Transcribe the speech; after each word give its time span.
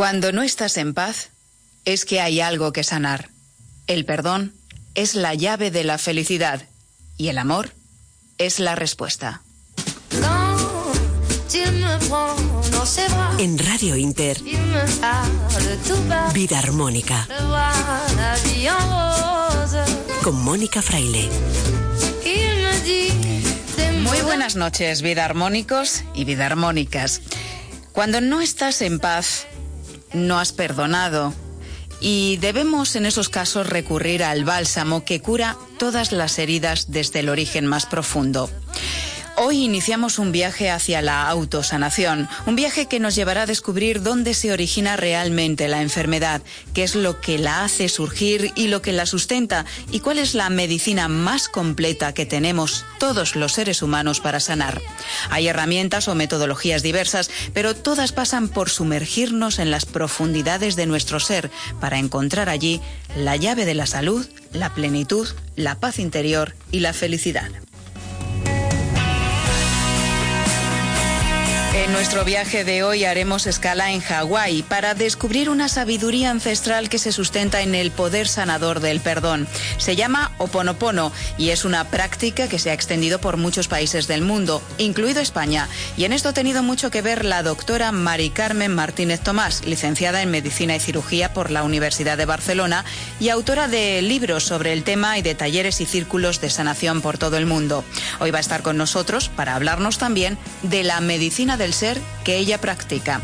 Cuando 0.00 0.32
no 0.32 0.42
estás 0.42 0.78
en 0.78 0.94
paz, 0.94 1.28
es 1.84 2.06
que 2.06 2.22
hay 2.22 2.40
algo 2.40 2.72
que 2.72 2.84
sanar. 2.84 3.28
El 3.86 4.06
perdón 4.06 4.54
es 4.94 5.14
la 5.14 5.34
llave 5.34 5.70
de 5.70 5.84
la 5.84 5.98
felicidad 5.98 6.62
y 7.18 7.28
el 7.28 7.36
amor 7.36 7.74
es 8.38 8.60
la 8.60 8.74
respuesta. 8.76 9.42
En 13.36 13.58
Radio 13.58 13.94
Inter, 13.94 14.40
Vida 16.32 16.58
Armónica. 16.58 17.28
Con 20.22 20.42
Mónica 20.42 20.80
Fraile. 20.80 21.28
Muy 24.00 24.20
buenas 24.22 24.56
noches, 24.56 25.02
vida 25.02 25.26
armónicos 25.26 26.04
y 26.14 26.24
vida 26.24 26.46
armónicas. 26.46 27.20
Cuando 27.92 28.22
no 28.22 28.40
estás 28.40 28.80
en 28.80 28.98
paz, 28.98 29.46
no 30.12 30.38
has 30.38 30.52
perdonado. 30.52 31.32
Y 32.00 32.38
debemos 32.38 32.96
en 32.96 33.04
esos 33.04 33.28
casos 33.28 33.68
recurrir 33.68 34.24
al 34.24 34.44
bálsamo 34.44 35.04
que 35.04 35.20
cura 35.20 35.56
todas 35.78 36.12
las 36.12 36.38
heridas 36.38 36.90
desde 36.90 37.20
el 37.20 37.28
origen 37.28 37.66
más 37.66 37.86
profundo. 37.86 38.48
Hoy 39.42 39.64
iniciamos 39.64 40.18
un 40.18 40.32
viaje 40.32 40.68
hacia 40.68 41.00
la 41.00 41.26
autosanación, 41.26 42.28
un 42.44 42.56
viaje 42.56 42.88
que 42.88 43.00
nos 43.00 43.14
llevará 43.14 43.44
a 43.44 43.46
descubrir 43.46 44.02
dónde 44.02 44.34
se 44.34 44.52
origina 44.52 44.98
realmente 44.98 45.66
la 45.66 45.80
enfermedad, 45.80 46.42
qué 46.74 46.82
es 46.82 46.94
lo 46.94 47.22
que 47.22 47.38
la 47.38 47.64
hace 47.64 47.88
surgir 47.88 48.52
y 48.54 48.68
lo 48.68 48.82
que 48.82 48.92
la 48.92 49.06
sustenta, 49.06 49.64
y 49.90 50.00
cuál 50.00 50.18
es 50.18 50.34
la 50.34 50.50
medicina 50.50 51.08
más 51.08 51.48
completa 51.48 52.12
que 52.12 52.26
tenemos 52.26 52.84
todos 52.98 53.34
los 53.34 53.52
seres 53.52 53.80
humanos 53.80 54.20
para 54.20 54.40
sanar. 54.40 54.82
Hay 55.30 55.48
herramientas 55.48 56.06
o 56.08 56.14
metodologías 56.14 56.82
diversas, 56.82 57.30
pero 57.54 57.74
todas 57.74 58.12
pasan 58.12 58.50
por 58.50 58.68
sumergirnos 58.68 59.58
en 59.58 59.70
las 59.70 59.86
profundidades 59.86 60.76
de 60.76 60.84
nuestro 60.84 61.18
ser 61.18 61.50
para 61.80 61.98
encontrar 61.98 62.50
allí 62.50 62.82
la 63.16 63.36
llave 63.36 63.64
de 63.64 63.74
la 63.74 63.86
salud, 63.86 64.28
la 64.52 64.74
plenitud, 64.74 65.26
la 65.56 65.80
paz 65.80 65.98
interior 65.98 66.54
y 66.70 66.80
la 66.80 66.92
felicidad. 66.92 67.50
En 71.72 71.92
nuestro 71.92 72.24
viaje 72.24 72.64
de 72.64 72.82
hoy 72.82 73.04
haremos 73.04 73.46
escala 73.46 73.92
en 73.92 74.00
Hawái 74.00 74.64
para 74.64 74.94
descubrir 74.94 75.48
una 75.48 75.68
sabiduría 75.68 76.32
ancestral 76.32 76.88
que 76.88 76.98
se 76.98 77.12
sustenta 77.12 77.62
en 77.62 77.76
el 77.76 77.92
poder 77.92 78.26
sanador 78.26 78.80
del 78.80 78.98
perdón. 78.98 79.46
Se 79.78 79.94
llama 79.94 80.32
Oponopono 80.38 81.12
y 81.38 81.50
es 81.50 81.64
una 81.64 81.84
práctica 81.84 82.48
que 82.48 82.58
se 82.58 82.70
ha 82.70 82.74
extendido 82.74 83.20
por 83.20 83.36
muchos 83.36 83.68
países 83.68 84.08
del 84.08 84.22
mundo, 84.22 84.60
incluido 84.78 85.20
España. 85.20 85.68
Y 85.96 86.02
en 86.02 86.12
esto 86.12 86.30
ha 86.30 86.32
tenido 86.32 86.64
mucho 86.64 86.90
que 86.90 87.02
ver 87.02 87.24
la 87.24 87.44
doctora 87.44 87.92
Mari 87.92 88.30
Carmen 88.30 88.74
Martínez 88.74 89.20
Tomás, 89.20 89.64
licenciada 89.64 90.22
en 90.22 90.32
Medicina 90.32 90.74
y 90.74 90.80
Cirugía 90.80 91.32
por 91.32 91.52
la 91.52 91.62
Universidad 91.62 92.18
de 92.18 92.26
Barcelona 92.26 92.84
y 93.20 93.28
autora 93.28 93.68
de 93.68 94.02
libros 94.02 94.42
sobre 94.42 94.72
el 94.72 94.82
tema 94.82 95.18
y 95.18 95.22
de 95.22 95.36
talleres 95.36 95.80
y 95.80 95.86
círculos 95.86 96.40
de 96.40 96.50
sanación 96.50 97.00
por 97.00 97.16
todo 97.16 97.36
el 97.36 97.46
mundo. 97.46 97.84
Hoy 98.18 98.32
va 98.32 98.38
a 98.38 98.40
estar 98.40 98.62
con 98.62 98.76
nosotros 98.76 99.28
para 99.28 99.54
hablarnos 99.54 99.98
también 99.98 100.36
de 100.62 100.82
la 100.82 101.00
medicina 101.00 101.58
del 101.60 101.74
ser 101.74 102.00
que 102.24 102.38
ella 102.38 102.60
practica. 102.60 103.20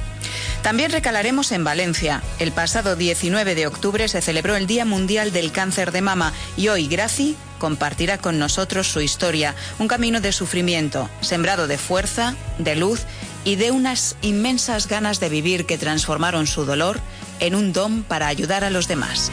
También 0.62 0.92
recalaremos 0.92 1.52
en 1.52 1.64
Valencia. 1.64 2.22
El 2.38 2.52
pasado 2.52 2.94
19 2.94 3.54
de 3.54 3.66
octubre 3.66 4.06
se 4.08 4.20
celebró 4.20 4.56
el 4.56 4.66
Día 4.66 4.84
Mundial 4.84 5.32
del 5.32 5.52
Cáncer 5.52 5.90
de 5.90 6.02
Mama 6.02 6.32
y 6.56 6.68
hoy 6.68 6.86
Graci 6.86 7.36
compartirá 7.58 8.18
con 8.18 8.38
nosotros 8.38 8.88
su 8.88 9.00
historia, 9.00 9.54
un 9.78 9.88
camino 9.88 10.20
de 10.20 10.32
sufrimiento, 10.32 11.08
sembrado 11.20 11.66
de 11.66 11.78
fuerza, 11.78 12.36
de 12.58 12.76
luz 12.76 13.02
y 13.44 13.56
de 13.56 13.70
unas 13.70 14.16
inmensas 14.22 14.86
ganas 14.86 15.18
de 15.18 15.28
vivir 15.28 15.66
que 15.66 15.78
transformaron 15.78 16.46
su 16.46 16.64
dolor 16.64 17.00
en 17.40 17.54
un 17.54 17.72
don 17.72 18.02
para 18.02 18.26
ayudar 18.26 18.64
a 18.64 18.70
los 18.70 18.88
demás. 18.88 19.30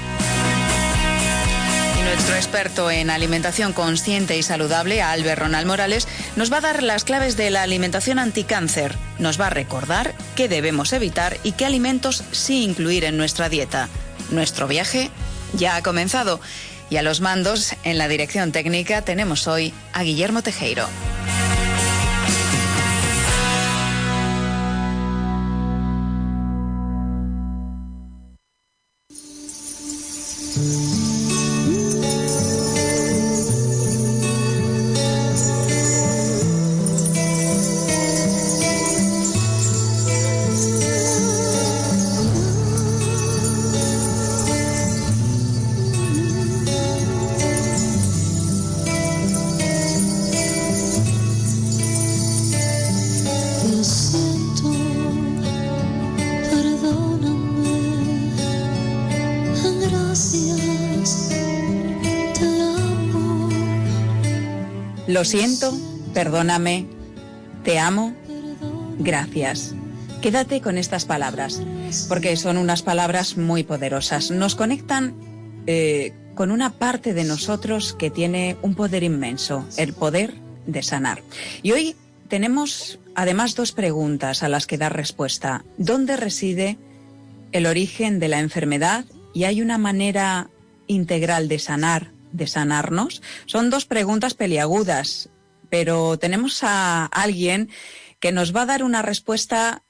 Nuestro 2.13 2.35
experto 2.35 2.91
en 2.91 3.09
alimentación 3.09 3.73
consciente 3.73 4.37
y 4.37 4.43
saludable, 4.43 5.01
Albert 5.01 5.41
Ronald 5.41 5.65
Morales, 5.65 6.07
nos 6.35 6.51
va 6.51 6.57
a 6.57 6.61
dar 6.61 6.83
las 6.83 7.03
claves 7.03 7.37
de 7.37 7.49
la 7.49 7.61
alimentación 7.61 8.19
anticáncer. 8.19 8.95
Nos 9.19 9.39
va 9.39 9.47
a 9.47 9.51
recordar 9.51 10.15
qué 10.35 10.47
debemos 10.47 10.93
evitar 10.93 11.37
y 11.43 11.53
qué 11.53 11.65
alimentos 11.65 12.23
sí 12.31 12.63
incluir 12.63 13.03
en 13.03 13.17
nuestra 13.17 13.49
dieta. 13.49 13.89
Nuestro 14.31 14.67
viaje 14.67 15.11
ya 15.53 15.75
ha 15.75 15.83
comenzado 15.83 16.39
y 16.89 16.97
a 16.97 17.03
los 17.03 17.21
mandos 17.21 17.73
en 17.83 17.97
la 17.97 18.07
dirección 18.07 18.51
técnica 18.51 19.01
tenemos 19.03 19.47
hoy 19.47 19.73
a 19.93 20.03
Guillermo 20.03 20.41
Tejero. 20.41 20.87
Lo 65.23 65.29
siento, 65.29 65.73
perdóname, 66.13 66.85
te 67.63 67.79
amo, 67.79 68.13
gracias. 68.99 69.73
Quédate 70.21 70.59
con 70.59 70.77
estas 70.77 71.05
palabras, 71.05 71.61
porque 72.09 72.35
son 72.35 72.57
unas 72.57 72.81
palabras 72.81 73.37
muy 73.37 73.63
poderosas. 73.63 74.31
Nos 74.31 74.55
conectan 74.55 75.15
eh, 75.65 76.11
con 76.35 76.51
una 76.51 76.71
parte 76.73 77.13
de 77.13 77.23
nosotros 77.23 77.93
que 77.93 78.09
tiene 78.09 78.57
un 78.63 78.75
poder 78.75 79.01
inmenso, 79.03 79.65
el 79.77 79.93
poder 79.93 80.33
de 80.67 80.83
sanar. 80.83 81.23
Y 81.61 81.71
hoy 81.71 81.95
tenemos 82.27 82.99
además 83.15 83.55
dos 83.55 83.71
preguntas 83.71 84.43
a 84.43 84.49
las 84.49 84.67
que 84.67 84.77
dar 84.77 84.93
respuesta. 84.93 85.63
¿Dónde 85.77 86.17
reside 86.17 86.77
el 87.53 87.65
origen 87.65 88.19
de 88.19 88.27
la 88.27 88.41
enfermedad? 88.41 89.05
Y 89.33 89.45
hay 89.45 89.61
una 89.61 89.77
manera 89.77 90.49
integral 90.87 91.47
de 91.47 91.59
sanar 91.59 92.12
de 92.33 92.47
sanarnos? 92.47 93.21
Son 93.45 93.69
dos 93.69 93.85
preguntas 93.85 94.33
peliagudas, 94.33 95.29
pero 95.69 96.19
tenemos 96.19 96.63
a 96.63 97.05
alguien 97.05 97.69
que 98.19 98.31
nos 98.31 98.55
va 98.55 98.63
a 98.63 98.65
dar 98.65 98.83
una 98.83 99.01
respuesta 99.01 99.83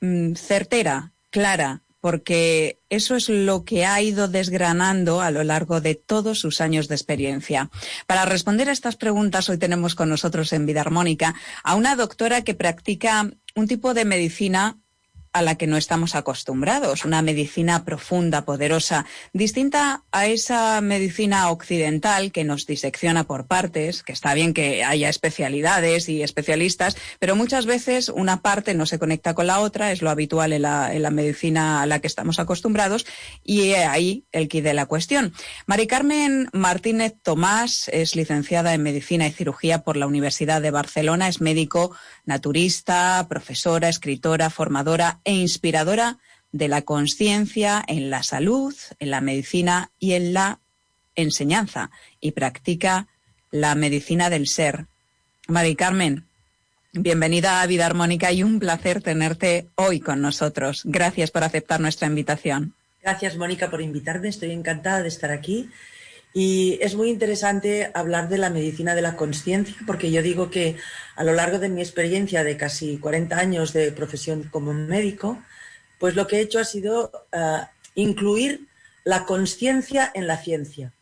mm, 0.00 0.34
certera, 0.34 1.12
clara, 1.30 1.82
porque 2.00 2.78
eso 2.88 3.14
es 3.14 3.28
lo 3.28 3.64
que 3.64 3.84
ha 3.84 4.00
ido 4.00 4.26
desgranando 4.26 5.20
a 5.20 5.30
lo 5.30 5.44
largo 5.44 5.80
de 5.80 5.94
todos 5.94 6.40
sus 6.40 6.60
años 6.60 6.88
de 6.88 6.94
experiencia. 6.94 7.70
Para 8.06 8.24
responder 8.24 8.68
a 8.68 8.72
estas 8.72 8.96
preguntas, 8.96 9.48
hoy 9.48 9.58
tenemos 9.58 9.94
con 9.94 10.08
nosotros 10.08 10.52
en 10.52 10.66
Vida 10.66 10.80
Armónica 10.80 11.34
a 11.62 11.74
una 11.74 11.96
doctora 11.96 12.42
que 12.42 12.54
practica 12.54 13.30
un 13.54 13.68
tipo 13.68 13.94
de 13.94 14.04
medicina 14.04 14.78
a 15.32 15.42
la 15.42 15.54
que 15.54 15.66
no 15.66 15.76
estamos 15.76 16.14
acostumbrados, 16.14 17.04
una 17.04 17.22
medicina 17.22 17.84
profunda, 17.84 18.44
poderosa, 18.44 19.06
distinta 19.32 20.02
a 20.10 20.26
esa 20.26 20.80
medicina 20.80 21.50
occidental 21.50 22.32
que 22.32 22.42
nos 22.42 22.66
disecciona 22.66 23.24
por 23.24 23.46
partes, 23.46 24.02
que 24.02 24.12
está 24.12 24.34
bien 24.34 24.54
que 24.54 24.82
haya 24.82 25.08
especialidades 25.08 26.08
y 26.08 26.22
especialistas, 26.22 26.96
pero 27.20 27.36
muchas 27.36 27.66
veces 27.66 28.08
una 28.08 28.42
parte 28.42 28.74
no 28.74 28.86
se 28.86 28.98
conecta 28.98 29.34
con 29.34 29.46
la 29.46 29.60
otra, 29.60 29.92
es 29.92 30.02
lo 30.02 30.10
habitual 30.10 30.52
en 30.52 30.62
la, 30.62 31.10
medicina 31.10 31.82
a 31.82 31.86
la 31.86 32.00
que 32.00 32.06
estamos 32.06 32.38
acostumbrados, 32.38 33.06
y 33.44 33.72
ahí 33.72 34.24
el 34.32 34.48
quid 34.48 34.64
de 34.64 34.74
la 34.74 34.86
cuestión. 34.86 35.32
Mari 35.66 35.86
Carmen 35.86 36.48
Martínez 36.52 37.14
Tomás 37.22 37.88
es 37.92 38.16
licenciada 38.16 38.74
en 38.74 38.82
Medicina 38.82 39.26
y 39.26 39.32
Cirugía 39.32 39.82
por 39.82 39.96
la 39.96 40.06
Universidad 40.06 40.60
de 40.60 40.70
Barcelona, 40.70 41.28
es 41.28 41.40
médico 41.40 41.92
naturista, 42.30 43.26
profesora, 43.28 43.88
escritora, 43.88 44.50
formadora 44.50 45.18
e 45.24 45.34
inspiradora 45.34 46.18
de 46.52 46.68
la 46.68 46.82
conciencia 46.82 47.82
en 47.86 48.08
la 48.08 48.22
salud, 48.22 48.74
en 48.98 49.10
la 49.10 49.20
medicina 49.20 49.90
y 49.98 50.12
en 50.12 50.32
la 50.32 50.60
enseñanza 51.16 51.90
y 52.20 52.30
practica 52.30 53.08
la 53.50 53.74
medicina 53.74 54.30
del 54.30 54.46
ser. 54.46 54.86
Mari 55.48 55.74
Carmen, 55.74 56.24
bienvenida 56.92 57.62
a 57.62 57.66
Vida 57.66 57.86
Armónica 57.86 58.30
y 58.30 58.44
un 58.44 58.60
placer 58.60 59.02
tenerte 59.02 59.66
hoy 59.74 59.98
con 59.98 60.20
nosotros. 60.20 60.82
Gracias 60.84 61.32
por 61.32 61.42
aceptar 61.42 61.80
nuestra 61.80 62.06
invitación. 62.06 62.74
Gracias, 63.02 63.36
Mónica, 63.36 63.70
por 63.70 63.80
invitarme. 63.80 64.28
Estoy 64.28 64.52
encantada 64.52 65.02
de 65.02 65.08
estar 65.08 65.32
aquí. 65.32 65.68
Y 66.32 66.78
es 66.80 66.94
muy 66.94 67.10
interesante 67.10 67.90
hablar 67.92 68.28
de 68.28 68.38
la 68.38 68.50
medicina 68.50 68.94
de 68.94 69.02
la 69.02 69.16
conciencia, 69.16 69.74
porque 69.86 70.12
yo 70.12 70.22
digo 70.22 70.50
que 70.50 70.76
a 71.16 71.24
lo 71.24 71.32
largo 71.32 71.58
de 71.58 71.68
mi 71.68 71.80
experiencia 71.80 72.44
de 72.44 72.56
casi 72.56 72.98
40 72.98 73.36
años 73.36 73.72
de 73.72 73.90
profesión 73.90 74.44
como 74.44 74.72
médico, 74.72 75.42
pues 75.98 76.14
lo 76.14 76.26
que 76.26 76.36
he 76.36 76.40
hecho 76.40 76.60
ha 76.60 76.64
sido 76.64 77.10
eh, 77.32 77.60
incluir 77.94 78.68
la 79.04 79.24
conciencia 79.24 80.10
en 80.14 80.26
la 80.26 80.36
ciencia. 80.36 80.92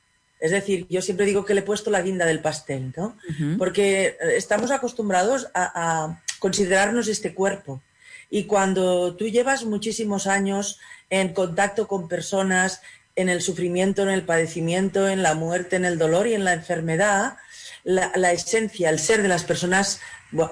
Es 0.40 0.52
decir, 0.52 0.86
yo 0.88 1.02
siempre 1.02 1.26
digo 1.26 1.44
que 1.44 1.54
le 1.54 1.60
he 1.60 1.64
puesto 1.64 1.90
la 1.90 2.02
guinda 2.02 2.24
del 2.24 2.40
pastel, 2.40 2.92
¿no? 2.96 3.16
Porque 3.58 4.06
eh, 4.06 4.16
estamos 4.36 4.70
acostumbrados 4.70 5.48
a, 5.54 6.20
considerarnos 6.38 7.08
este 7.08 7.34
cuerpo. 7.34 7.82
Y 8.30 8.44
cuando 8.44 9.16
tú 9.16 9.26
llevas 9.26 9.64
muchísimos 9.64 10.28
años 10.28 10.78
en 11.10 11.32
contacto 11.32 11.88
con 11.88 12.06
personas, 12.06 12.80
en 13.18 13.28
el 13.28 13.42
sufrimiento, 13.42 14.02
en 14.02 14.10
el 14.10 14.22
padecimiento, 14.22 15.08
en 15.08 15.24
la 15.24 15.34
muerte, 15.34 15.74
en 15.74 15.84
el 15.84 15.98
dolor 15.98 16.28
y 16.28 16.34
en 16.34 16.44
la 16.44 16.52
enfermedad, 16.52 17.36
la, 17.82 18.32
esencia, 18.32 18.90
el 18.90 19.00
ser 19.00 19.22
de 19.22 19.28
las 19.28 19.42
personas 19.42 20.00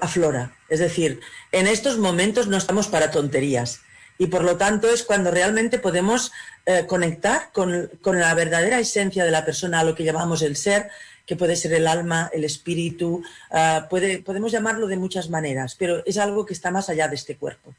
aflora. 0.01 0.57
Es 0.69 0.81
decir, 0.81 1.21
en 1.53 1.69
estos 1.69 1.97
momentos 1.99 2.49
no 2.49 2.57
estamos 2.57 2.89
para 2.89 3.13
tonterías. 3.13 3.83
Y 4.19 4.27
por 4.27 4.43
lo 4.43 4.57
tanto 4.57 4.91
es 4.91 5.05
cuando 5.05 5.31
realmente 5.31 5.79
podemos 5.79 6.33
eh, 6.65 6.87
conectar 6.89 7.51
con, 7.53 7.89
la 8.05 8.35
verdadera 8.35 8.81
esencia 8.81 9.25
de 9.25 9.31
la 9.31 9.45
persona, 9.45 9.81
a 9.81 9.85
lo 9.85 9.95
que 9.95 10.05
llamamos 10.05 10.43
el 10.43 10.57
ser, 10.57 10.91
que 11.25 11.37
puede 11.37 11.55
ser 11.55 11.73
el 11.73 11.87
alma, 11.87 12.31
el 12.33 12.43
espíritu, 12.43 13.23
ah, 13.53 13.87
puede, 13.89 14.19
podemos 14.23 14.51
llamarlo 14.51 14.89
de 14.89 14.97
muchas 14.97 15.31
maneras, 15.31 15.77
pero 15.79 16.05
es 16.05 16.19
algo 16.19 16.47
que 16.47 16.55
está 16.55 16.73
más 16.73 16.89
allá 16.89 17.07
de 17.07 17.15
este 17.15 17.37
cuerpo. 17.37 17.75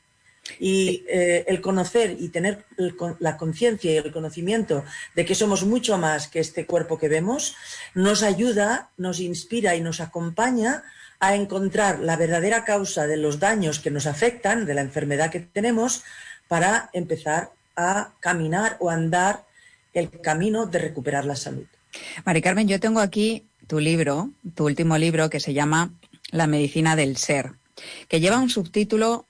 Y 0.59 1.03
eh, 1.07 1.45
el 1.47 1.61
conocer 1.61 2.15
y 2.19 2.29
tener 2.29 2.65
la 3.19 3.37
conciencia 3.37 3.91
y 3.91 3.97
el 3.97 4.11
conocimiento 4.11 4.83
de 5.15 5.25
que 5.25 5.35
somos 5.35 5.65
mucho 5.65 5.97
más 5.97 6.27
que 6.27 6.39
este 6.39 6.65
cuerpo 6.65 6.97
que 6.97 7.09
vemos, 7.09 7.55
nos 7.93 8.23
ayuda, 8.23 8.89
nos 8.97 9.19
inspira 9.19 9.75
y 9.75 9.81
nos 9.81 9.99
acompaña 9.99 10.83
a 11.19 11.35
encontrar 11.35 11.99
la 11.99 12.15
verdadera 12.15 12.63
causa 12.63 13.07
de 13.07 13.17
los 13.17 13.39
daños 13.39 13.79
que 13.79 13.91
nos 13.91 14.05
afectan, 14.05 14.65
de 14.65 14.73
la 14.73 14.81
enfermedad 14.81 15.31
que 15.31 15.39
tenemos, 15.39 16.03
para 16.47 16.89
empezar 16.93 17.51
a 17.75 18.13
caminar 18.19 18.77
o 18.79 18.89
andar 18.89 19.45
el 19.93 20.09
camino 20.21 20.65
de 20.65 20.79
recuperar 20.79 21.25
la 21.25 21.35
salud. 21.35 21.65
Mari 22.25 22.41
Carmen, 22.41 22.67
yo 22.67 22.79
tengo 22.79 22.99
aquí 22.99 23.47
tu 23.67 23.79
libro, 23.79 24.31
tu 24.55 24.65
último 24.65 24.97
libro, 24.97 25.29
que 25.29 25.39
se 25.39 25.53
llama 25.53 25.93
La 26.31 26.47
medicina 26.47 26.95
del 26.95 27.17
ser, 27.17 27.53
que 28.07 28.19
lleva 28.19 28.39
un 28.39 28.49
subtítulo 28.49 29.25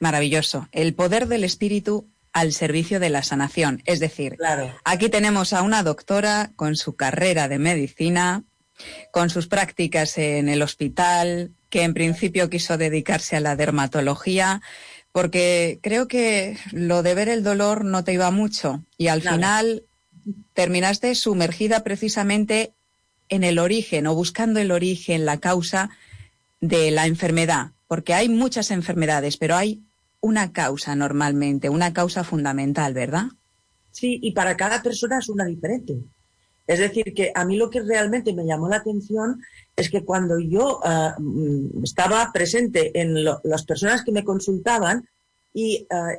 maravilloso, 0.00 0.68
El 0.72 0.94
poder 0.94 1.28
del 1.28 1.44
espíritu 1.44 2.08
al 2.32 2.52
servicio 2.52 3.00
de 3.00 3.10
la 3.10 3.22
sanación. 3.22 3.82
Es 3.86 4.00
decir, 4.00 4.36
aquí 4.84 5.08
tenemos 5.08 5.52
a 5.52 5.62
una 5.62 5.82
doctora 5.82 6.52
con 6.56 6.76
su 6.76 6.96
carrera 6.96 7.48
de 7.48 7.58
medicina, 7.58 8.44
con 9.10 9.30
sus 9.30 9.46
prácticas 9.46 10.16
en 10.18 10.48
el 10.48 10.62
hospital, 10.62 11.50
que 11.68 11.82
en 11.82 11.94
principio 11.94 12.50
quiso 12.50 12.78
dedicarse 12.78 13.36
a 13.36 13.40
la 13.40 13.56
dermatología, 13.56 14.62
porque 15.12 15.78
creo 15.82 16.08
que 16.08 16.56
lo 16.72 17.02
de 17.02 17.14
ver 17.14 17.28
el 17.28 17.42
dolor 17.42 17.84
no 17.84 18.04
te 18.04 18.12
iba 18.12 18.30
mucho. 18.30 18.84
Y 18.96 19.08
al 19.08 19.22
final 19.22 19.82
terminaste 20.54 21.14
sumergida 21.14 21.82
precisamente 21.82 22.72
en 23.28 23.44
el 23.44 23.58
origen 23.58 24.06
o 24.06 24.14
buscando 24.14 24.60
el 24.60 24.70
origen, 24.70 25.24
la 25.24 25.38
causa 25.38 25.90
de 26.60 26.90
la 26.90 27.06
enfermedad, 27.06 27.72
porque 27.88 28.14
hay 28.14 28.28
muchas 28.28 28.70
enfermedades, 28.70 29.36
pero 29.36 29.56
hay 29.56 29.80
una 30.20 30.52
causa 30.52 30.94
normalmente, 30.94 31.68
una 31.68 31.92
causa 31.92 32.24
fundamental, 32.24 32.94
¿verdad? 32.94 33.26
Sí, 33.90 34.18
y 34.22 34.32
para 34.32 34.56
cada 34.56 34.82
persona 34.82 35.18
es 35.18 35.28
una 35.28 35.46
diferente. 35.46 35.98
Es 36.66 36.78
decir, 36.78 37.12
que 37.14 37.32
a 37.34 37.44
mí 37.44 37.56
lo 37.56 37.68
que 37.68 37.80
realmente 37.80 38.32
me 38.32 38.46
llamó 38.46 38.68
la 38.68 38.76
atención 38.76 39.42
es 39.74 39.90
que 39.90 40.04
cuando 40.04 40.38
yo 40.38 40.80
ah, 40.84 41.16
estaba 41.82 42.30
presente 42.32 43.00
en 43.00 43.24
las 43.24 43.64
personas 43.64 44.04
que 44.04 44.12
me 44.12 44.22
consultaban 44.22 45.08
y 45.52 45.84
ah, 45.90 46.12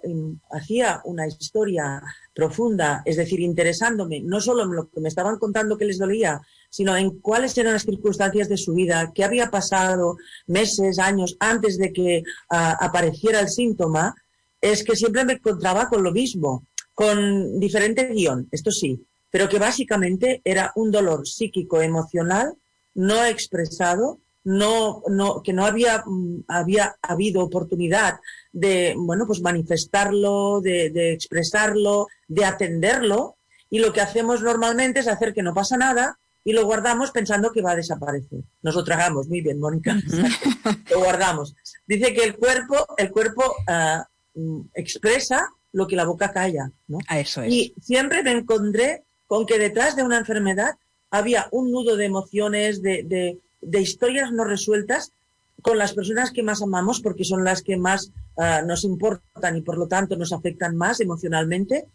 hacía 0.51 1.01
una 1.06 1.25
historia 1.25 2.01
profunda, 2.33 3.01
es 3.06 3.15
decir, 3.15 3.39
interesándome 3.39 4.19
no 4.19 4.42
solo 4.42 4.63
en 4.63 4.75
lo 4.75 4.89
que 4.89 5.00
me 5.00 5.07
estaban 5.07 5.39
contando 5.39 5.77
que 5.77 5.86
les 5.86 6.00
dolía, 6.00 6.42
sino 6.71 6.95
en 6.97 7.19
cuáles 7.19 7.56
eran 7.57 7.73
las 7.73 7.83
circunstancias 7.83 8.50
de 8.50 8.57
su 8.57 8.73
vida, 8.73 9.12
qué 9.13 9.23
había 9.23 9.51
pasado 9.51 10.18
meses, 10.47 10.97
años 10.97 11.35
antes 11.39 11.77
de 11.77 11.91
que 11.91 12.23
ah, 12.50 12.77
apareciera 12.79 13.41
el 13.41 13.50
síntoma, 13.50 14.15
es 14.59 14.83
que 14.83 14.95
siempre 14.95 15.25
me 15.25 15.33
encontraba 15.33 15.89
con 15.89 16.01
lo 16.01 16.12
mismo, 16.12 16.65
con 16.94 17.59
diferente 17.59 18.07
guion, 18.07 18.47
esto 18.51 18.71
sí, 18.71 19.06
pero 19.29 19.50
que 19.50 19.59
básicamente 19.59 20.41
era 20.45 20.71
un 20.75 20.91
dolor 20.91 21.27
psíquico 21.27 21.81
emocional 21.81 22.53
no 22.94 23.24
expresado, 23.25 24.19
no, 24.44 25.03
no, 25.07 25.44
que 25.44 25.53
no 25.53 25.65
había, 25.65 26.03
mm, 26.06 26.45
había 26.47 26.95
habido 27.01 27.44
oportunidad 27.44 28.19
de 28.53 28.95
bueno, 28.97 29.27
pues 29.27 29.41
manifestarlo, 29.41 30.62
de, 30.62 30.89
de 30.89 31.13
expresarlo, 31.13 32.07
de 32.27 32.45
atenderlo, 32.45 33.35
y 33.69 33.79
lo 33.79 33.91
que 33.91 34.01
hacemos 34.01 34.41
normalmente 34.41 35.01
es 35.01 35.07
hacer 35.07 35.33
que 35.33 35.44
no 35.44 35.53
pasa 35.53 35.77
nada 35.77 36.17
y 36.43 36.53
lo 36.53 36.65
guardamos 36.65 37.11
pensando 37.11 37.51
que 37.51 37.61
va 37.61 37.71
a 37.71 37.75
desaparecer. 37.75 38.39
Nos 38.61 38.75
lo 38.75 38.83
tragamos, 38.83 39.27
muy 39.27 39.41
bien, 39.41 39.59
Mónica. 39.59 39.95
lo 40.89 40.99
guardamos. 40.99 41.55
Dice 41.85 42.13
que 42.13 42.23
el 42.23 42.35
cuerpo, 42.35 42.88
el 42.97 43.11
cuerpo 43.11 43.55
ah, 43.67 44.07
mm, 44.33 44.61
expresa 44.73 45.47
lo 45.71 45.88
que 45.88 45.95
la 45.95 46.05
boca 46.05 46.31
calla. 46.31 46.71
¿no? 46.88 46.99
A 47.07 47.19
eso 47.19 47.41
es. 47.43 47.53
Y 47.53 47.73
siempre 47.81 48.23
me 48.23 48.31
encontré 48.31 49.03
con 49.27 49.45
que 49.45 49.59
detrás 49.59 49.95
de 49.95 50.03
una 50.03 50.17
enfermedad 50.17 50.75
había 51.11 51.47
un 51.51 51.71
nudo 51.71 51.95
de 51.95 52.05
emociones, 52.05 52.81
de, 52.81 53.38
historias 53.61 54.31
no 54.31 54.43
resueltas 54.43 55.11
con 55.61 55.77
las 55.77 55.93
personas 55.93 56.31
que 56.31 56.41
más 56.41 56.61
amamos 56.61 57.01
porque 57.01 57.23
son 57.23 57.43
las 57.43 57.61
que 57.61 57.77
más 57.77 58.11
ah, 58.38 58.63
nos 58.65 58.83
importan 58.83 59.57
y 59.57 59.61
por 59.61 59.77
lo 59.77 59.88
tanto 59.88 60.15
nos 60.15 60.33
afectan 60.33 60.75
más 60.75 60.99
emocionalmente. 61.01 61.85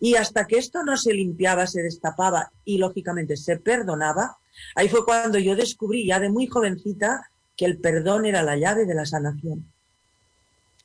Y 0.00 0.16
hasta 0.16 0.46
que 0.46 0.58
esto 0.58 0.82
no 0.82 0.96
se 0.96 1.14
limpiaba, 1.14 1.66
se 1.66 1.82
destapaba 1.82 2.52
y 2.64 2.78
lógicamente 2.78 3.36
se 3.36 3.56
perdonaba, 3.56 4.38
ahí 4.74 4.88
fue 4.88 5.04
cuando 5.04 5.38
yo 5.38 5.56
descubrí 5.56 6.06
ya 6.06 6.20
de 6.20 6.28
muy 6.28 6.46
jovencita 6.46 7.30
que 7.56 7.64
el 7.64 7.78
perdón 7.78 8.26
era 8.26 8.42
la 8.42 8.56
llave 8.56 8.84
de 8.84 8.94
la 8.94 9.06
sanación. 9.06 9.64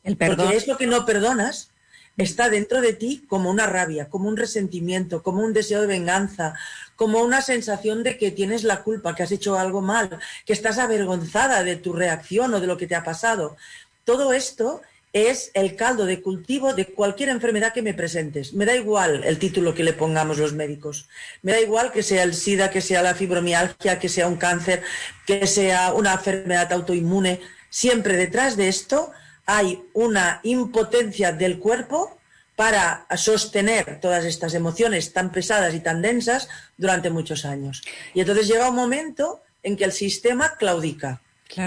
El 0.04 0.18
perdón. 0.18 0.48
Porque 0.48 0.68
lo 0.68 0.78
que 0.78 0.88
no 0.88 1.06
perdonas 1.06 1.72
está 2.18 2.50
dentro 2.50 2.82
de 2.82 2.94
ti 2.94 3.26
como 3.28 3.50
una 3.50 3.68
rabia, 3.68 4.10
como 4.10 4.28
un 4.30 4.38
resentimiento, 4.38 5.24
como 5.24 5.44
un 5.44 5.54
deseo 5.54 5.82
de 5.82 5.88
venganza, 5.88 6.56
como 6.96 7.22
una 7.22 7.42
sensación 7.42 8.04
de 8.04 8.18
que 8.18 8.32
tienes 8.32 8.64
la 8.64 8.84
culpa, 8.84 9.16
que 9.16 9.24
has 9.24 9.32
hecho 9.32 9.58
algo 9.58 9.82
mal, 9.82 10.20
que 10.46 10.54
estás 10.54 10.78
avergonzada 10.78 11.64
de 11.64 11.76
tu 11.76 11.94
reacción 11.94 12.54
o 12.54 12.60
de 12.60 12.68
lo 12.68 12.78
que 12.78 12.88
te 12.88 12.96
ha 12.96 13.04
pasado. 13.04 13.58
Todo 14.04 14.34
esto 14.34 14.82
es 15.14 15.52
el 15.54 15.76
caldo 15.76 16.06
de 16.06 16.22
cultivo 16.22 16.74
de 16.74 16.86
cualquier 16.86 17.30
enfermedad 17.30 17.74
que 17.74 17.82
me 17.82 17.94
presentes. 17.94 18.54
Me 18.54 18.66
da 18.66 18.76
igual 18.76 19.24
el 19.26 19.40
título 19.40 19.74
que 19.74 19.84
le 19.84 19.94
pongamos 19.94 20.38
los 20.38 20.54
médicos. 20.54 21.10
Me 21.42 21.52
da 21.52 21.60
igual 21.60 21.92
que 21.92 22.04
sea 22.04 22.24
el 22.24 22.34
SIDA, 22.34 22.70
que 22.70 22.82
sea 22.82 23.02
la 23.02 23.16
fibromialgia, 23.16 24.00
que 24.00 24.10
sea 24.10 24.28
un 24.28 24.38
cáncer, 24.38 24.82
que 25.26 25.48
sea 25.48 25.94
una 25.94 26.14
enfermedad 26.14 26.72
autoinmune. 26.72 27.42
Siempre 27.70 28.16
detrás 28.16 28.56
de 28.56 28.70
esto 28.70 29.12
hay 29.46 29.84
una 29.94 30.40
impotencia 30.44 31.34
del 31.34 31.60
cuerpo 31.60 32.18
para 32.56 33.06
sostener 33.18 34.00
todas 34.00 34.24
estas 34.24 34.54
emociones 34.54 35.14
tan 35.14 35.32
pesadas 35.32 35.74
y 35.74 35.80
tan 35.80 36.02
densas 36.02 36.48
durante 36.78 37.10
muchos 37.10 37.44
años. 37.44 37.82
Y 38.14 38.22
entonces 38.22 38.48
llega 38.48 38.70
un 38.70 38.76
momento 38.76 39.42
en 39.64 39.76
que 39.76 39.84
el 39.84 39.92
sistema 39.92 40.56
claudica. 40.58 41.22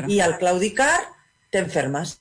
Y 0.08 0.20
al 0.20 0.38
claudicar, 0.38 1.00
te 1.50 1.58
enfermas. 1.58 2.20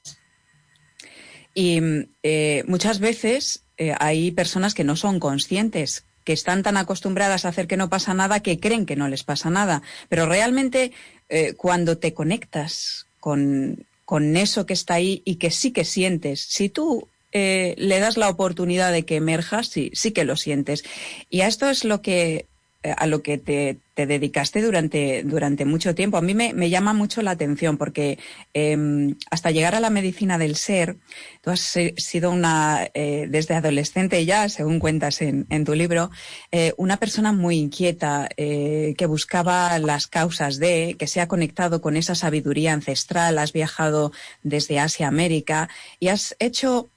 Y 1.54 1.80
eh, 2.24 2.64
muchas 2.68 3.00
veces 3.00 3.64
eh, 3.78 3.94
hay 4.00 4.32
personas 4.32 4.74
que 4.74 4.84
no 4.84 4.96
son 4.96 5.20
conscientes, 5.20 6.06
que 6.24 6.34
están 6.34 6.64
tan 6.64 6.78
acostumbradas 6.78 7.46
a 7.46 7.50
hacer 7.50 7.68
que 7.68 7.78
no 7.78 7.90
pasa 7.90 8.14
nada 8.14 8.42
que 8.42 8.60
creen 8.60 8.86
que 8.86 8.96
no 8.96 9.08
les 9.08 9.24
pasa 9.24 9.50
nada. 9.50 9.82
Pero 10.10 10.26
realmente 10.26 10.92
eh, 11.30 11.54
cuando 11.56 11.98
te 11.98 12.14
conectas 12.14 13.08
con, 13.20 13.86
con 14.06 14.36
eso 14.38 14.66
que 14.66 14.74
está 14.74 14.96
ahí 14.96 15.22
y 15.26 15.36
que 15.36 15.52
sí 15.52 15.72
que 15.72 15.86
sientes. 15.86 16.42
Si 16.42 16.70
tú 16.70 17.08
eh, 17.32 17.74
le 17.78 18.00
das 18.00 18.16
la 18.16 18.30
oportunidad 18.30 18.92
de 18.92 19.06
que 19.06 19.16
emerja, 19.16 19.64
sí, 19.64 19.92
sí 19.94 20.12
que 20.12 20.24
lo 20.24 20.38
sientes. 20.38 20.84
Y 21.30 21.42
a 21.42 21.48
esto 21.48 21.70
es 21.70 21.84
lo 21.84 22.02
que 22.02 22.46
a 22.84 23.08
lo 23.08 23.22
que 23.22 23.38
te, 23.38 23.80
dedicaste 23.96 24.62
durante, 24.62 25.24
durante 25.24 25.66
mucho 25.66 25.94
tiempo. 25.94 26.18
A 26.18 26.22
mí 26.22 26.34
me, 26.34 26.70
llama 26.70 26.94
mucho 26.94 27.22
la 27.22 27.32
atención 27.32 27.78
porque 27.78 28.18
em, 28.54 29.16
hasta 29.30 29.52
llegar 29.52 29.76
a 29.76 29.80
la 29.80 29.92
medicina 29.92 30.40
del 30.40 30.56
ser, 30.56 30.98
tú 31.42 31.52
has 31.52 31.78
sido 31.98 32.32
una, 32.32 32.90
eh, 32.96 33.28
desde 33.30 33.54
adolescente 33.54 34.26
ya, 34.26 34.50
según 34.50 34.80
cuentas 34.80 35.22
en, 35.22 35.64
tu 35.64 35.76
libro, 35.76 36.10
eh, 36.52 36.74
una 36.78 36.98
persona 36.98 37.32
muy 37.32 37.58
inquieta 37.58 38.28
que 38.36 39.06
buscaba 39.08 39.78
las 39.80 40.08
causas 40.08 40.58
de, 40.58 40.96
que 40.98 41.08
se 41.08 41.22
ha 41.22 41.28
conectado 41.28 41.82
con 41.82 41.96
esa 41.98 42.16
sabiduría 42.16 42.74
ancestral, 42.74 43.38
has 43.38 43.54
viajado 43.54 44.12
desde 44.42 44.80
Asia 44.80 45.06
a 45.06 45.10
América 45.10 45.70
y 46.00 46.08
has 46.08 46.36
hecho 46.40 46.90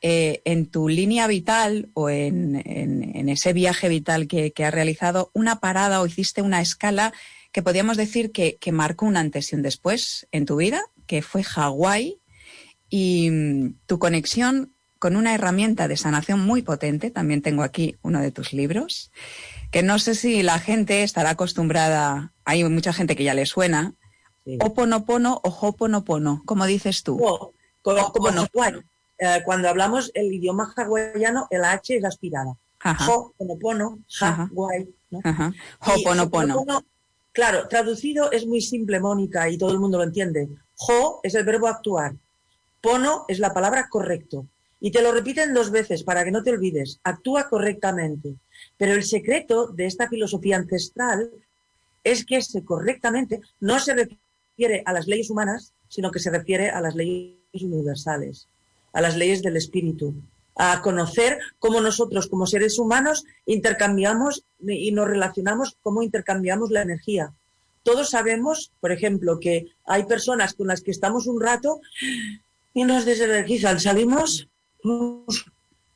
eh, 0.00 0.42
en 0.44 0.66
tu 0.66 0.88
línea 0.88 1.26
vital 1.26 1.88
o 1.94 2.08
en, 2.08 2.54
ese 3.28 3.52
viaje 3.52 3.88
vital 3.88 4.28
que, 4.28 4.52
has 4.64 4.72
realizado 4.72 5.30
una 5.34 5.58
parada 5.58 6.00
o 6.00 6.06
hiciste 6.06 6.40
una 6.40 6.60
escala 6.60 7.12
que 7.50 7.62
podríamos 7.62 7.96
decir 7.96 8.30
que, 8.30 8.58
marcó 8.72 9.06
un 9.06 9.16
antes 9.16 9.52
y 9.52 9.56
un 9.56 9.62
después 9.62 10.28
en 10.30 10.46
tu 10.46 10.56
vida, 10.56 10.82
que 11.06 11.20
fue 11.20 11.42
Hawái, 11.42 12.20
y 12.88 13.30
mm, 13.30 13.74
tu 13.86 13.98
conexión 13.98 14.72
con 15.00 15.16
una 15.16 15.34
herramienta 15.34 15.88
de 15.88 15.96
sanación 15.96 16.40
muy 16.40 16.62
potente. 16.62 17.10
También 17.10 17.42
tengo 17.42 17.62
aquí 17.62 17.96
uno 18.02 18.20
de 18.20 18.30
tus 18.30 18.52
libros, 18.52 19.10
que 19.72 19.82
no 19.82 19.98
sé 19.98 20.14
si 20.14 20.42
la 20.42 20.60
gente 20.60 21.02
estará 21.02 21.30
acostumbrada, 21.30 22.32
hay 22.44 22.62
mucha 22.64 22.92
gente 22.92 23.16
que 23.16 23.24
ya 23.24 23.34
le 23.34 23.46
suena, 23.46 23.94
sí. 24.44 24.58
Oponopono 24.60 25.40
o 25.42 25.48
Hoponopono, 25.48 26.42
como 26.46 26.66
dices 26.66 27.02
tú. 27.02 27.18
Oh, 27.20 27.52
como, 27.82 28.12
como 28.12 28.30
eh, 29.18 29.42
cuando 29.44 29.68
hablamos 29.68 30.10
el 30.14 30.32
idioma 30.32 30.72
hawaiano, 30.76 31.46
el 31.50 31.64
H 31.64 31.96
es 31.96 32.04
aspirada. 32.04 32.56
Hoponopono, 33.08 33.98
Hawai. 34.20 34.88
¿no? 35.10 35.20
Hoponopono. 35.80 36.84
Claro, 37.32 37.68
traducido 37.68 38.30
es 38.32 38.46
muy 38.46 38.60
simple, 38.60 39.00
Mónica, 39.00 39.48
y 39.48 39.58
todo 39.58 39.72
el 39.72 39.78
mundo 39.78 39.98
lo 39.98 40.04
entiende. 40.04 40.48
Ho 40.88 41.20
es 41.22 41.34
el 41.34 41.44
verbo 41.44 41.68
actuar. 41.68 42.14
Pono 42.80 43.24
es 43.28 43.38
la 43.38 43.52
palabra 43.52 43.88
correcto. 43.88 44.46
Y 44.80 44.92
te 44.92 45.02
lo 45.02 45.12
repiten 45.12 45.54
dos 45.54 45.70
veces 45.70 46.04
para 46.04 46.24
que 46.24 46.30
no 46.30 46.42
te 46.42 46.50
olvides. 46.50 47.00
Actúa 47.02 47.48
correctamente. 47.48 48.36
Pero 48.76 48.94
el 48.94 49.02
secreto 49.02 49.68
de 49.68 49.86
esta 49.86 50.08
filosofía 50.08 50.56
ancestral 50.56 51.30
es 52.04 52.24
que 52.24 52.36
ese 52.36 52.64
correctamente 52.64 53.40
no 53.60 53.80
se 53.80 53.94
refiere 53.94 54.82
a 54.86 54.92
las 54.92 55.06
leyes 55.06 55.30
humanas, 55.30 55.72
sino 55.88 56.10
que 56.10 56.20
se 56.20 56.30
refiere 56.30 56.70
a 56.70 56.80
las 56.80 56.94
leyes 56.94 57.34
universales, 57.52 58.46
a 58.92 59.00
las 59.00 59.16
leyes 59.16 59.42
del 59.42 59.56
espíritu, 59.56 60.14
a 60.56 60.82
conocer 60.82 61.38
cómo 61.58 61.80
nosotros 61.80 62.26
como 62.26 62.46
seres 62.46 62.78
humanos 62.78 63.24
intercambiamos 63.46 64.44
y 64.60 64.90
nos 64.92 65.08
relacionamos, 65.08 65.76
cómo 65.82 66.02
intercambiamos 66.02 66.70
la 66.70 66.82
energía. 66.82 67.32
Todos 67.84 68.10
sabemos, 68.10 68.72
por 68.80 68.92
ejemplo, 68.92 69.40
que 69.40 69.68
hay 69.86 70.04
personas 70.04 70.54
con 70.54 70.66
las 70.66 70.80
que 70.80 70.90
estamos 70.90 71.26
un 71.26 71.40
rato 71.40 71.80
y 72.74 72.84
nos 72.84 73.04
desenergizan, 73.04 73.80
salimos 73.80 74.48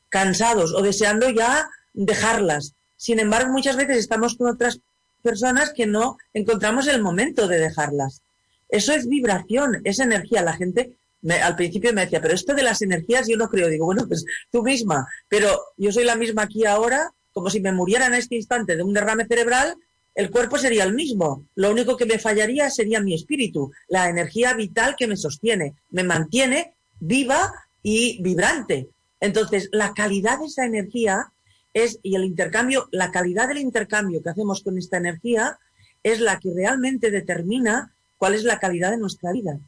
cansados 0.09 0.73
o 0.73 0.81
deseando 0.81 1.29
ya 1.29 1.69
dejarlas. 1.93 2.73
Sin 2.97 3.19
embargo, 3.19 3.51
muchas 3.51 3.75
veces 3.75 3.97
estamos 3.97 4.35
con 4.35 4.47
otras 4.47 4.79
personas 5.21 5.73
que 5.73 5.85
no 5.85 6.17
encontramos 6.33 6.87
el 6.87 7.01
momento 7.01 7.47
de 7.47 7.59
dejarlas. 7.59 8.21
Eso 8.69 8.93
es 8.93 9.07
vibración, 9.07 9.81
es 9.83 9.99
energía. 9.99 10.41
La 10.41 10.53
gente 10.53 10.97
al 11.29 11.55
principio 11.55 11.93
me 11.93 12.01
decía, 12.01 12.21
pero 12.21 12.33
esto 12.33 12.53
de 12.53 12.63
las 12.63 12.81
energías 12.81 13.27
yo 13.27 13.37
no 13.37 13.49
creo. 13.49 13.69
Digo, 13.69 13.85
bueno, 13.85 14.07
pues 14.07 14.25
tú 14.51 14.63
misma, 14.63 15.07
pero 15.29 15.59
yo 15.77 15.91
soy 15.91 16.03
la 16.03 16.15
misma 16.15 16.43
aquí 16.43 16.65
ahora, 16.65 17.11
como 17.31 17.49
si 17.49 17.59
me 17.59 17.71
muriera 17.71 18.07
en 18.07 18.13
este 18.13 18.35
instante 18.35 18.75
de 18.75 18.83
un 18.83 18.93
derrame 18.93 19.25
cerebral, 19.25 19.75
el 20.15 20.29
cuerpo 20.29 20.57
sería 20.57 20.83
el 20.83 20.93
mismo. 20.93 21.45
Lo 21.55 21.71
único 21.71 21.97
que 21.97 22.05
me 22.05 22.19
fallaría 22.19 22.69
sería 22.69 22.99
mi 22.99 23.15
espíritu, 23.15 23.71
la 23.87 24.09
energía 24.09 24.53
vital 24.53 24.95
que 24.97 25.07
me 25.07 25.17
sostiene, 25.17 25.75
me 25.89 26.03
mantiene 26.03 26.75
viva 26.99 27.51
y 27.81 28.21
vibrante. 28.21 28.89
Entonces, 29.19 29.69
la 29.71 29.93
calidad 29.93 30.39
de 30.39 30.45
esa 30.45 30.65
energía 30.65 31.31
es, 31.73 31.99
y 32.03 32.15
el 32.15 32.25
intercambio, 32.25 32.87
la 32.91 33.11
calidad 33.11 33.47
del 33.47 33.57
intercambio 33.57 34.21
que 34.21 34.29
hacemos 34.29 34.61
con 34.61 34.77
esta 34.77 34.97
energía 34.97 35.57
es 36.03 36.19
la 36.19 36.39
que 36.39 36.53
realmente 36.53 37.09
determina 37.09 37.93
cuál 38.17 38.35
es 38.35 38.43
la 38.43 38.59
calidad 38.59 38.91
de 38.91 38.97
nuestra 38.97 39.31
vida. 39.31 39.59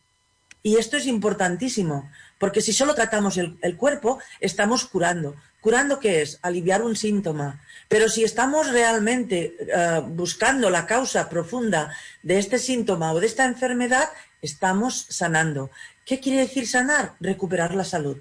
Y 0.65 0.77
esto 0.77 0.98
es 0.98 1.05
importantísimo, 1.05 2.10
porque 2.39 2.60
si 2.60 2.74
solo 2.74 2.95
tratamos 2.95 3.38
el, 3.38 3.77
cuerpo, 3.77 4.17
estamos 4.39 4.86
curando. 4.86 5.36
¿Curando 5.62 6.00
qué 6.00 6.24
es? 6.24 6.39
Aliviar 6.41 6.81
un 6.81 6.95
síntoma. 6.95 7.62
Pero 7.88 8.10
si 8.10 8.24
estamos 8.24 8.72
realmente 8.72 9.55
uh, 9.62 10.01
buscando 10.01 10.72
la 10.72 10.88
causa 10.88 11.29
profunda 11.29 11.95
de 12.24 12.39
este 12.39 12.57
síntoma 12.57 13.13
o 13.13 13.19
de 13.19 13.27
esta 13.27 13.45
enfermedad, 13.45 14.10
estamos 14.41 15.05
sanando. 15.07 15.69
¿Qué 16.03 16.19
quiere 16.19 16.39
decir 16.39 16.67
sanar? 16.67 17.13
Recuperar 17.19 17.75
la 17.75 17.84
salud. 17.84 18.17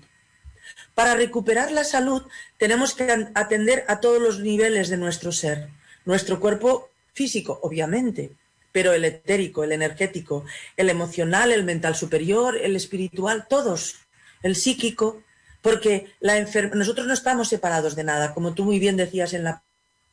Para 0.95 1.15
recuperar 1.15 1.73
la 1.73 1.85
salud 1.85 2.25
tenemos 2.59 2.93
que 2.93 3.31
atender 3.35 3.87
a 3.89 4.01
todos 4.01 4.21
los 4.21 4.41
niveles 4.41 4.91
de 4.91 4.99
nuestro 4.99 5.33
ser. 5.33 5.71
Nuestro 6.05 6.41
cuerpo 6.41 6.91
físico, 7.15 7.59
obviamente, 7.63 8.37
pero 8.75 8.93
el 8.93 9.05
etérico, 9.05 9.63
el 9.63 9.71
energético, 9.71 10.45
el 10.77 10.91
emocional, 10.91 11.53
el 11.53 11.63
mental 11.63 11.95
superior, 11.95 12.57
el 12.57 12.75
espiritual, 12.75 13.47
todos, 13.49 14.01
el 14.43 14.57
psíquico, 14.57 15.23
porque 15.63 16.13
la 16.19 16.45
nosotros 16.75 17.07
no 17.07 17.15
estamos 17.15 17.49
separados 17.49 17.95
de 17.95 18.03
nada, 18.03 18.35
como 18.35 18.53
tú 18.53 18.65
muy 18.65 18.81
bien 18.81 18.97
decías 18.97 19.33
en 19.33 19.45
la 19.45 19.63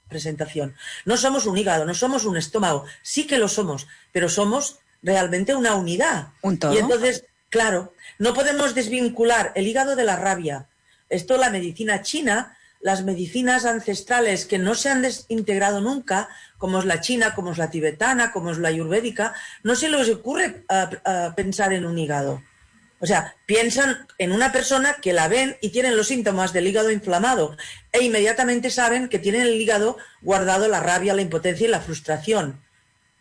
presentación. 0.08 0.76
No 1.06 1.18
somos 1.18 1.48
un 1.48 1.58
hígado, 1.58 1.86
no 1.86 1.96
somos 1.96 2.24
un 2.26 2.38
estómago, 2.38 2.86
sí 3.02 3.26
que 3.26 3.40
lo 3.40 3.48
somos, 3.48 3.88
pero 4.12 4.30
somos 4.30 4.78
realmente 5.02 5.56
una 5.56 5.74
unidad. 5.74 6.28
¿Un 6.44 6.60
todo? 6.60 6.76
Y 6.76 6.78
entonces, 6.78 7.26
claro, 7.50 7.96
no 8.20 8.36
podemos 8.36 8.76
desvincular 8.76 9.54
el 9.56 9.66
hígado 9.66 9.96
de 9.96 10.04
la 10.04 10.18
rabia. 10.18 10.68
Esto 11.10 11.36
la 11.38 11.50
medicina 11.50 12.04
china 12.04 12.56
las 12.82 13.04
medicinas 13.04 13.66
ancestrales 13.66 14.46
que 14.46 14.58
no 14.58 14.76
se 14.76 14.90
han 14.90 15.02
desintegrado 15.02 15.82
nunca, 15.82 16.30
como 16.62 16.78
es 16.78 16.86
la 16.86 17.02
china, 17.02 17.34
como 17.34 17.52
es 17.52 17.58
la 17.58 17.72
tibetana, 17.72 18.32
como 18.32 18.52
es 18.52 18.60
la 18.60 18.68
ayurvédica, 18.68 19.34
no 19.64 19.76
se 19.76 19.90
les 19.90 20.08
ocurre 20.10 20.64
uh, 20.70 20.76
uh, 21.10 21.34
pensar 21.34 21.74
en 21.74 21.88
un 21.88 21.98
hígado. 21.98 22.44
O 23.00 23.08
sea, 23.08 23.36
piensan 23.48 24.06
en 24.20 24.32
una 24.32 24.52
persona 24.52 24.98
que 25.02 25.12
la 25.12 25.28
ven 25.28 25.58
y 25.60 25.70
tienen 25.70 25.98
los 25.98 26.10
síntomas 26.10 26.54
del 26.54 26.68
hígado 26.68 26.92
inflamado 26.92 27.58
e 27.92 28.04
inmediatamente 28.04 28.70
saben 28.70 29.10
que 29.10 29.18
tienen 29.18 29.42
el 29.42 29.60
hígado 29.60 29.98
guardado 30.22 30.68
la 30.68 30.82
rabia, 30.82 31.16
la 31.16 31.24
impotencia 31.24 31.68
y 31.68 31.72
la 31.72 31.82
frustración, 31.82 32.62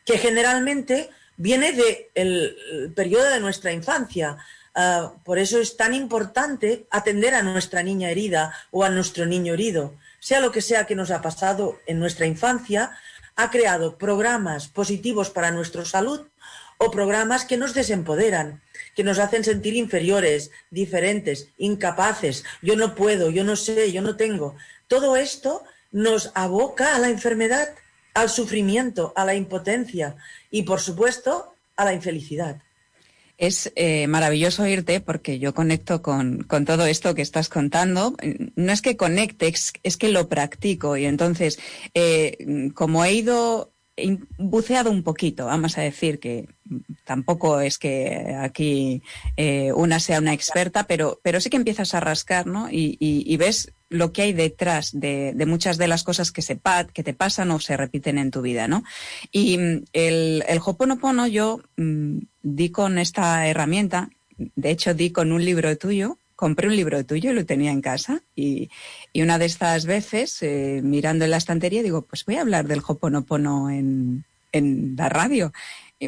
que 0.04 0.18
generalmente 0.18 1.08
viene 1.38 1.72
del 1.72 2.92
periodo 2.94 3.30
de 3.30 3.40
nuestra 3.40 3.72
infancia. 3.72 4.36
Uh, 4.76 5.18
por 5.24 5.38
eso 5.38 5.58
es 5.58 5.78
tan 5.78 5.94
importante 5.94 6.86
atender 6.90 7.34
a 7.34 7.42
nuestra 7.42 7.82
niña 7.82 8.10
herida 8.10 8.52
o 8.70 8.84
a 8.84 8.90
nuestro 8.90 9.24
niño 9.24 9.54
herido. 9.54 9.94
Sea 10.18 10.40
lo 10.40 10.52
que 10.52 10.60
sea 10.60 10.86
que 10.86 10.94
nos 10.94 11.10
ha 11.10 11.22
pasado 11.22 11.80
en 11.86 11.98
nuestra 11.98 12.26
infancia, 12.26 12.92
ha 13.36 13.50
creado 13.50 13.98
programas 13.98 14.68
positivos 14.68 15.30
para 15.30 15.50
nuestra 15.50 15.84
salud 15.84 16.26
o 16.78 16.90
programas 16.90 17.44
que 17.44 17.58
nos 17.58 17.74
desempoderan, 17.74 18.62
que 18.96 19.04
nos 19.04 19.18
hacen 19.18 19.44
sentir 19.44 19.76
inferiores, 19.76 20.50
diferentes, 20.70 21.48
incapaces. 21.58 22.44
Yo 22.62 22.74
no 22.74 22.94
puedo, 22.94 23.30
yo 23.30 23.44
no 23.44 23.56
sé, 23.56 23.92
yo 23.92 24.00
no 24.00 24.16
tengo. 24.16 24.56
Todo 24.88 25.16
esto 25.16 25.62
nos 25.92 26.32
aboca 26.34 26.96
a 26.96 26.98
la 26.98 27.10
enfermedad, 27.10 27.74
al 28.14 28.30
sufrimiento, 28.30 29.12
a 29.14 29.24
la 29.24 29.34
impotencia 29.34 30.16
y, 30.50 30.62
por 30.62 30.80
supuesto, 30.80 31.54
a 31.76 31.84
la 31.84 31.92
infelicidad. 31.92 32.62
Es 33.40 33.72
eh, 33.74 34.06
maravilloso 34.06 34.64
oírte 34.64 35.00
porque 35.00 35.38
yo 35.38 35.54
conecto 35.54 36.02
con, 36.02 36.42
con, 36.42 36.66
todo 36.66 36.84
esto 36.84 37.14
que 37.14 37.22
estás 37.22 37.48
contando. 37.48 38.14
No 38.54 38.70
es 38.70 38.82
que 38.82 38.98
conecte, 38.98 39.48
es, 39.48 39.72
es 39.82 39.96
que 39.96 40.08
lo 40.08 40.28
practico. 40.28 40.98
Y 40.98 41.06
entonces, 41.06 41.58
eh, 41.94 42.36
como 42.74 43.02
he 43.02 43.14
ido 43.14 43.72
buceado 44.38 44.90
un 44.90 45.02
poquito, 45.02 45.46
vamos 45.46 45.78
a 45.78 45.82
decir 45.82 46.18
que 46.18 46.48
tampoco 47.04 47.60
es 47.60 47.78
que 47.78 48.36
aquí 48.38 49.02
eh, 49.36 49.72
una 49.72 50.00
sea 50.00 50.18
una 50.18 50.32
experta, 50.32 50.84
pero, 50.84 51.20
pero 51.22 51.40
sí 51.40 51.50
que 51.50 51.56
empiezas 51.56 51.94
a 51.94 52.00
rascar, 52.00 52.46
¿no? 52.46 52.68
Y, 52.70 53.36
ves 53.36 53.72
lo 53.88 54.12
que 54.12 54.22
hay 54.22 54.32
detrás 54.32 54.90
de, 54.92 55.34
muchas 55.46 55.78
de 55.78 55.88
las 55.88 56.04
cosas 56.04 56.30
que, 56.30 56.42
se 56.42 56.60
que 56.92 57.02
te 57.02 57.14
pasan 57.14 57.50
o 57.50 57.58
se 57.58 57.76
repiten 57.76 58.18
en 58.18 58.30
tu 58.30 58.42
vida, 58.42 58.68
¿no? 58.68 58.84
Y 59.32 59.58
mm, 59.58 59.84
el, 59.92 60.60
Hoponopono 60.64 61.26
yo 61.26 61.60
mmm, 61.76 62.18
di 62.42 62.70
con 62.70 62.98
esta 62.98 63.48
herramienta, 63.48 64.10
de 64.36 64.70
hecho 64.70 64.94
di 64.94 65.10
con 65.10 65.32
un 65.32 65.44
libro 65.44 65.76
tuyo, 65.76 66.18
compré 66.40 66.68
un 66.68 66.74
libro 66.74 67.04
tuyo 67.04 67.30
y 67.30 67.34
lo 67.34 67.44
tenía 67.44 67.70
en 67.70 67.82
casa 67.82 68.22
y, 68.34 68.70
una 69.14 69.38
de 69.38 69.44
estas 69.44 69.84
veces, 69.84 70.42
eh, 70.42 70.80
mirando 70.82 71.26
en 71.26 71.32
la 71.32 71.36
estantería, 71.36 71.82
digo, 71.82 72.02
pues 72.02 72.24
voy 72.24 72.36
a 72.36 72.40
hablar 72.40 72.66
del 72.66 72.82
Hoponopono 72.84 73.68
en, 73.68 74.24
en 74.50 74.96
la 74.96 75.10
radio. 75.10 75.52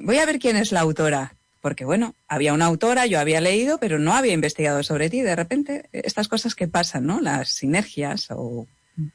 Voy 0.02 0.16
a 0.16 0.24
ver 0.24 0.38
quién 0.38 0.56
es 0.56 0.72
la 0.72 0.80
autora 0.80 1.34
porque 1.60 1.84
bueno, 1.84 2.16
había 2.26 2.54
una 2.54 2.64
autora, 2.64 3.06
yo 3.06 3.20
había 3.20 3.40
leído, 3.40 3.78
pero 3.78 4.00
no 4.00 4.14
había 4.14 4.32
investigado 4.32 4.82
sobre 4.82 5.08
ti. 5.10 5.20
De 5.20 5.36
repente, 5.36 5.88
estas 5.92 6.26
cosas 6.26 6.56
que 6.56 6.66
pasan, 6.66 7.06
¿no? 7.06 7.20
Las 7.20 7.50
sinergias 7.50 8.26
o, 8.30 8.66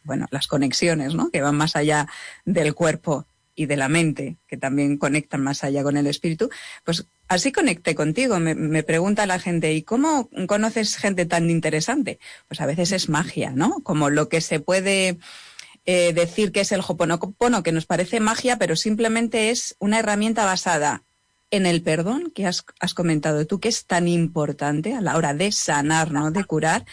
bueno, 0.06 0.28
las 0.32 0.48
conexiones, 0.48 1.14
¿no? 1.14 1.30
Que 1.30 1.42
van 1.42 1.56
más 1.56 1.76
allá 1.76 2.08
del 2.46 2.74
cuerpo 2.74 3.26
y 3.58 3.66
de 3.66 3.76
la 3.76 3.90
mente, 3.90 4.38
que 4.48 4.56
también 4.56 4.98
conectan 4.98 5.42
más 5.42 5.66
allá 5.66 5.84
con 5.84 5.98
el 5.98 6.08
espíritu, 6.08 6.50
pues 6.86 7.08
así 7.28 7.52
conecté 7.52 7.96
contigo. 7.96 8.40
Me, 8.40 8.54
me, 8.54 8.84
pregunta 8.84 9.26
la 9.26 9.40
gente, 9.40 9.74
¿y 9.74 9.82
cómo 9.82 10.30
conoces 10.48 10.96
gente 10.96 11.26
tan 11.26 11.50
interesante? 11.50 12.20
Pues 12.48 12.62
a 12.62 12.68
veces 12.68 12.92
es 12.92 13.10
magia, 13.10 13.50
¿no? 13.50 13.82
Como 13.82 14.12
lo 14.12 14.30
que 14.30 14.42
se 14.42 14.60
puede 14.60 15.18
eh, 15.90 16.14
decir 16.14 16.52
que 16.52 16.60
es 16.60 16.72
el 16.72 16.82
Hoponopono, 16.88 17.64
que 17.64 17.72
nos 17.72 17.86
parece 17.86 18.20
magia, 18.20 18.60
pero 18.60 18.76
simplemente 18.76 19.50
es 19.50 19.76
una 19.80 20.00
herramienta 20.00 20.44
basada 20.46 21.04
en 21.50 21.66
el 21.66 21.82
perdón 21.82 22.32
que 22.36 22.46
has, 22.46 22.66
has, 22.80 22.94
comentado 22.94 23.48
tú, 23.48 23.60
que 23.60 23.70
es 23.70 23.86
tan 23.86 24.10
importante 24.10 24.94
a 24.94 25.02
la 25.02 25.16
hora 25.16 25.34
de 25.34 25.52
sanar, 25.52 26.12
¿no? 26.12 26.30
de 26.30 26.44
curar, 26.44 26.86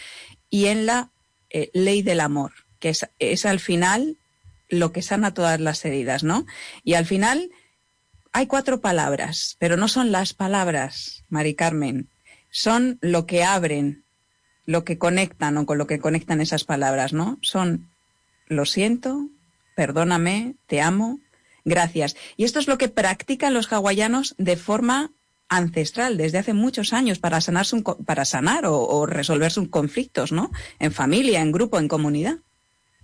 y 0.49 0.67
en 0.67 0.85
la 0.85 1.11
eh, 1.49 1.69
ley 1.73 2.01
del 2.01 2.21
amor, 2.21 2.53
que 2.79 2.89
es, 2.89 3.05
es, 3.19 3.45
al 3.45 3.59
final 3.59 4.17
lo 4.69 4.91
que 4.91 5.01
sana 5.01 5.33
todas 5.33 5.59
las 5.59 5.83
heridas, 5.85 6.23
¿no? 6.23 6.45
Y 6.83 6.93
al 6.95 7.05
final 7.05 7.51
hay 8.31 8.47
cuatro 8.47 8.81
palabras, 8.81 9.55
pero 9.59 9.77
no 9.77 9.87
son 9.87 10.11
las 10.11 10.33
palabras, 10.33 11.23
Mari 11.29 11.55
Carmen, 11.55 12.09
son 12.51 12.97
lo 13.01 13.25
que 13.25 13.43
abren 13.43 14.05
lo 14.65 14.83
que 14.83 14.97
conectan 14.97 15.57
o 15.57 15.65
con 15.65 15.77
lo 15.77 15.87
que 15.87 15.99
conectan 15.99 16.41
esas 16.41 16.63
palabras, 16.63 17.13
¿no? 17.13 17.37
Son 17.41 17.89
lo 18.47 18.65
siento, 18.65 19.29
perdóname, 19.75 20.55
te 20.67 20.81
amo, 20.81 21.19
gracias. 21.63 22.15
Y 22.37 22.43
esto 22.43 22.59
es 22.59 22.67
lo 22.67 22.77
que 22.77 22.89
practican 22.89 23.53
los 23.53 23.71
hawaianos 23.71 24.35
de 24.37 24.57
forma 24.57 25.11
ancestral 25.47 26.17
desde 26.17 26.39
hace 26.39 26.53
muchos 26.53 26.93
años 26.93 27.19
para, 27.19 27.39
sanar 27.41 27.65
para 28.05 28.25
sanar 28.25 28.65
o, 28.65 28.81
o 28.81 29.05
resolver 29.05 29.51
sus 29.51 29.69
conflictos, 29.69 30.31
¿no? 30.31 30.51
En 30.79 30.91
familia, 30.91 31.41
en 31.41 31.51
grupo, 31.51 31.79
en 31.79 31.87
comunidad. 31.87 32.37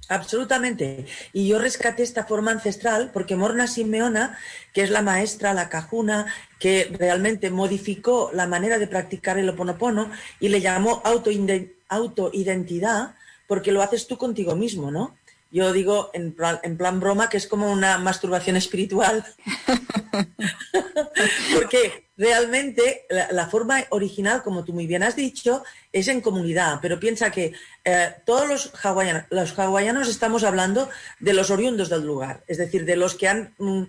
Absolutamente. 0.10 1.06
Y 1.32 1.48
yo 1.48 1.60
rescaté 1.60 2.04
esta 2.04 2.26
forma 2.26 2.52
ancestral 2.52 3.12
porque 3.14 3.36
Morna 3.36 3.68
Simeona, 3.68 4.38
que 4.74 4.82
es 4.82 4.90
la 4.90 5.02
maestra, 5.02 5.54
la 5.54 5.70
cajuna, 5.70 6.26
que 6.60 6.92
realmente 6.98 7.50
modificó 7.50 8.32
la 8.34 8.48
manera 8.48 8.78
de 8.78 8.88
practicar 8.88 9.38
el 9.38 9.50
oponopono 9.50 10.12
y 10.40 10.50
le 10.50 10.62
llamó 10.62 11.02
autoidentidad 11.06 13.16
porque 13.48 13.72
lo 13.72 13.82
haces 13.82 14.08
tú 14.08 14.18
contigo 14.18 14.56
mismo, 14.56 14.92
¿no? 14.92 15.16
Yo 15.52 15.74
digo 15.74 16.10
en 16.14 16.34
plan, 16.34 16.60
en 16.64 16.78
plan 16.78 17.00
broma 17.00 17.30
que 17.30 17.38
es 17.38 17.48
como 17.48 17.72
una 17.72 17.98
masturbación 17.98 18.56
espiritual. 18.56 19.26
porque 21.56 22.10
realmente 22.22 23.08
la, 23.10 23.48
forma 23.48 23.84
original, 23.90 24.44
como 24.44 24.64
tú 24.64 24.74
muy 24.74 24.86
bien 24.86 25.02
has 25.02 25.16
dicho, 25.16 25.64
es 25.92 26.08
en 26.08 26.22
comunidad, 26.22 26.78
pero 26.80 27.00
piensa 27.00 27.32
que 27.32 27.54
eh, 27.84 28.16
todos 28.26 28.48
los 28.48 28.72
hawaianos, 28.86 29.24
los 29.32 29.58
hawaianos 29.58 30.08
estamos 30.08 30.44
hablando 30.44 30.88
de 31.20 31.34
los 31.34 31.50
oriundos 31.50 31.90
del 31.90 32.06
lugar, 32.06 32.44
es 32.46 32.60
decir, 32.60 32.86
de 32.86 32.96
los 32.96 33.16
que 33.16 33.28
han 33.28 33.56
mm, 33.58 33.84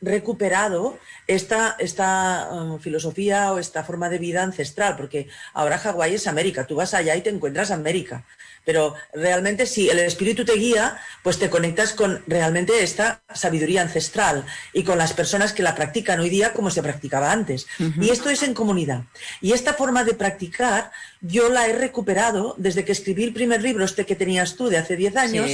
recuperado 0.00 0.98
esta, 1.28 1.76
esta 1.78 2.48
um, 2.50 2.80
filosofía 2.80 3.52
o 3.52 3.58
esta 3.58 3.84
forma 3.84 4.08
de 4.08 4.18
vida 4.18 4.42
ancestral, 4.42 4.96
porque 4.96 5.28
ahora 5.54 5.78
Hawái 5.78 6.14
es 6.14 6.26
América, 6.26 6.66
tú 6.66 6.74
vas 6.74 6.94
allá 6.94 7.14
y 7.14 7.22
te 7.22 7.30
encuentras 7.30 7.70
América. 7.70 8.24
Pero 8.68 8.94
realmente 9.14 9.64
si 9.64 9.88
el 9.88 9.98
espíritu 9.98 10.44
te 10.44 10.52
guía, 10.52 10.98
pues 11.22 11.38
te 11.38 11.48
conectas 11.48 11.94
con 11.94 12.22
realmente 12.26 12.82
esta 12.82 13.22
sabiduría 13.32 13.80
ancestral 13.80 14.44
y 14.74 14.82
con 14.82 14.98
las 14.98 15.14
personas 15.14 15.54
que 15.54 15.62
la 15.62 15.74
practican 15.74 16.20
hoy 16.20 16.28
día 16.28 16.52
como 16.52 16.70
se 16.70 16.82
practicaba 16.82 17.32
antes. 17.32 17.66
Y 17.98 18.10
esto 18.10 18.28
es 18.28 18.42
en 18.42 18.52
comunidad. 18.52 19.04
Y 19.40 19.52
esta 19.52 19.72
forma 19.72 20.04
de 20.04 20.12
practicar 20.12 20.90
yo 21.22 21.48
la 21.48 21.66
he 21.66 21.72
recuperado 21.72 22.56
desde 22.58 22.84
que 22.84 22.92
escribí 22.92 23.24
el 23.24 23.32
primer 23.32 23.62
libro, 23.62 23.86
este 23.86 24.04
que 24.04 24.16
tenías 24.16 24.54
tú 24.54 24.68
de 24.68 24.76
hace 24.76 24.96
10 24.96 25.16
años. 25.16 25.50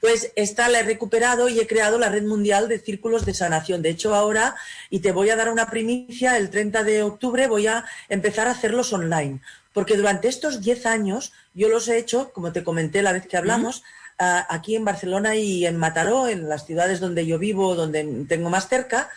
Pues 0.00 0.32
esta 0.34 0.68
la 0.68 0.80
he 0.80 0.82
recuperado 0.82 1.48
y 1.48 1.60
he 1.60 1.66
creado 1.68 1.96
la 1.96 2.08
red 2.08 2.24
mundial 2.24 2.68
de 2.68 2.80
círculos 2.80 3.24
de 3.24 3.34
sanación. 3.34 3.82
De 3.82 3.90
hecho, 3.90 4.16
ahora, 4.16 4.56
y 4.90 4.98
te 4.98 5.12
voy 5.12 5.30
a 5.30 5.36
dar 5.36 5.48
una 5.48 5.70
primicia, 5.70 6.36
el 6.36 6.50
30 6.50 6.82
de 6.82 7.02
octubre 7.04 7.46
voy 7.46 7.68
a 7.68 7.84
empezar 8.08 8.48
a 8.48 8.52
hacerlos 8.52 8.92
online 8.92 9.40
porque 9.78 9.96
durante 9.96 10.26
estos 10.26 10.60
10 10.60 10.86
años 10.86 11.32
yo 11.54 11.68
los 11.68 11.86
he 11.86 11.98
hecho, 11.98 12.32
como 12.32 12.50
te 12.50 12.64
comenté 12.64 13.00
la 13.00 13.12
vez 13.12 13.28
que 13.28 13.36
hablamos, 13.36 13.84
aquí 14.18 14.74
en 14.74 14.84
Barcelona 14.84 15.36
y 15.36 15.66
en 15.66 15.76
Mataró, 15.76 16.26
en 16.26 16.48
las 16.48 16.66
ciudades 16.66 16.98
donde 16.98 17.24
yo 17.24 17.38
vivo, 17.38 17.76
donde 17.76 18.24
tengo 18.28 18.50
más 18.50 18.68
cerca, 18.68 19.08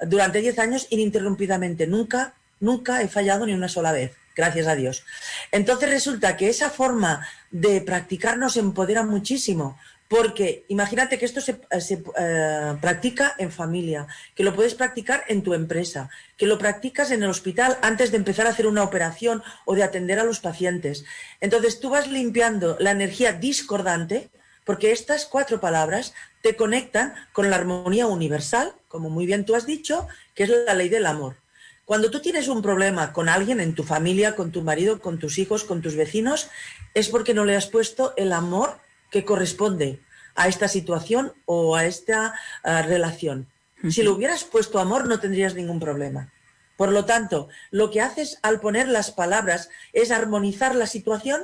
durante 0.00 0.40
10 0.40 0.58
años 0.58 0.86
ininterrumpidamente. 0.88 1.86
Nunca, 1.86 2.32
nunca 2.60 3.02
he 3.02 3.08
fallado 3.08 3.44
ni 3.44 3.52
una 3.52 3.68
sola 3.68 3.92
vez, 3.92 4.16
gracias 4.34 4.66
a 4.68 4.74
Dios. 4.74 5.04
Entonces 5.52 5.90
resulta 5.90 6.38
que 6.38 6.48
esa 6.48 6.70
forma 6.70 7.28
de 7.50 7.82
practicar 7.82 8.38
nos 8.38 8.56
empodera 8.56 9.02
muchísimo, 9.02 9.78
porque 10.08 10.64
imagínate 10.68 11.18
que 11.18 11.24
esto 11.24 11.40
se, 11.40 11.52
eh, 11.52 12.02
eh, 12.18 12.76
practica 12.80 13.34
en 13.38 13.50
familia, 13.50 14.06
que 14.34 14.44
lo 14.44 14.54
puedes 14.54 14.74
practicar 14.74 15.24
en 15.28 15.42
tu 15.42 15.54
empresa, 15.54 16.10
que 16.36 16.46
lo 16.46 16.58
practicas 16.58 17.10
en 17.10 17.22
el 17.22 17.30
hospital 17.30 17.78
antes 17.82 18.10
de 18.10 18.18
empezar 18.18 18.46
a 18.46 18.50
hacer 18.50 18.66
una 18.66 18.84
operación 18.84 19.42
o 19.64 19.74
de 19.74 19.82
atender 19.82 20.18
a 20.18 20.24
los 20.24 20.40
pacientes. 20.40 21.04
Entonces 21.40 21.80
tú 21.80 21.90
vas 21.90 22.08
limpiando 22.08 22.76
la 22.78 22.92
energía 22.92 23.32
discordante 23.32 24.30
porque 24.64 24.90
estas 24.90 25.26
cuatro 25.26 25.60
palabras 25.60 26.12
te 26.42 26.56
conectan 26.56 27.14
con 27.32 27.50
la 27.50 27.56
armonía 27.56 28.06
universal, 28.06 28.74
como 28.88 29.10
muy 29.10 29.26
bien 29.26 29.44
tú 29.44 29.54
has 29.54 29.66
dicho, 29.66 30.08
que 30.34 30.44
es 30.44 30.50
la 30.50 30.74
ley 30.74 30.88
del 30.88 31.06
amor. 31.06 31.36
Cuando 31.84 32.10
tú 32.10 32.20
tienes 32.20 32.48
un 32.48 32.62
problema 32.62 33.12
con 33.12 33.28
alguien 33.28 33.60
en 33.60 33.76
tu 33.76 33.84
familia, 33.84 34.34
con 34.34 34.50
tu 34.50 34.62
marido, 34.62 35.00
con 35.00 35.20
tus 35.20 35.38
hijos, 35.38 35.62
con 35.62 35.82
tus 35.82 35.94
vecinos, 35.94 36.50
es 36.94 37.08
porque 37.08 37.32
no 37.32 37.44
le 37.44 37.54
has 37.54 37.68
puesto 37.68 38.12
el 38.16 38.32
amor 38.32 38.80
que 39.10 39.24
corresponde 39.24 40.00
a 40.36 40.48
esta 40.48 40.68
situación 40.68 41.32
o 41.46 41.76
a 41.76 41.86
esta 41.86 42.34
eh, 42.64 42.82
relación. 42.82 43.48
Si 43.90 44.02
le 44.02 44.10
hubieras 44.10 44.44
puesto 44.44 44.78
amor 44.78 45.06
no 45.06 45.20
tendrías 45.20 45.54
ningún 45.54 45.80
problema. 45.80 46.32
Por 46.76 46.92
lo 46.92 47.04
tanto, 47.04 47.48
lo 47.70 47.90
que 47.90 48.00
haces 48.00 48.38
al 48.42 48.60
poner 48.60 48.88
las 48.88 49.10
palabras 49.10 49.70
es 49.92 50.10
armonizar 50.10 50.74
la 50.74 50.86
situación 50.86 51.42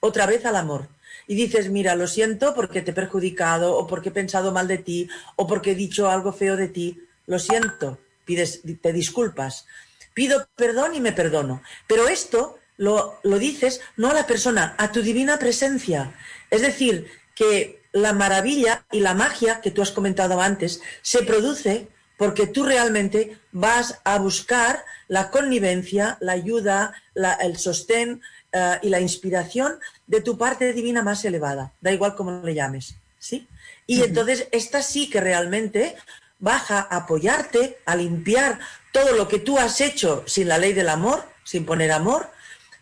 otra 0.00 0.26
vez 0.26 0.44
al 0.44 0.56
amor. 0.56 0.88
Y 1.26 1.34
dices, 1.34 1.70
mira, 1.70 1.94
lo 1.94 2.06
siento 2.06 2.54
porque 2.54 2.82
te 2.82 2.90
he 2.90 2.94
perjudicado 2.94 3.76
o 3.76 3.86
porque 3.86 4.08
he 4.08 4.12
pensado 4.12 4.50
mal 4.50 4.66
de 4.66 4.78
ti 4.78 5.08
o 5.36 5.46
porque 5.46 5.72
he 5.72 5.74
dicho 5.74 6.10
algo 6.10 6.32
feo 6.32 6.56
de 6.56 6.68
ti. 6.68 7.00
Lo 7.26 7.38
siento, 7.38 7.98
pides, 8.24 8.62
te 8.80 8.92
disculpas. 8.92 9.66
Pido 10.14 10.48
perdón 10.56 10.94
y 10.94 11.00
me 11.00 11.12
perdono. 11.12 11.62
Pero 11.86 12.08
esto 12.08 12.58
lo, 12.76 13.20
lo 13.22 13.38
dices 13.38 13.80
no 13.96 14.10
a 14.10 14.14
la 14.14 14.26
persona, 14.26 14.74
a 14.78 14.90
tu 14.90 15.02
divina 15.02 15.38
presencia. 15.38 16.14
Es 16.50 16.62
decir, 16.62 17.06
que 17.34 17.81
la 17.92 18.12
maravilla 18.12 18.84
y 18.90 19.00
la 19.00 19.14
magia 19.14 19.60
que 19.60 19.70
tú 19.70 19.82
has 19.82 19.92
comentado 19.92 20.40
antes 20.40 20.80
se 21.02 21.22
produce 21.22 21.88
porque 22.16 22.46
tú 22.46 22.64
realmente 22.64 23.38
vas 23.50 24.00
a 24.04 24.18
buscar 24.18 24.84
la 25.08 25.30
connivencia, 25.30 26.18
la 26.20 26.32
ayuda, 26.32 26.94
el 27.40 27.58
sostén 27.58 28.22
eh, 28.52 28.78
y 28.82 28.90
la 28.90 29.00
inspiración 29.00 29.78
de 30.06 30.20
tu 30.20 30.38
parte 30.38 30.72
divina 30.72 31.02
más 31.02 31.24
elevada, 31.24 31.72
da 31.80 31.92
igual 31.92 32.14
cómo 32.14 32.42
le 32.44 32.54
llames, 32.54 32.94
¿sí? 33.18 33.48
Y 33.86 34.02
entonces 34.02 34.46
esta 34.52 34.82
sí 34.82 35.10
que 35.10 35.20
realmente 35.20 35.96
baja 36.38 36.86
a 36.90 36.98
apoyarte, 36.98 37.78
a 37.86 37.96
limpiar 37.96 38.60
todo 38.92 39.16
lo 39.16 39.26
que 39.26 39.38
tú 39.38 39.58
has 39.58 39.80
hecho 39.80 40.22
sin 40.26 40.48
la 40.48 40.58
ley 40.58 40.72
del 40.72 40.88
amor, 40.88 41.24
sin 41.44 41.66
poner 41.66 41.92
amor, 41.92 42.30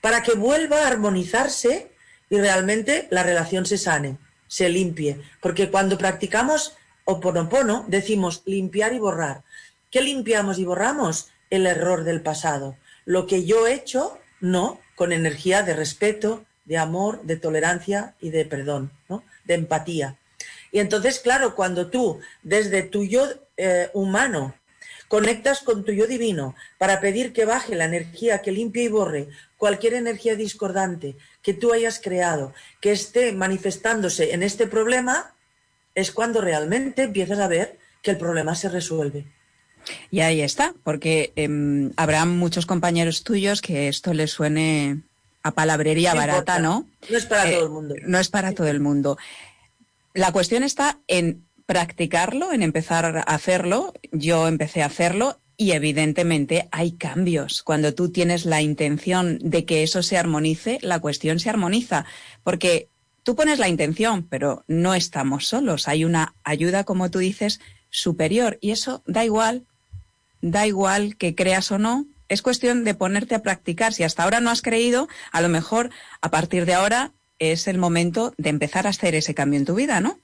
para 0.00 0.22
que 0.22 0.32
vuelva 0.34 0.82
a 0.84 0.88
armonizarse 0.88 1.92
y 2.28 2.38
realmente 2.38 3.08
la 3.10 3.22
relación 3.22 3.66
se 3.66 3.78
sane, 3.78 4.18
se 4.50 4.68
limpie. 4.68 5.20
Porque 5.40 5.70
cuando 5.70 5.96
practicamos 5.96 6.76
Oponopono 7.04 7.84
decimos 7.88 8.42
limpiar 8.44 8.92
y 8.92 8.98
borrar. 8.98 9.42
¿Qué 9.90 10.02
limpiamos 10.02 10.58
y 10.58 10.64
borramos? 10.64 11.30
El 11.48 11.66
error 11.66 12.04
del 12.04 12.20
pasado. 12.20 12.76
Lo 13.04 13.26
que 13.26 13.44
yo 13.44 13.66
he 13.66 13.74
hecho, 13.74 14.18
no, 14.40 14.80
con 14.96 15.12
energía 15.12 15.62
de 15.62 15.74
respeto, 15.74 16.44
de 16.64 16.78
amor, 16.78 17.22
de 17.22 17.36
tolerancia 17.36 18.14
y 18.20 18.30
de 18.30 18.44
perdón, 18.44 18.92
¿no? 19.08 19.24
de 19.44 19.54
empatía. 19.54 20.18
Y 20.72 20.78
entonces, 20.78 21.18
claro, 21.20 21.54
cuando 21.54 21.88
tú, 21.88 22.20
desde 22.42 22.82
tu 22.82 23.04
yo 23.04 23.26
eh, 23.56 23.90
humano, 23.94 24.54
conectas 25.10 25.62
con 25.62 25.84
tu 25.84 25.90
yo 25.90 26.06
divino 26.06 26.54
para 26.78 27.00
pedir 27.00 27.32
que 27.32 27.44
baje 27.44 27.74
la 27.74 27.86
energía 27.86 28.42
que 28.42 28.52
limpie 28.52 28.84
y 28.84 28.88
borre 28.88 29.26
cualquier 29.58 29.94
energía 29.94 30.36
discordante 30.36 31.16
que 31.42 31.52
tú 31.52 31.72
hayas 31.72 31.98
creado, 31.98 32.54
que 32.80 32.92
esté 32.92 33.32
manifestándose 33.32 34.34
en 34.34 34.44
este 34.44 34.68
problema, 34.68 35.34
es 35.96 36.12
cuando 36.12 36.40
realmente 36.40 37.02
empiezas 37.02 37.40
a 37.40 37.48
ver 37.48 37.76
que 38.02 38.12
el 38.12 38.18
problema 38.18 38.54
se 38.54 38.68
resuelve. 38.68 39.26
Y 40.12 40.20
ahí 40.20 40.42
está, 40.42 40.74
porque 40.84 41.32
em, 41.34 41.90
habrá 41.96 42.24
muchos 42.24 42.64
compañeros 42.64 43.24
tuyos 43.24 43.62
que 43.62 43.88
esto 43.88 44.14
les 44.14 44.30
suene 44.30 45.02
a 45.42 45.50
palabrería 45.50 46.14
barata, 46.14 46.60
¿no? 46.60 46.86
No 47.10 47.16
es 47.18 47.26
para 47.26 47.50
eh, 47.50 47.54
todo 47.54 47.64
el 47.64 47.70
mundo. 47.70 47.94
No 48.06 48.18
es 48.20 48.28
para 48.28 48.52
todo 48.52 48.68
el 48.68 48.78
mundo. 48.78 49.18
La 50.14 50.30
cuestión 50.30 50.62
está 50.62 51.00
en 51.08 51.46
practicarlo, 51.70 52.52
en 52.52 52.64
empezar 52.64 53.16
a 53.16 53.20
hacerlo. 53.20 53.94
Yo 54.10 54.48
empecé 54.48 54.82
a 54.82 54.86
hacerlo 54.86 55.38
y 55.56 55.70
evidentemente 55.70 56.68
hay 56.72 56.90
cambios. 56.90 57.62
Cuando 57.62 57.94
tú 57.94 58.10
tienes 58.10 58.44
la 58.44 58.60
intención 58.60 59.38
de 59.40 59.64
que 59.64 59.84
eso 59.84 60.02
se 60.02 60.18
armonice, 60.18 60.80
la 60.82 60.98
cuestión 60.98 61.38
se 61.38 61.48
armoniza. 61.48 62.06
Porque 62.42 62.88
tú 63.22 63.36
pones 63.36 63.60
la 63.60 63.68
intención, 63.68 64.26
pero 64.28 64.64
no 64.66 64.94
estamos 64.94 65.46
solos. 65.46 65.86
Hay 65.86 66.04
una 66.04 66.34
ayuda, 66.42 66.82
como 66.82 67.08
tú 67.08 67.20
dices, 67.20 67.60
superior. 67.88 68.58
Y 68.60 68.72
eso 68.72 69.04
da 69.06 69.24
igual, 69.24 69.64
da 70.40 70.66
igual 70.66 71.16
que 71.16 71.36
creas 71.36 71.70
o 71.70 71.78
no. 71.78 72.04
Es 72.28 72.42
cuestión 72.42 72.82
de 72.82 72.94
ponerte 72.94 73.36
a 73.36 73.44
practicar. 73.44 73.92
Si 73.92 74.02
hasta 74.02 74.24
ahora 74.24 74.40
no 74.40 74.50
has 74.50 74.60
creído, 74.60 75.06
a 75.30 75.40
lo 75.40 75.48
mejor 75.48 75.90
a 76.20 76.32
partir 76.32 76.66
de 76.66 76.74
ahora 76.74 77.12
es 77.38 77.68
el 77.68 77.78
momento 77.78 78.34
de 78.38 78.50
empezar 78.50 78.88
a 78.88 78.90
hacer 78.90 79.14
ese 79.14 79.34
cambio 79.34 79.60
en 79.60 79.66
tu 79.66 79.76
vida, 79.76 80.00
¿no? 80.00 80.18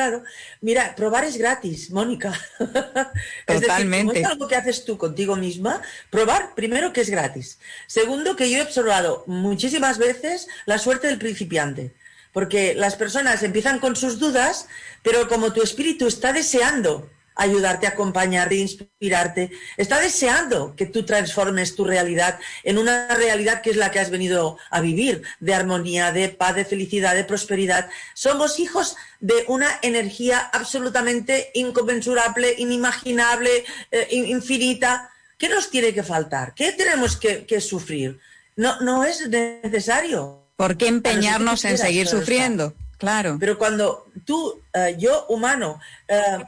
Claro, 0.00 0.24
mira, 0.62 0.94
probar 0.96 1.24
es 1.24 1.36
gratis, 1.36 1.90
Mónica. 1.90 2.32
Totalmente. 2.56 3.04
es 3.46 3.60
decir, 3.60 4.24
es 4.24 4.24
algo 4.24 4.48
que 4.48 4.56
haces 4.56 4.86
tú 4.86 4.96
contigo 4.96 5.36
misma, 5.36 5.82
probar 6.08 6.54
primero 6.54 6.94
que 6.94 7.02
es 7.02 7.10
gratis. 7.10 7.58
Segundo, 7.86 8.34
que 8.34 8.50
yo 8.50 8.56
he 8.56 8.62
observado 8.62 9.24
muchísimas 9.26 9.98
veces 9.98 10.48
la 10.64 10.78
suerte 10.78 11.08
del 11.08 11.18
principiante. 11.18 11.92
Porque 12.32 12.72
las 12.74 12.96
personas 12.96 13.42
empiezan 13.42 13.78
con 13.78 13.94
sus 13.94 14.18
dudas, 14.18 14.68
pero 15.02 15.28
como 15.28 15.52
tu 15.52 15.62
espíritu 15.62 16.06
está 16.06 16.32
deseando 16.32 17.10
ayudarte, 17.34 17.86
acompañarte, 17.86 18.56
inspirarte. 18.56 19.50
Está 19.76 20.00
deseando 20.00 20.74
que 20.76 20.86
tú 20.86 21.04
transformes 21.04 21.74
tu 21.74 21.84
realidad 21.84 22.38
en 22.64 22.78
una 22.78 23.08
realidad 23.08 23.62
que 23.62 23.70
es 23.70 23.76
la 23.76 23.90
que 23.90 23.98
has 23.98 24.10
venido 24.10 24.58
a 24.70 24.80
vivir, 24.80 25.22
de 25.40 25.54
armonía, 25.54 26.12
de 26.12 26.28
paz, 26.28 26.54
de 26.54 26.64
felicidad, 26.64 27.14
de 27.14 27.24
prosperidad. 27.24 27.88
Somos 28.14 28.58
hijos 28.58 28.96
de 29.20 29.44
una 29.48 29.78
energía 29.82 30.38
absolutamente 30.38 31.50
inconmensurable, 31.54 32.54
inimaginable, 32.58 33.64
eh, 33.90 34.08
infinita. 34.10 35.10
¿Qué 35.38 35.48
nos 35.48 35.70
tiene 35.70 35.94
que 35.94 36.02
faltar? 36.02 36.54
¿Qué 36.54 36.72
tenemos 36.72 37.16
que, 37.16 37.60
sufrir? 37.60 38.20
No, 38.56 38.80
no 38.80 39.04
es 39.04 39.28
necesario. 39.28 40.44
¿Por 40.56 40.76
qué 40.76 40.88
empeñarnos 40.88 41.64
en 41.64 41.78
seguir 41.78 42.06
sufriendo? 42.06 42.74
Claro. 42.98 43.38
Pero 43.40 43.56
cuando 43.56 44.06
tú, 44.26 44.60
eh, 44.74 44.94
yo 44.98 45.24
humano, 45.30 45.80
eh, 46.06 46.44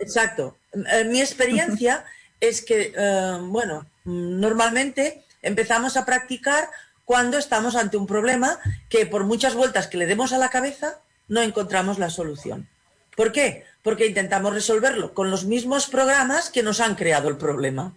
Exacto. 0.00 0.56
Eh, 0.72 1.04
mi 1.04 1.20
experiencia 1.20 2.04
es 2.40 2.62
que, 2.62 2.92
eh, 2.96 3.38
bueno, 3.42 3.86
normalmente 4.04 5.24
empezamos 5.42 5.96
a 5.96 6.04
practicar 6.04 6.68
cuando 7.04 7.38
estamos 7.38 7.76
ante 7.76 7.96
un 7.96 8.06
problema 8.06 8.58
que 8.88 9.06
por 9.06 9.24
muchas 9.24 9.54
vueltas 9.54 9.86
que 9.86 9.98
le 9.98 10.06
demos 10.06 10.32
a 10.32 10.38
la 10.38 10.48
cabeza 10.48 10.98
no 11.28 11.42
encontramos 11.42 11.98
la 11.98 12.10
solución. 12.10 12.68
¿Por 13.16 13.32
qué? 13.32 13.64
Porque 13.82 14.06
intentamos 14.06 14.54
resolverlo 14.54 15.14
con 15.14 15.30
los 15.30 15.44
mismos 15.44 15.86
programas 15.86 16.50
que 16.50 16.62
nos 16.62 16.80
han 16.80 16.94
creado 16.94 17.28
el 17.28 17.36
problema. 17.36 17.94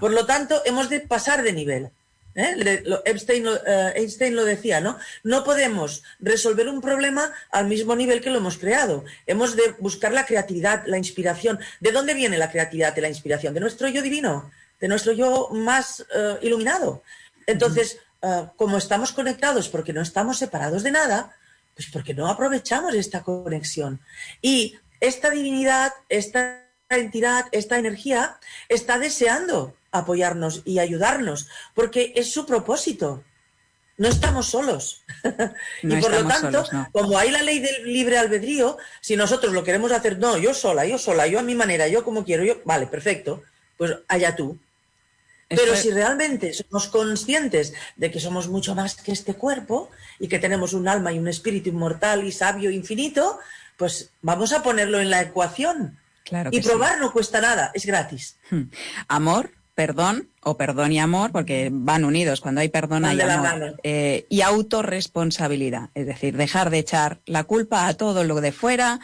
Por 0.00 0.12
lo 0.12 0.26
tanto, 0.26 0.60
hemos 0.64 0.88
de 0.88 1.00
pasar 1.00 1.42
de 1.42 1.52
nivel. 1.52 1.90
¿Eh? 2.38 2.54
Eh, 2.86 3.92
Einstein, 3.96 4.36
lo 4.36 4.44
decía, 4.44 4.80
¿no? 4.80 4.98
No 5.24 5.44
podemos 5.44 6.02
resolver 6.20 6.68
un 6.68 6.80
problema 6.80 7.32
al 7.50 7.66
mismo 7.66 7.94
nivel 7.96 8.20
que 8.20 8.30
lo 8.30 8.38
hemos 8.38 8.56
creado. 8.56 9.04
Hemos 9.26 9.56
de 9.56 9.74
buscar 9.78 10.12
la 10.12 10.24
creatividad, 10.24 10.84
la 10.86 10.98
inspiración. 10.98 11.58
¿De 11.80 11.92
dónde 11.92 12.14
viene 12.14 12.38
la 12.38 12.50
creatividad 12.50 12.96
y 12.96 13.00
la 13.00 13.08
inspiración? 13.08 13.52
De 13.52 13.60
nuestro 13.60 13.88
yo 13.88 14.00
divino, 14.00 14.50
de 14.80 14.88
nuestro 14.88 15.12
yo 15.12 15.50
más 15.52 16.06
eh, 16.14 16.38
iluminado. 16.42 17.02
Entonces, 17.46 17.98
como 18.56 18.76
estamos 18.76 19.12
conectados 19.12 19.68
porque 19.68 19.92
no 19.92 20.02
estamos 20.02 20.38
separados 20.38 20.82
de 20.82 20.90
nada, 20.90 21.36
pues 21.74 21.88
porque 21.92 22.12
no 22.12 22.26
aprovechamos 22.26 22.92
esta 22.94 23.22
conexión. 23.22 24.00
Y 24.42 24.76
esta 25.00 25.30
divinidad, 25.30 25.92
esta 26.08 26.66
entidad, 26.90 27.46
esta 27.52 27.78
energía, 27.78 28.38
está 28.68 28.98
deseando 28.98 29.77
apoyarnos 29.98 30.62
y 30.64 30.78
ayudarnos, 30.78 31.48
porque 31.74 32.12
es 32.16 32.32
su 32.32 32.46
propósito. 32.46 33.22
No 33.96 34.08
estamos 34.08 34.46
solos. 34.46 35.02
y 35.82 35.96
por 35.96 36.12
lo 36.12 36.26
tanto, 36.26 36.64
como 36.92 37.18
hay 37.18 37.30
la 37.30 37.42
ley 37.42 37.58
del 37.58 37.92
libre 37.92 38.16
albedrío, 38.16 38.78
si 39.00 39.16
nosotros 39.16 39.52
lo 39.52 39.64
queremos 39.64 39.90
hacer, 39.90 40.18
no, 40.18 40.38
yo 40.38 40.54
sola, 40.54 40.86
yo 40.86 40.98
sola, 40.98 41.26
yo 41.26 41.40
a 41.40 41.42
mi 41.42 41.56
manera, 41.56 41.88
yo 41.88 42.04
como 42.04 42.24
quiero, 42.24 42.44
yo, 42.44 42.60
vale, 42.64 42.86
perfecto, 42.86 43.42
pues 43.76 43.96
allá 44.06 44.36
tú. 44.36 44.58
Pero 45.48 45.74
si 45.76 45.90
realmente 45.90 46.52
somos 46.52 46.88
conscientes 46.88 47.72
de 47.96 48.10
que 48.10 48.20
somos 48.20 48.48
mucho 48.48 48.74
más 48.74 48.96
que 48.96 49.12
este 49.12 49.34
cuerpo 49.34 49.90
y 50.18 50.28
que 50.28 50.38
tenemos 50.38 50.74
un 50.74 50.86
alma 50.88 51.10
y 51.10 51.18
un 51.18 51.26
espíritu 51.26 51.70
inmortal 51.70 52.24
y 52.24 52.32
sabio 52.32 52.70
infinito, 52.70 53.38
pues 53.78 54.10
vamos 54.20 54.52
a 54.52 54.62
ponerlo 54.62 55.00
en 55.00 55.10
la 55.10 55.22
ecuación. 55.22 55.98
Claro 56.24 56.50
y 56.52 56.60
probar 56.60 57.00
no 57.00 57.12
cuesta 57.12 57.40
nada, 57.40 57.70
es 57.72 57.86
gratis. 57.86 58.36
Hmm. 58.50 58.64
Amor, 59.08 59.50
perdón 59.78 60.28
o 60.42 60.56
perdón 60.56 60.90
y 60.90 60.98
amor, 60.98 61.30
porque 61.30 61.68
van 61.70 62.04
unidos. 62.04 62.40
Cuando 62.40 62.60
hay 62.62 62.68
perdón 62.68 63.04
hay 63.04 63.20
amor, 63.20 63.76
eh, 63.84 64.26
y 64.28 64.40
autorresponsabilidad, 64.40 65.90
es 65.94 66.04
decir, 66.04 66.36
dejar 66.36 66.70
de 66.70 66.80
echar 66.80 67.20
la 67.26 67.44
culpa 67.44 67.86
a 67.86 67.94
todo 67.94 68.24
lo 68.24 68.40
de 68.40 68.50
fuera, 68.50 68.98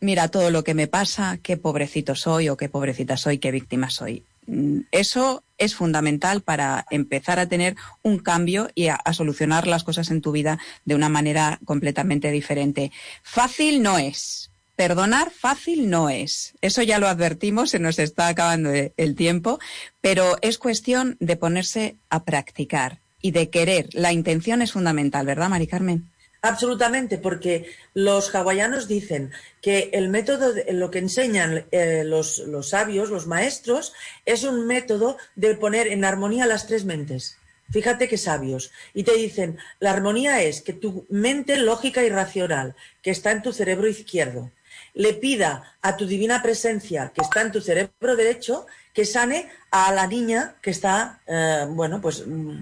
mira 0.00 0.26
todo 0.26 0.50
lo 0.50 0.64
que 0.64 0.74
me 0.74 0.88
pasa, 0.88 1.38
qué 1.40 1.56
pobrecito 1.56 2.16
soy 2.16 2.48
o 2.48 2.56
qué 2.56 2.68
pobrecita 2.68 3.16
soy, 3.16 3.38
qué 3.38 3.52
víctima 3.52 3.88
soy. 3.88 4.24
Mm, 4.48 4.80
eso 4.90 5.44
es 5.58 5.76
fundamental 5.76 6.40
para 6.40 6.86
empezar 6.90 7.38
a 7.38 7.46
tener 7.46 7.76
un 8.02 8.18
cambio 8.18 8.68
y 8.74 8.88
a, 8.88 9.00
solucionar 9.12 9.68
las 9.68 9.84
cosas 9.84 10.10
en 10.10 10.22
tu 10.22 10.32
vida 10.32 10.58
de 10.84 10.96
una 10.96 11.08
manera 11.08 11.60
completamente 11.64 12.32
diferente. 12.32 12.90
Fácil 13.22 13.80
no 13.80 13.96
es, 13.96 14.50
Perdonar 14.76 15.30
fácil 15.30 15.88
no 15.88 16.10
es. 16.10 16.54
Eso 16.60 16.82
ya 16.82 16.98
lo 16.98 17.08
advertimos, 17.08 17.70
se 17.70 17.78
nos 17.78 17.98
está 17.98 18.28
acabando 18.28 18.70
el 18.96 19.14
tiempo, 19.14 19.58
pero 20.02 20.36
es 20.42 20.58
cuestión 20.58 21.16
de 21.18 21.36
ponerse 21.36 21.96
a 22.10 22.24
practicar 22.24 23.00
y 23.22 23.30
de 23.30 23.48
querer. 23.48 23.88
La 23.92 24.12
intención 24.12 24.60
es 24.60 24.72
fundamental, 24.72 25.24
¿verdad, 25.24 25.48
Mari 25.48 25.66
Carmen? 25.66 26.10
Absolutamente, 26.42 27.16
porque 27.16 27.70
los 27.94 28.32
hawaianos 28.34 28.86
dicen 28.86 29.32
que 29.62 29.88
el 29.94 30.10
método, 30.10 30.52
lo 30.70 30.90
que 30.90 30.98
enseñan 30.98 31.64
eh, 31.72 32.02
los, 32.04 32.38
los 32.38 32.68
sabios, 32.68 33.08
los 33.08 33.26
maestros, 33.26 33.94
es 34.26 34.44
un 34.44 34.66
método 34.66 35.16
de 35.34 35.54
poner 35.54 35.88
en 35.88 36.04
armonía 36.04 36.46
las 36.46 36.66
tres 36.66 36.84
mentes. 36.84 37.38
Fíjate 37.70 38.08
qué 38.08 38.18
sabios. 38.18 38.70
Y 38.94 39.02
te 39.02 39.16
dicen, 39.16 39.58
la 39.80 39.90
armonía 39.90 40.42
es 40.42 40.60
que 40.60 40.72
tu 40.72 41.06
mente 41.08 41.56
lógica 41.56 42.04
y 42.04 42.10
racional, 42.10 42.76
que 43.02 43.10
está 43.10 43.32
en 43.32 43.42
tu 43.42 43.52
cerebro 43.52 43.88
izquierdo, 43.88 44.52
le 44.96 45.12
pida 45.12 45.76
a 45.82 45.96
tu 45.96 46.06
divina 46.06 46.42
presencia 46.42 47.12
que 47.14 47.20
está 47.20 47.42
en 47.42 47.52
tu 47.52 47.60
cerebro 47.60 48.16
derecho 48.16 48.66
que 48.94 49.04
sane 49.04 49.48
a 49.70 49.92
la 49.92 50.06
niña 50.06 50.56
que 50.62 50.70
está, 50.70 51.20
eh, 51.26 51.66
bueno, 51.68 52.00
pues 52.00 52.26
mm, 52.26 52.60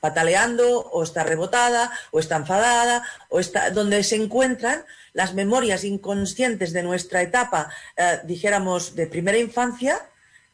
pataleando 0.00 0.80
o 0.80 1.02
está 1.02 1.24
rebotada 1.24 1.92
o 2.10 2.20
está 2.20 2.36
enfadada 2.36 3.04
o 3.28 3.38
está 3.38 3.70
donde 3.70 4.02
se 4.02 4.16
encuentran 4.16 4.84
las 5.12 5.34
memorias 5.34 5.84
inconscientes 5.84 6.72
de 6.72 6.82
nuestra 6.82 7.20
etapa, 7.20 7.68
eh, 7.96 8.20
dijéramos, 8.24 8.96
de 8.96 9.06
primera 9.06 9.38
infancia, 9.38 10.00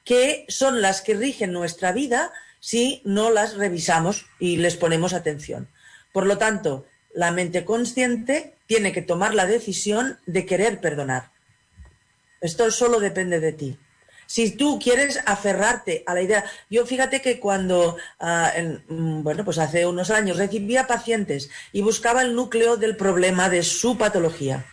que 0.04 0.44
son 0.48 0.82
las 0.82 1.00
que 1.00 1.14
rigen 1.14 1.52
nuestra 1.52 1.92
vida 1.92 2.32
si 2.58 3.02
no 3.04 3.30
las 3.30 3.54
revisamos 3.54 4.26
y 4.40 4.56
les 4.56 4.76
ponemos 4.76 5.12
atención. 5.12 5.68
Por 6.12 6.26
lo 6.26 6.38
tanto, 6.38 6.86
la 7.14 7.30
mente 7.30 7.64
consciente 7.64 8.54
tiene 8.70 8.92
que 8.92 9.02
tomar 9.02 9.34
la 9.34 9.46
decisión 9.46 10.20
de 10.26 10.46
querer 10.46 10.80
perdonar. 10.80 11.32
Esto 12.40 12.70
solo 12.70 13.00
depende 13.00 13.40
de 13.40 13.52
ti. 13.52 13.76
Si 14.26 14.52
tú 14.52 14.78
quieres 14.78 15.18
aferrarte 15.26 16.04
a 16.06 16.14
la 16.14 16.22
idea, 16.22 16.44
yo 16.70 16.86
fíjate 16.86 17.20
que 17.20 17.40
cuando, 17.40 17.96
ah, 18.20 18.52
mm, 18.86 19.24
bueno, 19.24 19.44
pues 19.44 19.58
hace 19.58 19.86
unos 19.86 20.12
años 20.12 20.36
recibía 20.36 20.86
pacientes 20.86 21.50
y 21.72 21.80
buscaba 21.80 22.22
el 22.22 22.36
núcleo 22.36 22.76
del 22.76 22.94
problema 22.94 23.48
de 23.48 23.64
su 23.64 23.98
patología 23.98 24.64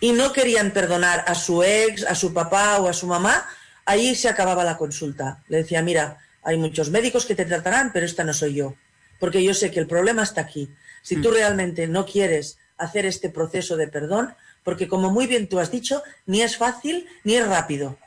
y 0.00 0.12
no 0.12 0.32
querían 0.32 0.70
perdonar 0.70 1.22
a 1.26 1.34
su 1.34 1.62
ex, 1.62 2.06
a 2.06 2.14
su 2.14 2.32
papá 2.32 2.78
o 2.80 2.88
a 2.88 2.94
su 2.94 3.06
mamá, 3.06 3.46
ahí 3.84 4.14
se 4.14 4.30
acababa 4.30 4.64
la 4.64 4.78
consulta. 4.78 5.44
Le 5.48 5.58
decía, 5.58 5.82
mira, 5.82 6.16
hay 6.42 6.56
muchos 6.56 6.88
médicos 6.88 7.26
que 7.26 7.34
te 7.34 7.44
tratarán, 7.44 7.92
pero 7.92 8.06
esta 8.06 8.24
no 8.24 8.32
soy 8.32 8.54
yo, 8.54 8.76
porque 9.20 9.44
yo 9.44 9.52
sé 9.52 9.70
que 9.70 9.80
el 9.80 9.86
problema 9.86 10.22
está 10.22 10.40
aquí. 10.40 10.70
Si 11.02 11.16
tú 11.16 11.28
mm. 11.28 11.34
realmente 11.34 11.86
no 11.86 12.06
quieres 12.06 12.56
hacer 12.82 13.06
este 13.06 13.30
proceso 13.30 13.76
de 13.76 13.88
perdón, 13.88 14.34
porque 14.64 14.88
como 14.88 15.10
muy 15.10 15.26
bien 15.26 15.48
tú 15.48 15.58
has 15.58 15.70
dicho, 15.70 16.02
ni 16.26 16.42
es 16.42 16.56
fácil 16.56 17.06
ni 17.24 17.36
es 17.36 17.46
rápido. 17.46 17.98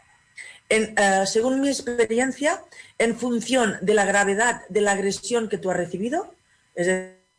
Eh, 0.69 0.95
según 1.27 1.61
mi 1.61 1.69
experiencia, 1.69 2.63
en 2.97 3.15
función 3.17 3.77
de 3.81 3.93
la 3.93 4.05
gravedad 4.05 4.61
de 4.69 4.81
la 4.81 4.91
agresión 4.91 5.47
que 5.47 5.57
tú 5.57 5.69
has 5.69 5.77
recibido, 5.77 6.33
es 6.73 6.87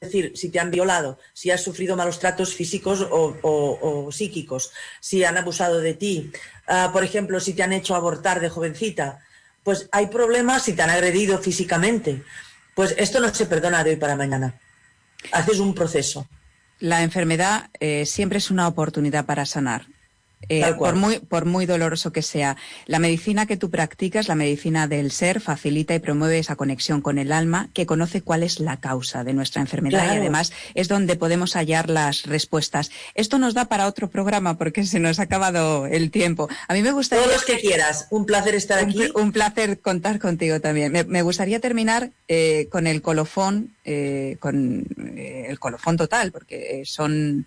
decir, 0.00 0.32
si 0.36 0.50
te 0.50 0.60
han 0.60 0.70
violado, 0.70 1.18
si 1.32 1.50
has 1.50 1.62
sufrido 1.62 1.96
malos 1.96 2.18
tratos 2.18 2.54
físicos 2.54 3.06
o, 3.10 4.08
psíquicos, 4.12 4.72
si 5.00 5.24
han 5.24 5.36
abusado 5.38 5.80
de 5.80 5.94
ti, 5.94 6.30
ah, 6.68 6.90
por 6.92 7.02
ejemplo, 7.02 7.40
si 7.40 7.54
te 7.54 7.62
han 7.62 7.72
hecho 7.72 7.94
abortar 7.94 8.40
de 8.40 8.50
jovencita, 8.50 9.20
pues 9.64 9.88
hay 9.90 10.06
problemas 10.06 10.62
si 10.62 10.74
te 10.74 10.82
han 10.82 10.90
agredido 10.90 11.38
físicamente. 11.38 12.22
Pues 12.74 12.94
esto 12.98 13.20
no 13.20 13.34
se 13.34 13.46
perdona 13.46 13.82
de 13.82 13.90
hoy 13.90 13.96
para 13.96 14.14
mañana 14.14 14.60
haces 15.32 15.58
un 15.58 15.74
proceso. 15.74 16.26
La 16.78 17.02
enfermedad 17.02 17.70
eh, 17.80 18.04
siempre 18.04 18.38
es 18.38 18.50
una 18.50 18.68
oportunidad 18.68 19.24
para 19.24 19.46
sanar. 19.46 19.86
Eh, 20.48 20.74
por, 20.78 20.94
muy, 20.94 21.18
por 21.18 21.44
muy 21.44 21.66
doloroso 21.66 22.12
que 22.12 22.22
sea. 22.22 22.56
La 22.86 22.98
medicina 22.98 23.46
que 23.46 23.56
tú 23.56 23.70
practicas, 23.70 24.28
la 24.28 24.34
medicina 24.34 24.86
del 24.86 25.10
ser, 25.10 25.40
facilita 25.40 25.94
y 25.94 25.98
promueve 25.98 26.38
esa 26.38 26.56
conexión 26.56 27.00
con 27.00 27.18
el 27.18 27.32
alma 27.32 27.68
que 27.74 27.86
conoce 27.86 28.22
cuál 28.22 28.42
es 28.42 28.60
la 28.60 28.78
causa 28.78 29.24
de 29.24 29.32
nuestra 29.32 29.60
enfermedad 29.60 30.14
y 30.14 30.18
además 30.18 30.52
es 30.74 30.88
donde 30.88 31.16
podemos 31.16 31.54
hallar 31.54 31.90
las 31.90 32.24
respuestas. 32.24 32.90
Esto 33.14 33.38
nos 33.38 33.54
da 33.54 33.64
para 33.66 33.86
otro 33.86 34.08
programa 34.08 34.56
porque 34.56 34.84
se 34.86 35.00
nos 35.00 35.18
ha 35.18 35.24
acabado 35.24 35.86
el 35.86 36.10
tiempo. 36.10 36.48
A 36.68 36.74
mí 36.74 36.82
me 36.82 36.92
gustaría... 36.92 37.24
Todos 37.24 37.36
los 37.36 37.44
que 37.44 37.58
quieras. 37.60 38.06
Un 38.10 38.24
placer 38.24 38.54
estar 38.54 38.78
aquí. 38.78 39.10
Un, 39.14 39.32
placer 39.32 39.80
contar 39.80 40.18
contigo 40.20 40.60
también. 40.60 40.92
Me, 41.08 41.22
gustaría 41.22 41.60
terminar 41.60 42.10
eh, 42.28 42.68
con 42.70 42.86
el 42.86 43.02
colofón, 43.02 43.74
eh, 43.84 44.36
con 44.38 44.86
el 45.16 45.58
colofón 45.58 45.96
total, 45.96 46.30
porque 46.30 46.82
son... 46.84 47.46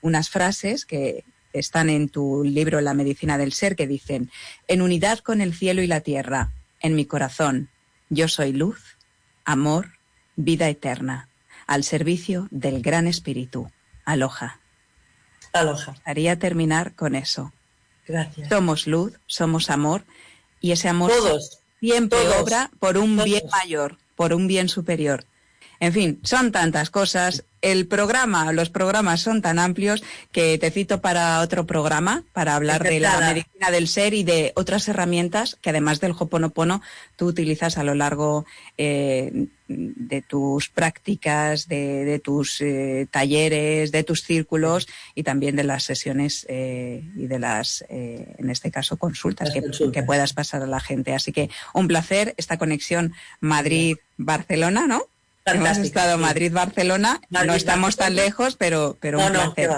unas 0.00 0.30
frases 0.30 0.86
que, 0.86 1.24
están 1.52 1.90
en 1.90 2.08
tu 2.08 2.44
libro 2.44 2.80
La 2.80 2.94
medicina 2.94 3.38
del 3.38 3.52
ser, 3.52 3.76
que 3.76 3.86
dicen, 3.86 4.30
en 4.68 4.82
unidad 4.82 5.18
con 5.20 5.40
el 5.40 5.54
cielo 5.54 5.82
y 5.82 5.86
la 5.86 6.00
tierra, 6.00 6.52
en 6.80 6.94
mi 6.94 7.04
corazón, 7.04 7.68
yo 8.08 8.28
soy 8.28 8.52
luz, 8.52 8.96
amor, 9.44 9.92
vida 10.36 10.68
eterna, 10.68 11.28
al 11.66 11.84
servicio 11.84 12.48
del 12.50 12.82
gran 12.82 13.06
espíritu. 13.06 13.70
Aloja. 14.04 14.60
Aloja. 15.52 15.94
Haría 16.04 16.38
terminar 16.38 16.94
con 16.94 17.14
eso. 17.14 17.52
Gracias. 18.06 18.48
Somos 18.48 18.86
luz, 18.86 19.14
somos 19.26 19.70
amor 19.70 20.04
y 20.60 20.72
ese 20.72 20.88
amor 20.88 21.10
Todos. 21.10 21.60
siempre 21.80 22.18
todos, 22.18 22.42
obra 22.42 22.70
por 22.78 22.98
un 22.98 23.14
todos. 23.16 23.24
bien 23.26 23.42
mayor, 23.50 23.98
por 24.16 24.34
un 24.34 24.46
bien 24.46 24.68
superior. 24.68 25.24
En 25.80 25.92
fin, 25.92 26.20
son 26.22 26.52
tantas 26.52 26.90
cosas. 26.90 27.44
El 27.62 27.86
programa, 27.86 28.52
los 28.52 28.70
programas 28.70 29.20
son 29.20 29.40
tan 29.40 29.60
amplios 29.60 30.02
que 30.32 30.58
te 30.58 30.72
cito 30.72 31.00
para 31.00 31.40
otro 31.40 31.64
programa, 31.64 32.24
para 32.32 32.56
hablar 32.56 32.82
de 32.82 32.98
la 32.98 33.20
medicina 33.20 33.70
del 33.70 33.86
ser 33.86 34.14
y 34.14 34.24
de 34.24 34.52
otras 34.56 34.88
herramientas 34.88 35.56
que 35.62 35.70
además 35.70 36.00
del 36.00 36.12
Hoponopono 36.18 36.82
tú 37.16 37.26
utilizas 37.26 37.78
a 37.78 37.84
lo 37.84 37.94
largo 37.94 38.44
eh, 38.78 39.46
de 39.68 40.22
tus 40.22 40.68
prácticas, 40.68 41.68
de, 41.68 42.04
de 42.04 42.18
tus 42.18 42.60
eh, 42.60 43.06
talleres, 43.10 43.92
de 43.92 44.02
tus 44.04 44.22
círculos 44.22 44.88
y 45.14 45.22
también 45.22 45.56
de 45.56 45.64
las 45.64 45.84
sesiones 45.84 46.46
eh, 46.48 47.02
y 47.16 47.26
de 47.26 47.38
las, 47.38 47.84
eh, 47.88 48.34
en 48.38 48.50
este 48.50 48.70
caso, 48.70 48.96
consultas 48.96 49.50
que, 49.52 49.62
que 49.92 50.02
puedas 50.02 50.32
pasar 50.32 50.62
a 50.62 50.66
la 50.66 50.80
gente. 50.80 51.14
Así 51.14 51.32
que 51.32 51.48
un 51.74 51.88
placer 51.88 52.34
esta 52.36 52.58
conexión 52.58 53.14
Madrid-Barcelona, 53.40 54.86
¿no? 54.86 55.06
Hemos 55.44 55.58
Fantástico, 55.58 55.86
estado 55.86 56.16
sí. 56.16 56.22
Madrid-Barcelona, 56.22 57.20
no 57.30 57.54
estamos 57.54 57.96
tan 57.96 58.14
lejos, 58.14 58.56
pero, 58.56 58.96
pero 59.00 59.18
no, 59.18 59.26
un 59.26 59.32
placer. 59.54 59.70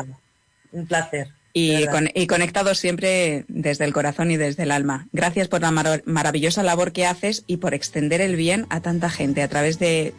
Un 0.72 0.86
placer. 0.86 1.28
Y, 1.56 1.86
con- 1.86 2.10
y 2.14 2.26
conectados 2.26 2.78
siempre 2.78 3.44
desde 3.48 3.84
el 3.84 3.92
corazón 3.92 4.30
y 4.30 4.36
desde 4.36 4.64
el 4.64 4.72
alma. 4.72 5.06
Gracias 5.12 5.48
por 5.48 5.60
la 5.62 5.70
maravillosa 5.70 6.62
labor 6.64 6.92
que 6.92 7.06
haces 7.06 7.44
y 7.46 7.58
por 7.58 7.74
extender 7.74 8.20
el 8.20 8.34
bien 8.36 8.66
a 8.70 8.80
tanta 8.80 9.08
gente 9.08 9.40
a 9.42 9.48
través 9.48 9.78
de 9.78 10.12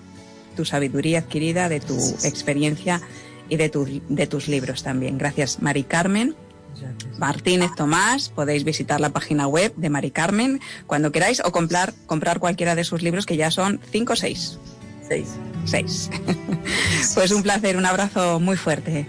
tu 0.55 0.63
sabiduría 0.65 1.19
adquirida, 1.19 1.67
de 1.69 1.81
tu 1.81 1.95
experiencia 2.23 3.01
y 3.49 3.57
de, 3.57 3.69
tu- 3.69 4.01
de 4.07 4.27
tus 4.27 4.47
libros 4.47 4.81
también. 4.81 5.17
Gracias, 5.17 5.61
Mari 5.61 5.83
Carmen. 5.83 6.35
Gracias. 6.79 7.19
Martínez 7.19 7.71
Tomás, 7.75 8.29
podéis 8.29 8.63
visitar 8.63 8.99
la 9.01 9.09
página 9.09 9.47
web 9.47 9.73
de 9.75 9.89
Mari 9.89 10.11
Carmen 10.11 10.59
cuando 10.87 11.11
queráis 11.11 11.41
o 11.45 11.51
comprar, 11.51 11.93
comprar 12.05 12.39
cualquiera 12.39 12.75
de 12.75 12.83
sus 12.85 13.01
libros 13.01 13.25
que 13.25 13.37
ya 13.37 13.51
son 13.51 13.79
cinco 13.91 14.13
o 14.13 14.15
seis. 14.15 14.57
Seis. 15.07 15.35
Seis. 15.65 16.09
pues 17.15 17.31
un 17.31 17.43
placer, 17.43 17.77
un 17.77 17.85
abrazo 17.85 18.39
muy 18.39 18.57
fuerte. 18.57 19.07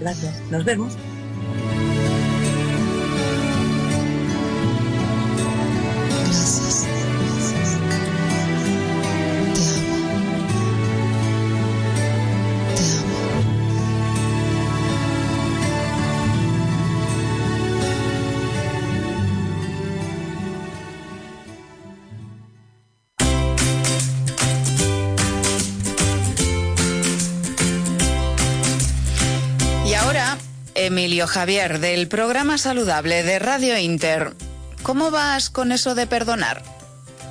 Gracias. 0.00 0.40
Nos 0.50 0.64
vemos. 0.64 0.96
Javier, 31.24 31.80
del 31.80 32.08
programa 32.08 32.58
saludable 32.58 33.22
de 33.22 33.38
Radio 33.38 33.78
Inter. 33.78 34.34
¿Cómo 34.82 35.10
vas 35.10 35.48
con 35.48 35.72
eso 35.72 35.94
de 35.94 36.06
perdonar? 36.06 36.62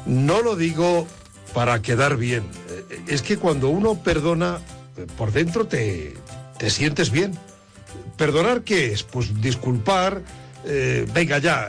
No 0.08 0.42
lo 0.42 0.56
digo 0.56 1.08
para 1.54 1.82
quedar 1.82 2.18
bien. 2.18 2.44
Eh, 2.70 3.02
Es 3.08 3.22
que 3.22 3.38
cuando 3.38 3.70
uno 3.70 4.02
perdona, 4.02 4.60
eh, 4.98 5.06
por 5.18 5.32
dentro 5.32 5.68
te, 5.68 6.16
te 6.58 6.70
sientes 6.72 7.12
bien. 7.12 7.38
¿Perdonar 8.18 8.62
qué 8.64 8.92
es? 8.94 9.04
Pues 9.04 9.40
disculpar, 9.42 10.22
eh, 10.66 11.06
venga 11.14 11.38
ya, 11.38 11.68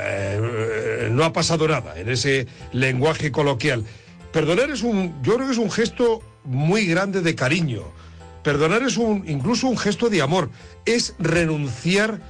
no 1.10 1.24
ha 1.24 1.32
pasado 1.32 1.68
nada 1.68 1.98
en 1.98 2.08
ese 2.08 2.46
lenguaje 2.72 3.30
coloquial. 3.30 3.84
Perdonar 4.32 4.70
es 4.70 4.82
un, 4.82 5.22
yo 5.22 5.34
creo 5.34 5.46
que 5.46 5.52
es 5.52 5.58
un 5.58 5.70
gesto 5.70 6.22
muy 6.44 6.86
grande 6.86 7.20
de 7.20 7.34
cariño. 7.34 7.82
Perdonar 8.46 8.84
es 8.84 8.96
un, 8.96 9.24
incluso 9.26 9.66
un 9.66 9.76
gesto 9.76 10.08
de 10.08 10.22
amor. 10.22 10.50
Es 10.84 11.14
renunciar 11.18 12.20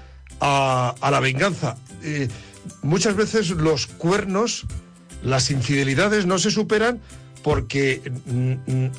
a, 0.41 0.95
a 0.99 1.11
la 1.11 1.21
venganza. 1.21 1.77
Eh, 2.03 2.29
muchas 2.83 3.17
veces 3.17 3.51
los 3.51 3.87
cuernos, 3.87 4.65
las 5.23 5.51
infidelidades 5.51 6.25
no 6.25 6.39
se 6.39 6.51
superan 6.51 7.01
porque 7.43 8.01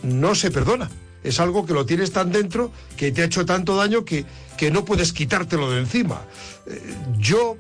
no 0.04 0.36
se 0.36 0.52
perdona. 0.52 0.92
Es 1.24 1.40
algo 1.40 1.66
que 1.66 1.74
lo 1.74 1.88
tienes 1.88 2.12
tan 2.12 2.32
dentro, 2.32 2.72
que 2.98 3.12
te 3.12 3.24
ha 3.24 3.26
hecho 3.26 3.48
tanto 3.48 3.76
daño 3.76 4.06
que, 4.06 4.24
que 4.56 4.70
no 4.70 4.86
puedes 4.86 5.12
quitártelo 5.12 5.72
de 5.72 5.80
encima. 5.80 6.22
Eh, 6.68 6.80
yo, 7.18 7.58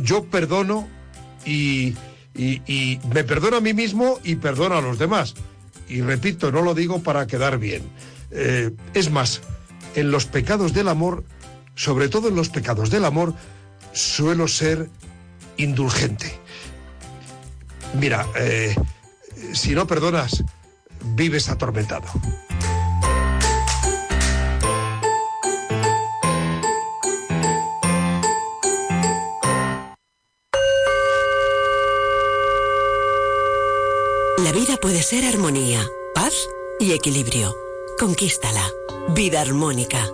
yo 0.00 0.26
perdono 0.26 0.86
y- 1.44 1.94
y 2.36 3.00
me 3.12 3.24
perdono 3.24 3.56
a 3.56 3.60
mí 3.60 3.74
mismo 3.74 4.20
y 4.22 4.36
perdono 4.36 4.76
a 4.76 4.80
los 4.80 4.96
demás. 4.96 5.34
Y 5.88 6.02
repito, 6.02 6.52
no 6.52 6.62
lo 6.62 6.72
digo 6.72 7.02
para 7.02 7.26
quedar 7.26 7.58
bien. 7.58 7.82
Eh, 8.32 8.70
es 8.94 9.10
más, 9.10 9.42
en 9.94 10.10
los 10.10 10.26
pecados 10.26 10.72
del 10.72 10.88
amor, 10.88 11.24
sobre 11.74 12.08
todo 12.08 12.28
en 12.28 12.36
los 12.36 12.48
pecados 12.48 12.90
del 12.90 13.04
amor, 13.04 13.34
suelo 13.92 14.48
ser 14.48 14.88
indulgente. 15.56 16.32
Mira, 17.94 18.26
eh, 18.36 18.74
si 19.52 19.74
no 19.74 19.86
perdonas, 19.86 20.44
vives 21.14 21.48
atormentado. 21.48 22.06
La 34.38 34.52
vida 34.52 34.76
puede 34.76 35.02
ser 35.02 35.24
armonía, 35.24 35.86
paz 36.14 36.34
y 36.80 36.92
equilibrio. 36.92 37.61
Conquístala. 38.02 38.68
Vida 39.10 39.40
armónica. 39.40 40.04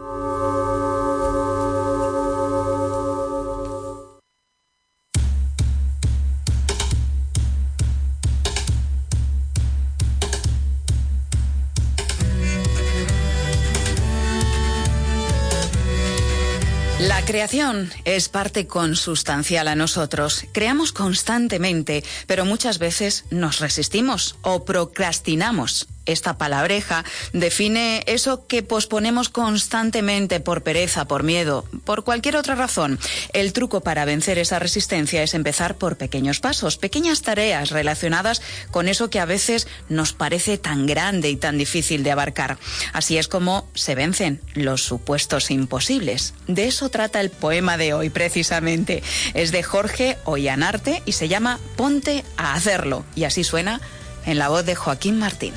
La 17.01 17.25
creación 17.25 17.91
es 18.05 18.29
parte 18.29 18.67
consustancial 18.67 19.67
a 19.67 19.75
nosotros. 19.75 20.45
Creamos 20.53 20.93
constantemente, 20.93 22.05
pero 22.27 22.45
muchas 22.45 22.79
veces 22.79 23.25
nos 23.31 23.61
resistimos 23.61 24.37
o 24.43 24.67
procrastinamos. 24.67 25.89
Esta 26.09 26.39
palabreja 26.39 27.05
define 27.35 28.03
eso 28.07 28.47
que 28.47 28.63
posponemos 28.63 29.29
constantemente 29.29 30.41
por 30.41 30.63
pereza, 30.63 31.05
por 31.07 31.23
miedo, 31.23 31.67
por 31.85 32.03
cualquier 32.03 32.37
otra 32.37 32.55
razón. 32.55 32.99
El 33.35 33.53
truco 33.53 33.83
para 33.83 34.07
vencer 34.07 34.39
esa 34.39 34.59
resistencia 34.59 35.23
es 35.23 35.35
empezar 35.35 35.77
por 35.77 35.99
pequeños 35.99 36.41
pasos, 36.41 36.79
pequeñas 36.79 37.21
tareas 37.21 37.69
relacionadas 37.71 38.41
con 38.71 38.89
eso 38.89 39.11
que 39.11 39.21
a 39.21 39.27
veces 39.27 39.69
nos 39.91 40.15
parece 40.15 40.57
tan 40.57 40.87
grande 40.87 41.29
y 41.29 41.37
tan 41.37 41.59
difícil 41.59 42.03
de 42.03 42.11
abarcar. 42.11 42.57
Así 42.95 43.19
es 43.19 43.29
como 43.29 43.69
se 43.75 43.95
vencen 43.95 44.41
los 44.55 44.83
supuestos 44.83 45.51
imposibles. 45.51 46.33
De 46.47 46.69
eso 46.69 46.89
trata 46.89 47.21
el 47.21 47.29
poema 47.29 47.77
de 47.77 47.93
hoy 47.93 48.09
precisamente. 48.09 49.03
Es 49.35 49.53
de 49.53 49.63
Jorge 49.63 50.17
Ollanarte 50.25 51.03
y 51.05 51.13
se 51.13 51.29
llama 51.29 51.61
Ponte 51.77 52.25
a 52.39 52.55
hacerlo. 52.55 53.05
Y 53.15 53.25
así 53.25 53.45
suena 53.45 53.83
en 54.25 54.39
la 54.39 54.49
voz 54.49 54.65
de 54.65 54.75
Joaquín 54.75 55.19
Martín. 55.19 55.53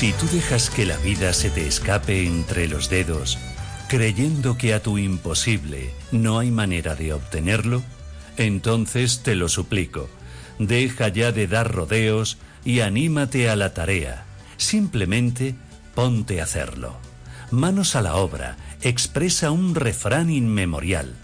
Si 0.00 0.14
tú 0.14 0.26
dejas 0.32 0.70
que 0.70 0.86
la 0.86 0.96
vida 0.96 1.34
se 1.34 1.50
te 1.50 1.66
escape 1.66 2.24
entre 2.24 2.68
los 2.68 2.88
dedos, 2.88 3.36
creyendo 3.86 4.56
que 4.56 4.72
a 4.72 4.82
tu 4.82 4.96
imposible 4.96 5.90
no 6.10 6.38
hay 6.38 6.50
manera 6.50 6.94
de 6.94 7.12
obtenerlo, 7.12 7.82
entonces 8.38 9.22
te 9.22 9.34
lo 9.34 9.50
suplico, 9.50 10.08
deja 10.58 11.08
ya 11.08 11.32
de 11.32 11.46
dar 11.46 11.70
rodeos 11.70 12.38
y 12.64 12.80
anímate 12.80 13.50
a 13.50 13.56
la 13.56 13.74
tarea. 13.74 14.24
Simplemente 14.56 15.54
ponte 15.94 16.40
a 16.40 16.44
hacerlo. 16.44 16.96
Manos 17.50 17.94
a 17.94 18.00
la 18.00 18.14
obra, 18.14 18.56
expresa 18.80 19.50
un 19.50 19.74
refrán 19.74 20.30
inmemorial. 20.30 21.14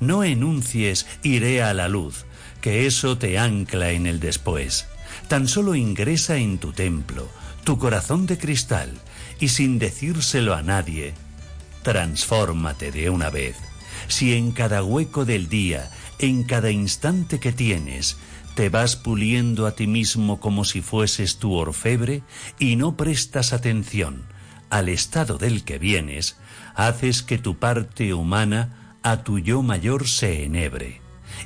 No 0.00 0.24
enuncies 0.24 1.06
iré 1.22 1.62
a 1.62 1.74
la 1.74 1.88
luz, 1.88 2.24
que 2.62 2.86
eso 2.86 3.18
te 3.18 3.38
ancla 3.38 3.90
en 3.90 4.06
el 4.06 4.18
después. 4.18 4.86
Tan 5.28 5.46
solo 5.46 5.74
ingresa 5.74 6.38
en 6.38 6.56
tu 6.56 6.72
templo, 6.72 7.28
tu 7.64 7.78
corazón 7.78 8.26
de 8.26 8.38
cristal, 8.38 8.92
y 9.40 9.48
sin 9.48 9.78
decírselo 9.78 10.54
a 10.54 10.62
nadie, 10.62 11.14
transfórmate 11.82 12.92
de 12.92 13.10
una 13.10 13.30
vez. 13.30 13.56
Si 14.08 14.34
en 14.34 14.52
cada 14.52 14.82
hueco 14.82 15.24
del 15.24 15.48
día, 15.48 15.90
en 16.18 16.44
cada 16.44 16.70
instante 16.70 17.40
que 17.40 17.52
tienes, 17.52 18.16
te 18.54 18.68
vas 18.68 18.96
puliendo 18.96 19.66
a 19.66 19.74
ti 19.74 19.86
mismo 19.86 20.40
como 20.40 20.64
si 20.64 20.80
fueses 20.80 21.38
tu 21.38 21.54
orfebre 21.54 22.22
y 22.58 22.76
no 22.76 22.96
prestas 22.96 23.52
atención 23.52 24.24
al 24.70 24.88
estado 24.88 25.38
del 25.38 25.64
que 25.64 25.78
vienes, 25.78 26.36
haces 26.74 27.22
que 27.22 27.38
tu 27.38 27.58
parte 27.58 28.14
humana 28.14 28.96
a 29.02 29.22
tu 29.22 29.38
yo 29.38 29.62
mayor 29.62 30.08
se 30.08 30.44
enhebre. 30.44 31.00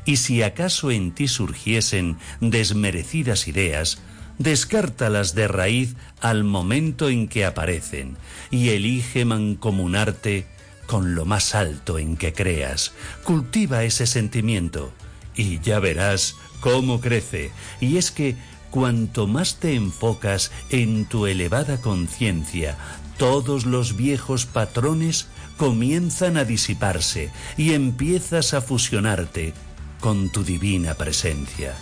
Y 0.05 0.17
si 0.17 0.43
acaso 0.43 0.91
en 0.91 1.13
ti 1.13 1.29
surgiesen 1.29 2.19
desmerecidas 2.41 3.49
ideas, 3.49 4.01
descártalas 4.39 5.35
de 5.35 5.49
raíz 5.49 5.97
al 6.21 6.45
momento 6.45 7.09
en 7.09 7.29
que 7.29 7.45
aparecen 7.45 8.17
y 8.51 8.71
elige 8.71 9.25
mancomunarte 9.25 10.47
con 10.87 11.15
lo 11.15 11.25
más 11.25 11.55
alto 11.55 11.99
en 11.99 12.17
que 12.17 12.33
creas. 12.33 12.93
Cultiva 13.25 13.85
ese 13.85 14.07
sentimiento 14.07 14.93
y 15.37 15.61
ya 15.61 15.79
verás 15.81 16.35
cómo 16.61 17.01
crece. 17.01 17.51
Y 17.81 17.99
es 17.99 18.11
que 18.11 18.37
cuanto 18.71 19.27
más 19.27 19.57
te 19.57 19.75
enfocas 19.75 20.51
en 20.71 21.05
tu 21.05 21.27
elevada 21.27 21.81
conciencia, 21.81 22.77
todos 23.19 23.67
los 23.67 23.97
viejos 23.97 24.47
patrones 24.47 25.27
comienzan 25.57 26.37
a 26.37 26.45
disiparse 26.45 27.31
y 27.57 27.73
empiezas 27.73 28.55
a 28.55 28.61
fusionarte 28.61 29.53
con 30.01 30.31
tu 30.31 30.45
divina 30.45 30.95
presencia. 30.95 31.75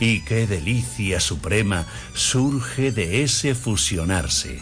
Y 0.00 0.20
qué 0.20 0.46
delicia 0.46 1.20
suprema 1.20 1.86
surge 2.14 2.92
de 2.92 3.22
ese 3.22 3.54
fusionarse. 3.54 4.60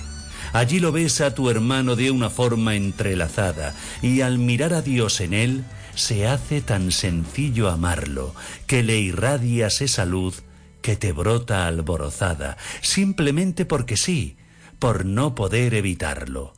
Allí 0.53 0.81
lo 0.81 0.93
ves 0.93 1.21
a 1.21 1.35
tu 1.35 1.49
hermano 1.49 1.97
de 1.97 2.11
una 2.11 2.29
forma 2.29 2.75
entrelazada 2.75 3.75
y 4.03 4.21
al 4.21 4.39
mirar 4.39 4.75
a 4.75 4.83
Dios 4.83 5.21
en 5.21 5.33
él, 5.33 5.65
se 5.95 6.27
hace 6.27 6.61
tan 6.61 6.91
sencillo 6.91 7.71
amarlo 7.71 8.35
que 8.67 8.83
le 8.83 8.99
irradias 8.99 9.81
esa 9.81 10.05
luz 10.05 10.43
que 10.83 10.97
te 10.97 11.13
brota 11.13 11.67
alborozada, 11.67 12.57
simplemente 12.81 13.65
porque 13.65 13.97
sí, 13.97 14.37
por 14.79 15.07
no 15.07 15.35
poder 15.35 15.75
evitarlo. 15.75 16.55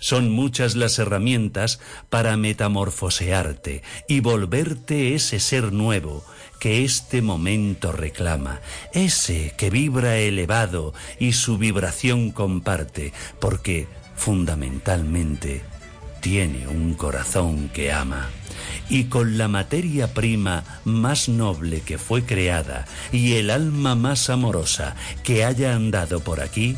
Son 0.00 0.30
muchas 0.30 0.76
las 0.76 0.98
herramientas 0.98 1.80
para 2.10 2.36
metamorfosearte 2.36 3.82
y 4.08 4.20
volverte 4.20 5.14
ese 5.14 5.40
ser 5.40 5.72
nuevo 5.72 6.24
que 6.58 6.84
este 6.84 7.22
momento 7.22 7.92
reclama, 7.92 8.60
ese 8.92 9.54
que 9.56 9.70
vibra 9.70 10.18
elevado 10.18 10.92
y 11.18 11.32
su 11.32 11.58
vibración 11.58 12.30
comparte, 12.30 13.12
porque 13.38 13.86
fundamentalmente 14.16 15.62
tiene 16.20 16.66
un 16.66 16.94
corazón 16.94 17.68
que 17.68 17.92
ama. 17.92 18.28
Y 18.88 19.04
con 19.04 19.38
la 19.38 19.48
materia 19.48 20.14
prima 20.14 20.64
más 20.84 21.28
noble 21.28 21.80
que 21.80 21.98
fue 21.98 22.24
creada 22.24 22.86
y 23.12 23.34
el 23.34 23.50
alma 23.50 23.94
más 23.94 24.28
amorosa 24.30 24.96
que 25.22 25.44
haya 25.44 25.74
andado 25.74 26.20
por 26.20 26.40
aquí, 26.40 26.76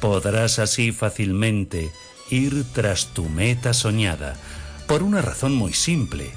podrás 0.00 0.58
así 0.58 0.92
fácilmente 0.92 1.90
ir 2.30 2.64
tras 2.74 3.06
tu 3.14 3.28
meta 3.28 3.72
soñada, 3.72 4.36
por 4.86 5.02
una 5.02 5.22
razón 5.22 5.54
muy 5.54 5.72
simple, 5.72 6.30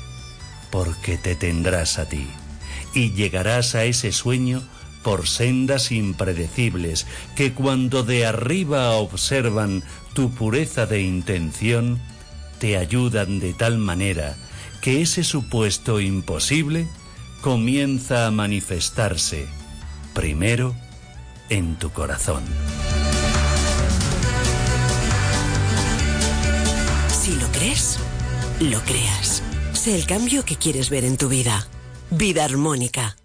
porque 0.71 1.17
te 1.17 1.35
tendrás 1.35 1.99
a 1.99 2.07
ti 2.07 2.27
y 2.97 3.11
llegarás 3.11 3.75
a 3.75 3.85
ese 3.85 4.11
sueño 4.11 4.63
por 5.03 5.27
sendas 5.27 5.91
impredecibles 5.91 7.05
que 7.35 7.53
cuando 7.53 8.01
de 8.01 8.25
arriba 8.25 8.91
observan 8.93 9.83
tu 10.13 10.31
pureza 10.31 10.87
de 10.87 11.01
intención, 11.01 12.01
te 12.59 12.75
ayudan 12.75 13.39
de 13.39 13.53
tal 13.53 13.77
manera 13.77 14.35
que 14.81 15.03
ese 15.03 15.23
supuesto 15.23 16.01
imposible 16.01 16.87
comienza 17.41 18.25
a 18.25 18.31
manifestarse 18.31 19.45
primero 20.15 20.75
en 21.49 21.75
tu 21.75 21.91
corazón. 21.91 22.43
Si 27.09 27.35
lo 27.35 27.47
crees, 27.51 27.99
lo 28.59 28.81
creas. 28.81 29.43
Sé 29.73 29.93
el 29.93 30.07
cambio 30.07 30.43
que 30.43 30.55
quieres 30.55 30.89
ver 30.89 31.05
en 31.05 31.17
tu 31.17 31.29
vida. 31.29 31.67
Vida 32.09 32.45
armónica. 32.45 33.17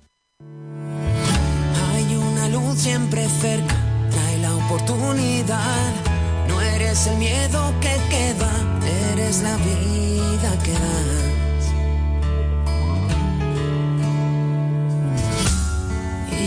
Hay 1.92 2.16
una 2.16 2.49
luz 2.49 2.79
siempre 2.79 3.29
cerca, 3.29 3.77
trae 4.11 4.38
la 4.38 4.57
oportunidad. 4.57 5.92
No 6.49 6.61
eres 6.61 7.07
el 7.07 7.16
miedo 7.18 7.73
que 7.81 7.97
queda, 8.11 8.51
eres 9.12 9.42
la 9.42 9.57
vida 9.57 10.59
que 10.64 10.73
das. 10.73 11.12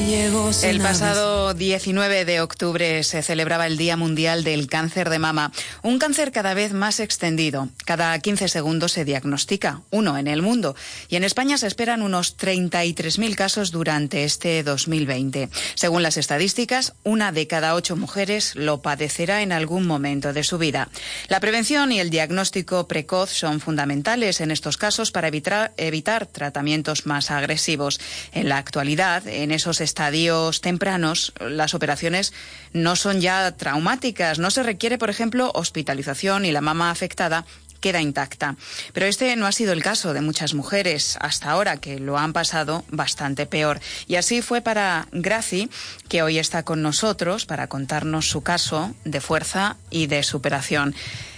El 0.06 0.82
pasado 0.82 1.56
19 1.56 2.26
de 2.26 2.40
octubre 2.40 3.04
se 3.04 3.24
celebraba 3.24 3.66
el 3.66 3.76
Día 3.76 3.98
Mundial 3.98 4.44
del 4.44 4.68
Cáncer 4.68 5.10
de 5.10 5.18
Mama, 5.18 5.52
un 5.82 5.98
cáncer 5.98 6.32
cada 6.32 6.54
vez 6.54 6.74
más 6.74 7.00
extendido. 7.00 7.70
Cada 7.86 8.18
15 8.20 8.48
segundos 8.48 8.92
se 8.92 9.04
diagnostica 9.04 9.82
uno 9.90 10.20
en 10.20 10.28
el 10.28 10.44
mundo 10.44 10.76
y 11.10 11.16
en 11.16 11.24
España 11.24 11.58
se 11.58 11.66
esperan 11.66 12.04
unos 12.04 12.38
33.000 12.38 13.34
casos 13.34 13.72
durante 13.72 14.26
este 14.26 14.62
2020. 14.62 15.50
Según 15.74 16.04
las 16.04 16.18
estadísticas, 16.18 16.94
una 17.04 17.32
de 17.32 17.48
cada 17.48 17.74
ocho 17.74 17.96
mujeres 17.96 18.56
lo 18.56 18.84
padecerá 18.84 19.42
en 19.42 19.52
algún 19.52 19.88
momento 19.88 20.34
de 20.34 20.44
su 20.44 20.60
vida. 20.60 20.88
La 21.30 21.40
prevención 21.40 21.92
y 21.92 22.00
el 22.00 22.12
diagnóstico 22.12 22.88
precoz 22.88 23.32
son 23.32 23.60
fundamentales 23.60 24.40
en 24.40 24.52
estos 24.52 24.78
casos 24.78 25.12
para 25.12 25.30
evitar, 25.30 25.74
evitar 25.78 26.28
tratamientos 26.28 27.08
más 27.08 27.32
agresivos. 27.32 28.00
En 28.34 28.50
la 28.50 28.58
actualidad, 28.58 29.28
en 29.28 29.52
esos 29.52 29.82
estadios 29.96 30.60
tempranos, 30.60 31.32
las 31.40 31.74
operaciones 31.74 32.34
no 32.74 32.98
son 32.98 33.22
ya 33.22 33.50
traumáticas. 33.54 34.40
No 34.40 34.52
se 34.52 34.62
requiere, 34.62 34.98
por 34.98 35.10
ejemplo, 35.10 35.52
hospitalización 35.56 36.44
y 36.44 36.52
la 36.52 36.60
mama 36.60 36.92
afectada 36.92 37.46
queda 37.80 38.02
intacta. 38.02 38.58
Pero 38.92 39.06
este 39.06 39.34
no 39.38 39.46
ha 39.48 39.54
sido 39.54 39.72
el 39.72 39.82
caso 39.82 40.14
de 40.14 40.20
muchas 40.20 40.54
mujeres 40.54 41.18
hasta 41.22 41.50
ahora 41.50 41.78
que 41.78 41.98
lo 41.98 42.18
han 42.18 42.34
pasado 42.34 42.84
bastante 42.90 43.46
peor. 43.46 43.80
Y 44.06 44.18
así 44.18 44.42
fue 44.42 44.60
para 44.60 45.08
Graci, 45.14 45.70
que 46.10 46.24
hoy 46.24 46.40
está 46.40 46.64
con 46.64 46.82
nosotros 46.82 47.46
para 47.46 47.68
contarnos 47.68 48.28
su 48.30 48.42
caso 48.42 48.94
de 49.06 49.22
fuerza 49.22 49.78
y 49.92 50.08
de 50.08 50.24
superación. 50.24 50.94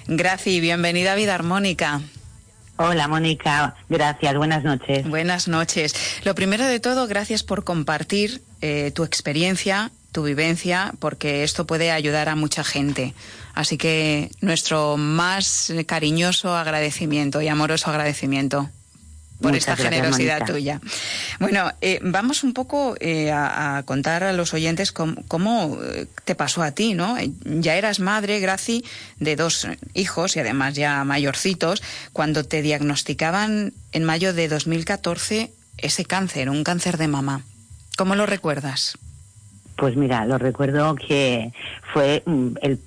Graci, 0.07 0.61
bienvenida 0.61 1.11
a 1.11 1.15
Vida 1.15 1.35
Armónica. 1.35 2.01
Hola, 2.77 3.07
Mónica. 3.07 3.75
Gracias. 3.89 4.35
Buenas 4.35 4.63
noches. 4.63 5.07
Buenas 5.07 5.47
noches. 5.47 5.93
Lo 6.23 6.33
primero 6.33 6.65
de 6.65 6.79
todo, 6.79 7.07
gracias 7.07 7.43
por 7.43 7.63
compartir 7.63 8.41
eh, 8.61 8.91
tu 8.93 9.03
experiencia, 9.03 9.91
tu 10.11 10.23
vivencia, 10.23 10.93
porque 10.99 11.43
esto 11.43 11.67
puede 11.67 11.91
ayudar 11.91 12.29
a 12.29 12.35
mucha 12.35 12.63
gente. 12.63 13.13
Así 13.53 13.77
que 13.77 14.29
nuestro 14.41 14.97
más 14.97 15.73
cariñoso 15.85 16.55
agradecimiento 16.55 17.41
y 17.41 17.47
amoroso 17.47 17.89
agradecimiento 17.89 18.69
por 19.39 19.51
Muchas 19.51 19.59
esta 19.59 19.75
gracias, 19.75 19.93
generosidad 19.93 20.45
tuya. 20.45 20.81
Bueno, 21.39 21.71
eh, 21.81 21.99
vamos 22.01 22.43
un 22.43 22.53
poco 22.53 22.95
eh, 22.99 23.31
a, 23.31 23.77
a 23.77 23.83
contar 23.83 24.23
a 24.23 24.33
los 24.33 24.53
oyentes 24.53 24.91
cómo, 24.91 25.15
cómo, 25.27 25.77
eh, 25.83 26.07
te 26.25 26.33
pasó 26.33 26.63
a 26.63 26.71
ti, 26.71 26.93
¿no? 26.95 27.17
Ya 27.43 27.75
eras 27.75 27.99
madre, 27.99 28.39
Graci, 28.39 28.83
de 29.19 29.35
dos 29.35 29.67
hijos 29.93 30.35
y 30.35 30.39
además 30.39 30.73
ya 30.73 31.03
mayorcitos, 31.03 31.83
cuando 32.13 32.43
te 32.43 32.61
diagnosticaban 32.61 33.73
en 33.91 34.03
mayo 34.03 34.33
de 34.33 34.47
2014 34.47 35.51
ese 35.77 36.05
cáncer, 36.05 36.49
un 36.49 36.63
cáncer 36.63 36.97
de 36.97 37.07
mama. 37.07 37.43
¿Cómo 37.97 38.13
lo 38.13 38.27
recuerdas? 38.27 38.95
Pues 39.75 39.95
mira, 39.95 40.23
lo 40.27 40.37
recuerdo 40.37 40.93
que 40.93 41.51
fue 41.93 42.21
mm, 42.27 42.49
el, 42.61 42.79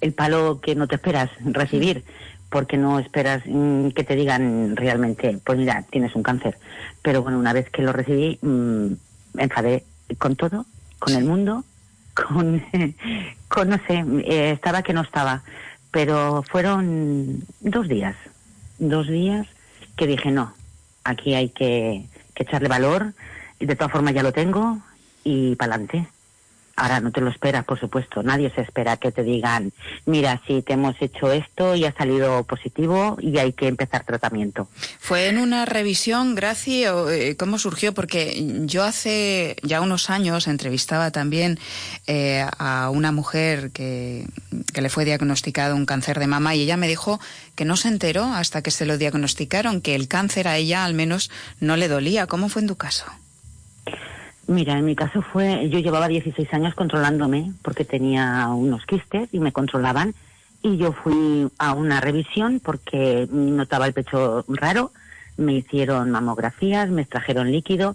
el 0.00 0.12
palo 0.12 0.60
que 0.60 0.74
no 0.74 0.88
te 0.88 0.96
esperas 0.96 1.30
recibir, 1.44 2.04
porque 2.50 2.76
no 2.76 2.98
esperas 2.98 3.42
mm, 3.46 3.90
que 3.90 4.02
te 4.02 4.16
digan 4.16 4.74
realmente, 4.74 5.38
pues 5.44 5.58
mira, 5.58 5.84
tienes 5.90 6.16
un 6.16 6.24
cáncer. 6.24 6.58
Pero 7.02 7.22
bueno, 7.22 7.38
una 7.38 7.52
vez 7.52 7.70
que 7.70 7.82
lo 7.82 7.92
recibí, 7.92 8.40
mm, 8.42 8.86
me 9.34 9.44
enfadé 9.44 9.84
con 10.18 10.34
todo, 10.34 10.66
con 10.98 11.14
el 11.14 11.24
mundo, 11.24 11.62
con, 12.14 12.60
con 13.46 13.68
no 13.68 13.78
sé, 13.86 14.04
eh, 14.24 14.50
estaba 14.50 14.82
que 14.82 14.92
no 14.92 15.02
estaba. 15.02 15.44
Pero 15.92 16.42
fueron 16.50 17.44
dos 17.60 17.86
días, 17.86 18.16
dos 18.80 19.06
días 19.06 19.46
que 19.96 20.08
dije, 20.08 20.32
no, 20.32 20.52
aquí 21.04 21.34
hay 21.34 21.50
que, 21.50 22.06
que 22.34 22.42
echarle 22.42 22.68
valor, 22.68 23.14
de 23.66 23.76
todas 23.76 23.92
formas 23.92 24.14
ya 24.14 24.22
lo 24.22 24.32
tengo, 24.32 24.80
y 25.24 25.56
para 25.56 25.74
adelante. 25.74 26.08
Ahora 26.78 27.00
no 27.00 27.10
te 27.10 27.20
lo 27.20 27.28
esperas, 27.28 27.64
por 27.64 27.80
supuesto. 27.80 28.22
Nadie 28.22 28.52
se 28.54 28.60
espera 28.60 28.96
que 28.98 29.10
te 29.10 29.24
digan, 29.24 29.72
mira, 30.06 30.40
si 30.46 30.62
te 30.62 30.74
hemos 30.74 30.94
hecho 31.02 31.32
esto 31.32 31.74
y 31.74 31.84
ha 31.84 31.92
salido 31.92 32.44
positivo 32.44 33.16
y 33.20 33.36
hay 33.38 33.52
que 33.52 33.66
empezar 33.66 34.04
tratamiento. 34.04 34.68
¿Fue 35.00 35.26
en 35.26 35.38
una 35.38 35.64
revisión, 35.64 36.36
Graci, 36.36 36.84
eh, 36.84 37.34
cómo 37.36 37.58
surgió? 37.58 37.94
Porque 37.94 38.62
yo 38.66 38.84
hace 38.84 39.56
ya 39.64 39.80
unos 39.80 40.08
años 40.08 40.46
entrevistaba 40.46 41.10
también 41.10 41.58
eh, 42.06 42.46
a 42.58 42.90
una 42.90 43.10
mujer 43.10 43.72
que, 43.72 44.26
que 44.72 44.80
le 44.80 44.88
fue 44.88 45.04
diagnosticado 45.04 45.74
un 45.74 45.84
cáncer 45.84 46.20
de 46.20 46.28
mama 46.28 46.54
y 46.54 46.62
ella 46.62 46.76
me 46.76 46.86
dijo 46.86 47.18
que 47.56 47.64
no 47.64 47.76
se 47.76 47.88
enteró 47.88 48.22
hasta 48.22 48.62
que 48.62 48.70
se 48.70 48.86
lo 48.86 48.98
diagnosticaron, 48.98 49.80
que 49.80 49.96
el 49.96 50.06
cáncer 50.06 50.46
a 50.46 50.56
ella 50.56 50.84
al 50.84 50.94
menos 50.94 51.28
no 51.58 51.76
le 51.76 51.88
dolía. 51.88 52.28
¿Cómo 52.28 52.48
fue 52.48 52.62
en 52.62 52.68
tu 52.68 52.76
caso? 52.76 53.06
Mira, 54.48 54.78
en 54.78 54.84
mi 54.86 54.96
caso 54.96 55.20
fue, 55.20 55.68
yo 55.68 55.78
llevaba 55.78 56.08
16 56.08 56.52
años 56.54 56.74
controlándome 56.74 57.52
porque 57.62 57.84
tenía 57.84 58.48
unos 58.48 58.86
quistes 58.86 59.28
y 59.32 59.40
me 59.40 59.52
controlaban 59.52 60.14
y 60.62 60.78
yo 60.78 60.92
fui 60.92 61.48
a 61.58 61.74
una 61.74 62.00
revisión 62.00 62.60
porque 62.60 63.28
notaba 63.30 63.86
el 63.86 63.92
pecho 63.92 64.44
raro, 64.48 64.90
me 65.36 65.54
hicieron 65.54 66.10
mamografías, 66.10 66.88
me 66.88 67.02
extrajeron 67.02 67.52
líquido 67.52 67.94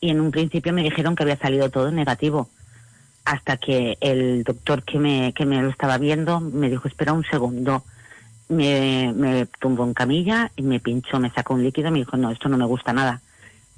y 0.00 0.10
en 0.10 0.20
un 0.20 0.30
principio 0.30 0.72
me 0.72 0.82
dijeron 0.82 1.14
que 1.14 1.24
había 1.24 1.36
salido 1.36 1.70
todo 1.70 1.90
negativo. 1.90 2.48
Hasta 3.24 3.58
que 3.58 3.98
el 4.00 4.44
doctor 4.44 4.82
que 4.82 4.98
me, 4.98 5.32
que 5.34 5.44
me 5.44 5.60
lo 5.60 5.68
estaba 5.68 5.98
viendo 5.98 6.40
me 6.40 6.70
dijo, 6.70 6.88
espera 6.88 7.12
un 7.12 7.24
segundo. 7.24 7.84
Me, 8.48 9.12
me 9.14 9.46
tumbó 9.60 9.84
en 9.84 9.94
camilla 9.94 10.50
y 10.56 10.62
me 10.62 10.80
pinchó, 10.80 11.20
me 11.20 11.30
sacó 11.30 11.54
un 11.54 11.62
líquido 11.62 11.88
y 11.88 11.92
me 11.92 11.98
dijo, 11.98 12.16
no, 12.16 12.30
esto 12.30 12.48
no 12.48 12.56
me 12.56 12.64
gusta 12.64 12.92
nada. 12.92 13.20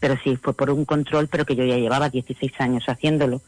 Pero 0.03 0.19
sí, 0.25 0.35
fue 0.35 0.53
por 0.53 0.69
un 0.69 0.85
control, 0.85 1.29
pero 1.29 1.47
que 1.47 1.55
yo 1.55 1.65
ya 1.65 1.77
llevaba 1.77 2.11
16 2.11 2.53
años 2.59 2.83
haciéndolo. 2.89 3.41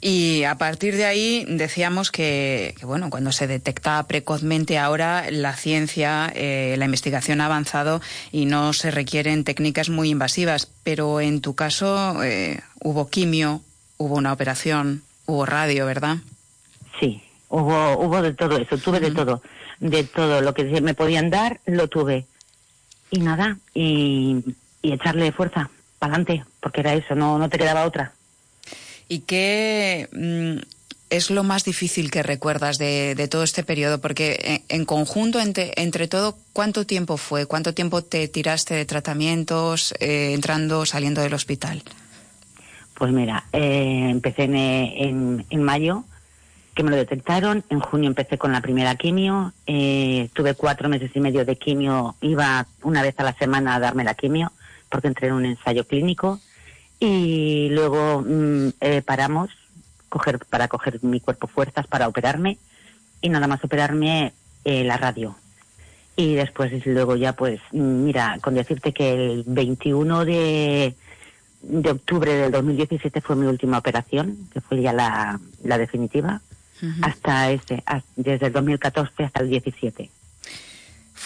Y 0.00 0.44
a 0.44 0.54
partir 0.58 0.94
de 0.94 1.06
ahí 1.06 1.44
decíamos 1.48 2.12
que, 2.12 2.72
que, 2.78 2.86
bueno, 2.86 3.10
cuando 3.10 3.32
se 3.32 3.48
detecta 3.48 4.00
precozmente 4.06 4.78
ahora 4.78 5.28
la 5.32 5.54
ciencia, 5.56 6.32
eh, 6.36 6.76
la 6.78 6.84
investigación 6.84 7.40
ha 7.40 7.46
avanzado 7.46 8.00
y 8.30 8.46
no 8.46 8.72
se 8.72 8.92
requieren 8.92 9.42
técnicas 9.42 9.90
muy 9.90 10.10
invasivas, 10.10 10.70
pero 10.84 11.20
en 11.20 11.40
tu 11.40 11.56
caso 11.56 12.22
eh, 12.22 12.60
hubo 12.80 13.10
quimio, 13.10 13.60
hubo 13.96 14.14
una 14.14 14.32
operación, 14.32 15.02
hubo 15.26 15.46
radio, 15.46 15.84
¿verdad? 15.86 16.18
Sí, 17.00 17.22
hubo, 17.48 17.98
hubo 17.98 18.22
de 18.22 18.34
todo 18.34 18.56
eso, 18.56 18.78
tuve 18.78 19.00
de 19.00 19.10
todo, 19.10 19.42
de 19.80 20.04
todo 20.04 20.42
lo 20.42 20.54
que 20.54 20.80
me 20.80 20.94
podían 20.94 21.28
dar, 21.28 21.60
lo 21.66 21.88
tuve. 21.88 22.26
Y 23.10 23.18
nada, 23.20 23.58
y, 23.74 24.42
y 24.86 24.92
echarle 24.92 25.32
fuerza, 25.32 25.68
para 25.98 26.14
adelante, 26.14 26.44
porque 26.60 26.80
era 26.80 26.94
eso, 26.94 27.16
no, 27.16 27.38
no 27.38 27.48
te 27.48 27.58
quedaba 27.58 27.84
otra. 27.84 28.12
¿Y 29.08 29.20
qué 29.20 30.08
mm, 30.12 30.62
es 31.10 31.30
lo 31.30 31.42
más 31.42 31.64
difícil 31.64 32.12
que 32.12 32.22
recuerdas 32.22 32.78
de, 32.78 33.16
de 33.16 33.26
todo 33.26 33.42
este 33.42 33.64
periodo? 33.64 34.00
Porque 34.00 34.62
en, 34.68 34.78
en 34.80 34.84
conjunto, 34.84 35.40
entre, 35.40 35.72
entre 35.76 36.06
todo, 36.06 36.38
¿cuánto 36.52 36.86
tiempo 36.86 37.16
fue? 37.16 37.46
¿Cuánto 37.46 37.74
tiempo 37.74 38.02
te 38.02 38.28
tiraste 38.28 38.74
de 38.74 38.84
tratamientos, 38.84 39.92
eh, 39.98 40.32
entrando, 40.34 40.86
saliendo 40.86 41.20
del 41.20 41.34
hospital? 41.34 41.82
Pues 42.94 43.10
mira, 43.10 43.44
eh, 43.52 44.06
empecé 44.08 44.44
en, 44.44 44.54
en, 44.54 45.46
en 45.50 45.62
mayo, 45.64 46.04
que 46.76 46.84
me 46.84 46.90
lo 46.90 46.96
detectaron, 46.96 47.64
en 47.70 47.80
junio 47.80 48.06
empecé 48.06 48.38
con 48.38 48.52
la 48.52 48.60
primera 48.60 48.94
quimio, 48.94 49.52
eh, 49.66 50.28
tuve 50.34 50.54
cuatro 50.54 50.88
meses 50.88 51.10
y 51.14 51.20
medio 51.20 51.44
de 51.44 51.56
quimio, 51.56 52.14
iba 52.20 52.66
una 52.82 53.02
vez 53.02 53.14
a 53.18 53.24
la 53.24 53.32
semana 53.32 53.74
a 53.74 53.80
darme 53.80 54.04
la 54.04 54.14
quimio, 54.14 54.52
porque 54.96 55.08
entré 55.08 55.28
en 55.28 55.34
un 55.34 55.44
ensayo 55.44 55.86
clínico, 55.86 56.40
y 56.98 57.68
luego 57.70 58.22
mm, 58.26 58.68
eh, 58.80 59.02
paramos 59.04 59.50
coger, 60.08 60.38
para 60.48 60.68
coger 60.68 61.04
mi 61.04 61.20
cuerpo 61.20 61.48
fuerzas 61.48 61.86
para 61.86 62.08
operarme, 62.08 62.56
y 63.20 63.28
nada 63.28 63.46
más 63.46 63.62
operarme 63.62 64.32
eh, 64.64 64.84
la 64.84 64.96
radio. 64.96 65.36
Y 66.16 66.34
después 66.34 66.72
luego 66.86 67.14
ya 67.16 67.34
pues, 67.34 67.60
mm, 67.72 68.04
mira, 68.04 68.38
con 68.40 68.54
decirte 68.54 68.94
que 68.94 69.12
el 69.12 69.44
21 69.46 70.24
de, 70.24 70.94
de 71.60 71.90
octubre 71.90 72.32
del 72.32 72.50
2017 72.52 73.20
fue 73.20 73.36
mi 73.36 73.46
última 73.46 73.76
operación, 73.76 74.48
que 74.50 74.62
fue 74.62 74.80
ya 74.80 74.94
la, 74.94 75.38
la 75.62 75.76
definitiva, 75.76 76.40
hasta 77.02 77.50
has- 77.84 78.04
desde 78.16 78.46
el 78.46 78.52
2014 78.54 79.24
hasta 79.24 79.40
el 79.42 79.50
17. 79.50 80.08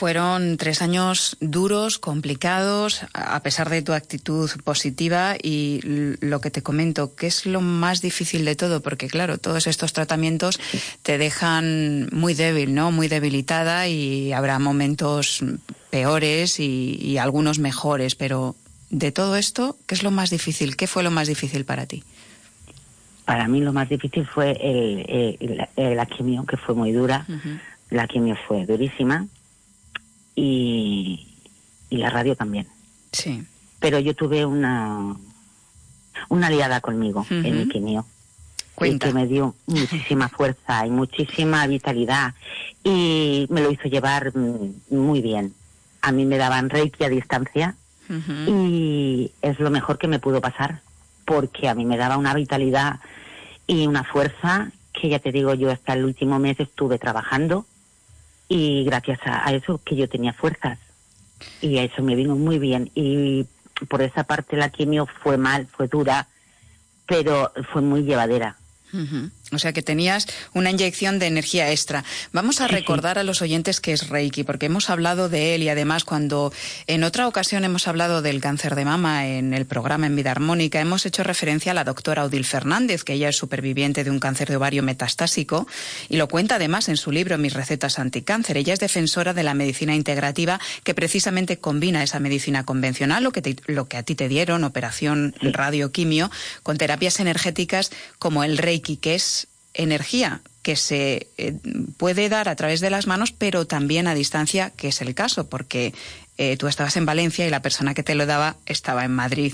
Fueron 0.01 0.57
tres 0.57 0.81
años 0.81 1.37
duros, 1.41 1.99
complicados, 1.99 3.05
a 3.13 3.39
pesar 3.43 3.69
de 3.69 3.83
tu 3.83 3.93
actitud 3.93 4.49
positiva 4.65 5.37
y 5.37 5.81
lo 5.85 6.41
que 6.41 6.51
te 6.51 6.63
comento, 6.63 7.15
que 7.15 7.27
es 7.27 7.45
lo 7.45 7.61
más 7.61 8.01
difícil 8.01 8.47
de 8.47 8.57
todo, 8.57 8.81
porque 8.81 9.09
claro, 9.09 9.37
todos 9.37 9.67
estos 9.67 9.93
tratamientos 9.93 10.59
te 11.03 11.19
dejan 11.19 12.09
muy 12.13 12.33
débil, 12.33 12.75
¿no? 12.75 12.91
Muy 12.93 13.09
debilitada 13.09 13.89
y 13.89 14.33
habrá 14.33 14.59
momentos 14.59 15.45
peores 15.91 16.61
y, 16.61 16.97
y 16.99 17.19
algunos 17.19 17.59
mejores, 17.59 18.15
pero 18.15 18.57
de 18.89 19.13
todo 19.13 19.37
esto, 19.37 19.77
¿qué 19.87 19.97
es 19.97 20.03
lo 20.03 20.11
más 20.11 20.31
difícil? 20.31 20.77
¿Qué 20.77 20.87
fue 20.87 21.03
lo 21.03 21.11
más 21.11 21.29
difícil 21.29 21.67
para 21.67 21.85
ti? 21.85 22.05
Para 23.27 23.49
mí 23.49 23.61
lo 23.61 23.75
más 23.75 23.91
difícil 23.91 24.27
fue 24.27 24.53
el, 24.53 25.69
eh, 25.77 25.95
la 25.95 26.07
quimio, 26.07 26.47
que 26.47 26.57
fue 26.57 26.75
muy 26.75 26.91
dura. 26.91 27.27
La 27.91 28.07
quimio 28.07 28.39
fue 28.49 28.65
durísima 28.65 29.27
y, 30.41 31.27
y 31.91 31.97
la 31.99 32.09
radio 32.09 32.35
también. 32.35 32.67
Sí. 33.13 33.45
Pero 33.79 33.99
yo 33.99 34.15
tuve 34.15 34.47
una, 34.47 35.17
una 36.29 36.47
aliada 36.47 36.81
conmigo 36.81 37.27
en 37.31 37.59
mi 37.59 37.69
quimio. 37.69 38.07
Cuenta. 38.75 39.09
y 39.09 39.11
que 39.11 39.15
me 39.15 39.27
dio 39.27 39.55
muchísima 39.67 40.31
fuerza 40.31 40.87
y 40.87 40.91
muchísima 40.91 41.67
vitalidad 41.67 42.33
y 42.83 43.47
me 43.51 43.61
lo 43.61 43.71
hizo 43.71 43.89
llevar 43.89 44.35
mm, 44.35 44.73
muy 44.89 45.21
bien. 45.21 45.53
A 46.01 46.13
mí 46.13 46.25
me 46.25 46.39
daban 46.39 46.71
reiki 46.71 47.05
a 47.05 47.11
distancia 47.11 47.75
y 48.49 49.31
es 49.41 49.61
lo 49.61 49.71
mejor 49.71 49.99
que 49.99 50.09
me 50.09 50.19
pudo 50.19 50.41
pasar 50.41 50.81
porque 51.27 51.69
a 51.69 51.75
mí 51.75 51.85
me 51.85 51.97
daba 51.97 52.17
una 52.17 52.35
vitalidad 52.35 53.01
y 53.67 53.87
una 53.87 54.03
fuerza 54.03 54.73
que 54.93 55.11
ya 55.11 55.19
te 55.19 55.31
digo 55.31 55.55
yo 55.55 55.71
hasta 55.71 55.93
el 55.93 56.05
último 56.05 56.39
mes 56.39 56.59
estuve 56.59 56.99
trabajando 56.99 57.67
y 58.51 58.83
gracias 58.83 59.21
a, 59.25 59.53
eso 59.53 59.81
que 59.83 59.95
yo 59.95 60.09
tenía 60.09 60.33
fuerzas. 60.33 60.79
Y 61.63 61.79
a 61.79 61.85
eso 61.85 62.03
me 62.03 62.17
vino 62.17 62.35
muy 62.35 62.59
bien. 62.59 62.91
Y 62.97 63.47
por 63.89 64.03
esa 64.03 64.25
parte 64.25 64.57
la 64.57 64.71
quimio 64.71 65.07
fue 65.07 65.39
mal, 65.39 65.69
fue 65.69 65.87
dura, 65.87 66.27
pero 67.07 67.53
fue 67.73 67.81
muy 67.81 68.03
llevadera. 68.03 68.57
O 69.53 69.59
sea 69.59 69.73
que 69.73 69.83
tenías 69.83 70.27
una 70.55 70.71
inyección 70.71 71.19
de 71.19 71.27
energía 71.27 71.71
extra. 71.73 72.05
Vamos 72.33 72.61
a 72.61 72.69
recordar 72.69 73.19
a 73.19 73.25
los 73.25 73.43
oyentes 73.43 73.81
que 73.81 73.93
es 73.93 74.09
Reiki, 74.09 74.45
porque 74.45 74.67
hemos 74.67 74.91
hablado 74.91 75.29
de 75.29 75.55
él 75.55 75.63
y 75.63 75.69
además 75.69 76.05
cuando 76.05 76.53
en 76.87 77.03
otra 77.05 77.27
ocasión 77.27 77.65
hemos 77.65 77.89
hablado 77.89 78.23
del 78.23 78.41
cáncer 78.41 78.75
de 78.75 78.85
mama 78.85 79.27
en 79.27 79.53
el 79.55 79.67
programa 79.67 80.07
En 80.07 80.15
Vida 80.17 80.31
Armónica, 80.31 80.81
hemos 80.81 81.05
hecho 81.07 81.25
referencia 81.25 81.73
a 81.73 81.75
la 81.75 81.85
doctora 81.85 82.25
Odil 82.25 82.45
Fernández, 82.45 83.03
que 83.03 83.15
ella 83.15 83.29
es 83.29 83.37
superviviente 83.37 84.05
de 84.05 84.11
un 84.11 84.21
cáncer 84.21 84.49
de 84.49 84.57
ovario 84.57 84.83
metastásico 84.83 85.67
y 86.09 86.17
lo 86.17 86.29
cuenta 86.29 86.57
además 86.57 86.89
en 86.89 86.97
su 86.97 87.11
libro 87.11 87.37
Mis 87.39 87.55
recetas 87.55 87.99
anticáncer. 87.99 88.57
Ella 88.57 88.75
es 88.75 88.81
defensora 88.81 89.35
de 89.35 89.43
la 89.43 89.55
medicina 89.55 89.95
integrativa 89.95 90.61
que 90.85 90.95
precisamente 90.95 91.59
combina 91.59 92.03
esa 92.03 92.21
medicina 92.21 92.65
convencional, 92.65 93.25
lo 93.25 93.33
que, 93.33 93.43
te- 93.43 93.57
lo 93.67 93.89
que 93.89 93.97
a 93.97 94.03
ti 94.03 94.15
te 94.15 94.29
dieron, 94.29 94.65
operación 94.65 95.35
radioquimio, 95.41 96.31
con 96.63 96.79
terapias 96.79 97.21
energéticas 97.21 97.91
como 98.19 98.45
el 98.45 98.59
Reiki, 98.59 98.97
que 98.97 99.15
es 99.15 99.40
energía 99.75 100.41
que 100.63 100.77
se 100.77 101.29
eh, 101.39 101.55
puede 101.97 102.29
dar 102.29 102.49
a 102.49 102.57
través 102.57 102.81
de 102.81 102.91
las 102.91 103.07
manos, 103.07 103.33
pero 103.33 103.67
también 103.67 104.07
a 104.07 104.15
distancia, 104.15 104.71
que 104.71 104.89
es 104.89 105.01
el 105.01 105.15
caso, 105.15 105.49
porque 105.49 105.95
eh, 106.43 106.57
tú 106.57 106.69
estabas 106.69 106.97
en 106.97 107.05
Valencia 107.05 107.47
y 107.47 107.51
la 107.51 107.61
persona 107.61 107.93
que 107.93 108.03
te 108.03 108.15
lo 108.15 108.25
daba 108.25 108.57
estaba 108.65 109.05
en 109.05 109.11
Madrid. 109.11 109.53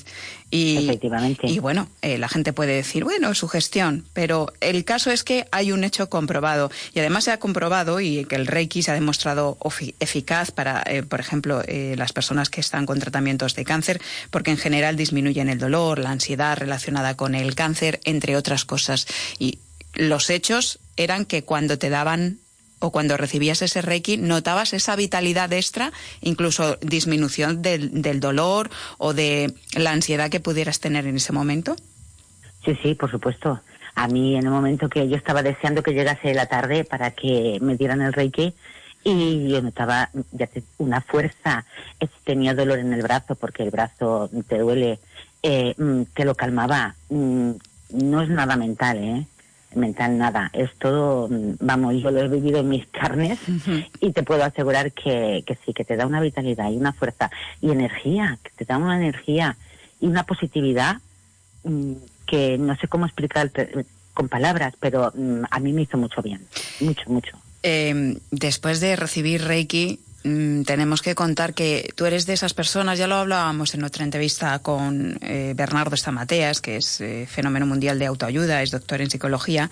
Y, 0.53 0.85
Efectivamente. 0.85 1.49
y 1.49 1.59
bueno, 1.59 1.89
eh, 2.01 2.17
la 2.17 2.29
gente 2.29 2.53
puede 2.53 2.75
decir, 2.75 3.03
bueno, 3.03 3.35
su 3.35 3.49
gestión, 3.49 4.05
pero 4.13 4.53
el 4.61 4.85
caso 4.85 5.11
es 5.11 5.25
que 5.25 5.49
hay 5.51 5.73
un 5.73 5.83
hecho 5.83 6.09
comprobado 6.09 6.71
y 6.95 7.01
además 7.01 7.25
se 7.25 7.33
ha 7.33 7.41
comprobado 7.41 7.99
y 7.99 8.25
que 8.27 8.37
el 8.37 8.47
Reiki 8.47 8.83
se 8.83 8.93
ha 8.93 8.95
demostrado 8.95 9.59
eficaz 9.99 10.53
para, 10.53 10.85
eh, 10.87 11.03
por 11.03 11.19
ejemplo, 11.19 11.61
las 11.67 12.13
personas 12.13 12.51
que 12.51 12.61
están 12.61 12.87
con 12.87 13.01
tratamientos 13.01 13.57
de 13.57 13.65
cáncer, 13.65 14.01
porque 14.31 14.53
en 14.53 14.57
general 14.57 14.95
disminuyen 14.95 15.49
el 15.49 15.59
dolor, 15.59 15.99
la 15.99 16.11
ansiedad 16.11 16.57
relacionada 16.57 17.17
con 17.17 17.35
el 17.35 17.57
cáncer, 17.57 17.99
entre 18.05 18.37
otras 18.37 18.65
cosas. 18.65 19.09
Y 19.41 19.59
los 19.97 20.31
hechos 20.31 20.79
eran 20.97 21.25
que 21.25 21.43
cuando 21.43 21.79
te 21.79 21.91
daban 21.91 22.39
o 22.79 22.93
cuando 22.93 23.17
recibías 23.17 23.63
ese 23.63 23.83
Reiki, 23.83 24.19
notabas 24.19 24.73
esa 24.73 24.97
vitalidad 24.97 25.53
extra, 25.53 25.93
incluso 26.21 26.77
disminución 26.83 27.63
del, 27.63 28.21
dolor 28.21 28.71
o 28.99 29.15
de 29.15 29.55
la 29.75 29.93
ansiedad 29.93 30.31
que 30.31 30.41
pudieras 30.41 30.81
tener 30.81 31.07
en 31.07 31.17
ese 31.17 31.33
momento. 31.33 31.77
Sí, 32.65 32.79
sí, 32.83 32.95
por 32.95 33.11
supuesto. 33.11 33.61
A 33.95 34.09
mí 34.09 34.37
en 34.37 34.45
el 34.45 34.51
momento 34.51 34.91
que 34.91 35.09
yo 35.09 35.17
estaba 35.17 35.43
deseando 35.43 35.83
que 35.83 35.93
llegase 35.93 36.35
la 36.35 36.47
tarde 36.47 36.85
para 36.85 37.13
que 37.13 37.59
me 37.63 37.77
dieran 37.77 38.03
el 38.03 38.13
reiki 38.13 38.53
y 39.05 39.49
yo 39.49 39.63
notaba 39.63 40.11
ya 40.33 40.49
una 40.77 41.01
fuerza, 41.01 41.65
tenía 42.25 42.55
dolor 42.55 42.79
en 42.79 42.93
el 42.93 43.03
brazo 43.03 43.37
porque 43.37 43.63
el 43.63 43.71
brazo 43.71 44.29
te 44.49 44.59
duele, 44.59 44.99
eh, 45.43 45.75
mm, 45.79 46.03
te 46.13 46.25
lo 46.25 46.35
calmaba. 46.35 46.95
Mm, 47.09 47.53
No 47.93 48.21
es 48.21 48.29
nada 48.29 48.57
mental, 48.57 48.99
¿eh? 48.99 49.27
Mental 49.77 50.17
nada, 50.17 50.51
es 50.53 50.71
todo, 50.79 51.29
vamos, 51.61 52.03
yo 52.03 52.11
lo 52.11 52.21
he 52.21 52.29
vivido 52.29 52.61
en 52.61 52.69
mis 52.69 52.87
carnes 52.87 53.39
y 54.01 54.13
te 54.13 54.23
puedo 54.23 54.43
asegurar 54.43 54.93
que, 54.93 55.45
que 55.47 55.59
sí, 55.65 55.73
que 55.73 55.85
te 55.85 55.97
da 55.97 56.07
una 56.07 56.21
vitalidad 56.21 56.71
y 56.71 56.77
una 56.77 56.93
fuerza 56.93 57.31
y 57.61 57.71
energía, 57.71 58.39
que 58.43 58.51
te 58.57 58.65
da 58.65 58.79
una 58.79 58.97
energía 58.97 59.57
y 60.01 60.07
una 60.07 60.25
positividad 60.25 60.97
mm, 61.65 61.93
que 62.27 62.59
no 62.59 62.77
sé 62.77 62.89
cómo 62.89 63.07
explicar 63.07 63.51
con 64.15 64.29
palabras, 64.29 64.75
pero 64.81 65.13
mm, 65.15 65.43
a 65.51 65.61
mí 65.61 65.73
me 65.73 65.83
hizo 65.83 65.99
mucho 65.99 66.23
bien, 66.23 66.41
mucho, 66.81 67.09
mucho. 67.09 67.39
Eh, 67.63 68.19
después 68.31 68.81
de 68.81 68.97
recibir 68.97 69.43
Reiki, 69.43 70.01
mm, 70.27 70.63
tenemos 70.63 71.03
que 71.03 71.15
contar 71.15 71.55
que 71.55 71.93
tú 71.95 72.05
eres 72.07 72.27
de 72.27 72.33
esas 72.33 72.55
personas, 72.55 72.99
ya 72.99 73.07
lo 73.07 73.17
hablábamos 73.17 73.75
en 73.75 73.85
otra 73.85 74.05
entrevista 74.05 74.59
con 74.59 75.19
eh, 75.23 75.55
Bernardo 75.57 75.95
Estamateas, 75.95 76.61
que 76.61 76.77
es 76.77 77.01
eh, 77.01 77.27
fenómeno 77.31 77.67
mundial 77.67 77.99
de 77.99 78.07
autoayuda, 78.07 78.63
es 78.63 78.71
doctor 78.71 79.01
en 79.01 79.11
psicología, 79.11 79.71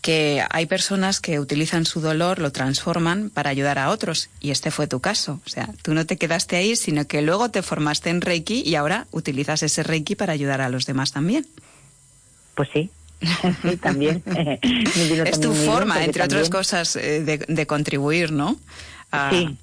que 0.00 0.44
hay 0.50 0.66
personas 0.66 1.20
que 1.20 1.40
utilizan 1.40 1.84
su 1.84 2.00
dolor, 2.00 2.38
lo 2.38 2.52
transforman 2.52 3.30
para 3.30 3.50
ayudar 3.50 3.78
a 3.78 3.90
otros. 3.90 4.30
Y 4.40 4.52
este 4.52 4.70
fue 4.70 4.86
tu 4.86 5.00
caso. 5.00 5.40
O 5.44 5.48
sea, 5.48 5.68
tú 5.82 5.94
no 5.94 6.06
te 6.06 6.16
quedaste 6.16 6.56
ahí, 6.56 6.76
sino 6.76 7.06
que 7.06 7.22
luego 7.22 7.50
te 7.50 7.62
formaste 7.62 8.10
en 8.10 8.20
Reiki 8.20 8.62
y 8.64 8.76
ahora 8.76 9.06
utilizas 9.10 9.64
ese 9.64 9.82
Reiki 9.82 10.14
para 10.14 10.32
ayudar 10.32 10.60
a 10.60 10.68
los 10.68 10.86
demás 10.86 11.12
también. 11.12 11.46
Pues 12.54 12.68
sí, 12.72 12.90
sí, 13.62 13.76
también. 13.78 14.22
Es 15.26 15.40
tu 15.40 15.52
forma, 15.52 16.04
entre 16.04 16.22
otras 16.22 16.50
cosas, 16.50 16.96
eh, 16.96 17.22
de, 17.22 17.38
de 17.38 17.66
contribuir, 17.66 18.30
¿no? 18.30 18.56
A 19.10 19.30
Sí. 19.30 19.56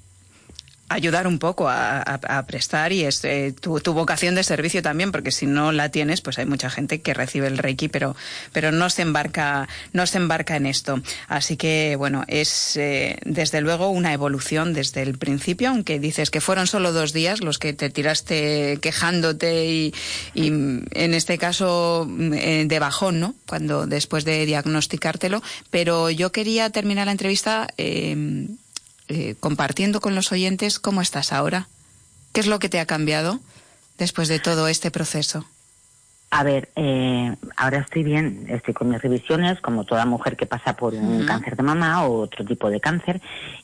Ayudar 0.88 1.26
un 1.26 1.38
poco 1.38 1.68
a, 1.68 2.44
prestar 2.46 2.92
y 2.92 3.04
es 3.04 3.24
eh, 3.24 3.54
tu, 3.58 3.80
tu 3.80 3.94
vocación 3.94 4.34
de 4.34 4.42
servicio 4.42 4.82
también, 4.82 5.12
porque 5.12 5.30
si 5.30 5.46
no 5.46 5.72
la 5.72 5.88
tienes, 5.88 6.20
pues 6.20 6.38
hay 6.38 6.46
mucha 6.46 6.70
gente 6.70 7.00
que 7.00 7.14
recibe 7.14 7.46
el 7.46 7.58
Reiki, 7.58 7.88
pero, 7.88 8.16
pero 8.52 8.70
no 8.70 8.90
se 8.90 9.02
embarca, 9.02 9.68
no 9.92 10.06
se 10.06 10.18
embarca 10.18 10.56
en 10.56 10.66
esto. 10.66 11.00
Así 11.28 11.56
que, 11.56 11.96
bueno, 11.96 12.24
es 12.28 12.76
eh, 12.76 13.18
desde 13.24 13.60
luego 13.60 13.88
una 13.88 14.12
evolución 14.12 14.74
desde 14.74 15.02
el 15.02 15.18
principio, 15.18 15.70
aunque 15.70 15.98
dices 15.98 16.30
que 16.30 16.40
fueron 16.40 16.66
solo 16.66 16.92
dos 16.92 17.12
días 17.12 17.40
los 17.40 17.58
que 17.58 17.72
te 17.72 17.90
tiraste 17.90 18.78
quejándote 18.80 19.66
y, 19.66 19.94
en 20.34 21.14
este 21.14 21.38
caso 21.38 22.06
mm, 22.08 22.32
eh, 22.34 22.64
de 22.66 22.78
bajón, 22.78 23.20
¿no? 23.20 23.34
Cuando 23.46 23.86
después 23.86 24.24
de 24.24 24.46
diagnosticártelo. 24.46 25.42
Pero 25.70 26.10
yo 26.10 26.32
quería 26.32 26.70
terminar 26.70 27.06
la 27.06 27.12
entrevista 27.12 27.68
eh, 29.08 29.34
compartiendo 29.40 30.00
con 30.00 30.14
los 30.14 30.32
oyentes 30.32 30.78
cómo 30.78 31.02
estás 31.02 31.32
ahora. 31.32 31.68
¿Qué 32.32 32.40
es 32.40 32.46
lo 32.46 32.58
que 32.58 32.68
te 32.68 32.80
ha 32.80 32.86
cambiado 32.86 33.40
después 33.98 34.28
de 34.28 34.40
todo 34.40 34.68
este 34.68 34.90
proceso? 34.90 35.44
A 36.30 36.42
ver, 36.42 36.68
eh, 36.74 37.36
ahora 37.56 37.78
estoy 37.78 38.02
bien, 38.02 38.46
estoy 38.48 38.74
con 38.74 38.88
mis 38.88 39.00
revisiones, 39.00 39.60
como 39.60 39.84
toda 39.84 40.04
mujer 40.04 40.36
que 40.36 40.46
pasa 40.46 40.74
por 40.74 40.92
un 40.92 41.24
cáncer 41.26 41.54
de 41.54 41.62
mama 41.62 42.04
o 42.06 42.22
otro 42.22 42.44
tipo 42.44 42.70
de 42.70 42.80
cáncer, 42.80 43.20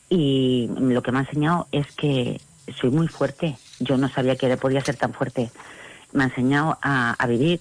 y 0.08 0.70
lo 0.78 1.02
que 1.02 1.10
me 1.10 1.18
ha 1.18 1.22
enseñado 1.22 1.66
es 1.72 1.88
que 1.96 2.40
soy 2.80 2.90
muy 2.90 3.08
fuerte. 3.08 3.58
Yo 3.80 3.96
no 3.96 4.08
sabía 4.08 4.36
que 4.36 4.56
podía 4.56 4.84
ser 4.84 4.94
tan 4.94 5.12
fuerte. 5.12 5.50
Me 6.12 6.22
ha 6.22 6.26
enseñado 6.28 6.78
a, 6.80 7.14
a 7.18 7.26
vivir, 7.26 7.60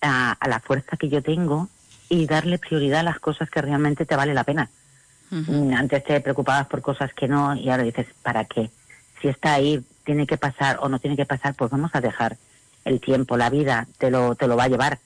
a, 0.00 0.32
a 0.32 0.48
la 0.48 0.58
fuerza 0.58 0.96
que 0.96 1.08
yo 1.08 1.22
tengo 1.22 1.68
y 2.08 2.26
darle 2.26 2.58
prioridad 2.58 3.00
a 3.00 3.04
las 3.04 3.20
cosas 3.20 3.48
que 3.50 3.62
realmente 3.62 4.04
te 4.04 4.16
vale 4.16 4.34
la 4.34 4.42
pena. 4.42 4.68
Mm, 5.30 5.74
Antes 5.74 6.04
te 6.04 6.20
preocupabas 6.20 6.66
por 6.66 6.80
cosas 6.80 7.12
que 7.12 7.28
no 7.28 7.54
y 7.54 7.68
ahora 7.68 7.82
dices, 7.82 8.06
¿para 8.22 8.44
qué? 8.44 8.70
Si 9.20 9.28
está 9.28 9.54
ahí, 9.54 9.84
tiene 10.04 10.26
que 10.26 10.38
pasar 10.38 10.78
o 10.80 10.88
no 10.88 10.98
tiene 10.98 11.16
que 11.16 11.26
pasar, 11.26 11.54
pues 11.54 11.70
vamos 11.70 11.90
a 11.94 12.00
dejar 12.00 12.36
el 12.84 13.00
tiempo, 13.00 13.36
la 13.36 13.50
vida, 13.50 13.86
te 13.98 14.10
lo, 14.10 14.34
te 14.34 14.46
lo 14.46 14.56
va 14.56 14.64
a 14.64 14.68
llevar. 14.68 14.98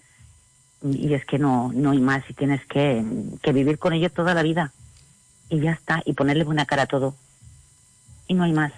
Y 0.85 1.15
es 1.15 1.25
que 1.25 1.39
no, 1.39 1.71
no 1.75 1.91
hay 1.93 2.01
más 2.01 2.29
y 2.29 2.35
tienes 2.35 2.65
que, 2.67 3.05
que 3.43 3.53
vivir 3.53 3.79
con 3.79 3.93
ello 3.93 4.11
toda 4.11 4.35
la 4.35 4.43
vida. 4.43 4.73
Y 5.49 5.61
ya 5.61 5.73
está, 5.73 6.03
y 6.05 6.13
ponerle 6.13 6.45
buena 6.45 6.67
cara 6.67 6.83
a 6.83 6.87
todo. 6.87 7.15
Y 8.27 8.35
no 8.35 8.45
hay 8.45 8.53
más. 8.53 8.73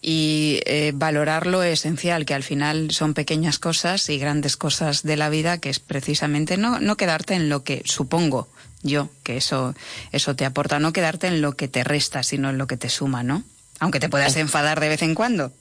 Y 0.00 0.60
eh, 0.66 0.92
valorar 0.94 1.46
lo 1.46 1.62
esencial, 1.62 2.24
que 2.24 2.34
al 2.34 2.42
final 2.44 2.90
son 2.92 3.14
pequeñas 3.14 3.58
cosas 3.58 4.08
y 4.08 4.18
grandes 4.18 4.56
cosas 4.56 5.02
de 5.02 5.16
la 5.16 5.28
vida, 5.28 5.58
que 5.58 5.70
es 5.70 5.80
precisamente 5.80 6.56
no, 6.56 6.78
no 6.80 6.96
quedarte 6.96 7.34
en 7.34 7.48
lo 7.48 7.64
que 7.64 7.82
supongo 7.84 8.48
yo 8.82 9.10
que 9.24 9.36
eso, 9.36 9.74
eso 10.12 10.36
te 10.36 10.44
aporta, 10.44 10.78
no 10.78 10.92
quedarte 10.92 11.26
en 11.26 11.40
lo 11.40 11.56
que 11.56 11.66
te 11.66 11.82
resta, 11.82 12.22
sino 12.22 12.48
en 12.50 12.58
lo 12.58 12.68
que 12.68 12.76
te 12.76 12.88
suma, 12.88 13.24
¿no? 13.24 13.42
Aunque 13.80 13.98
te 13.98 14.08
puedas 14.08 14.36
enfadar 14.36 14.78
de 14.78 14.88
vez 14.88 15.02
en 15.02 15.16
cuando. 15.16 15.52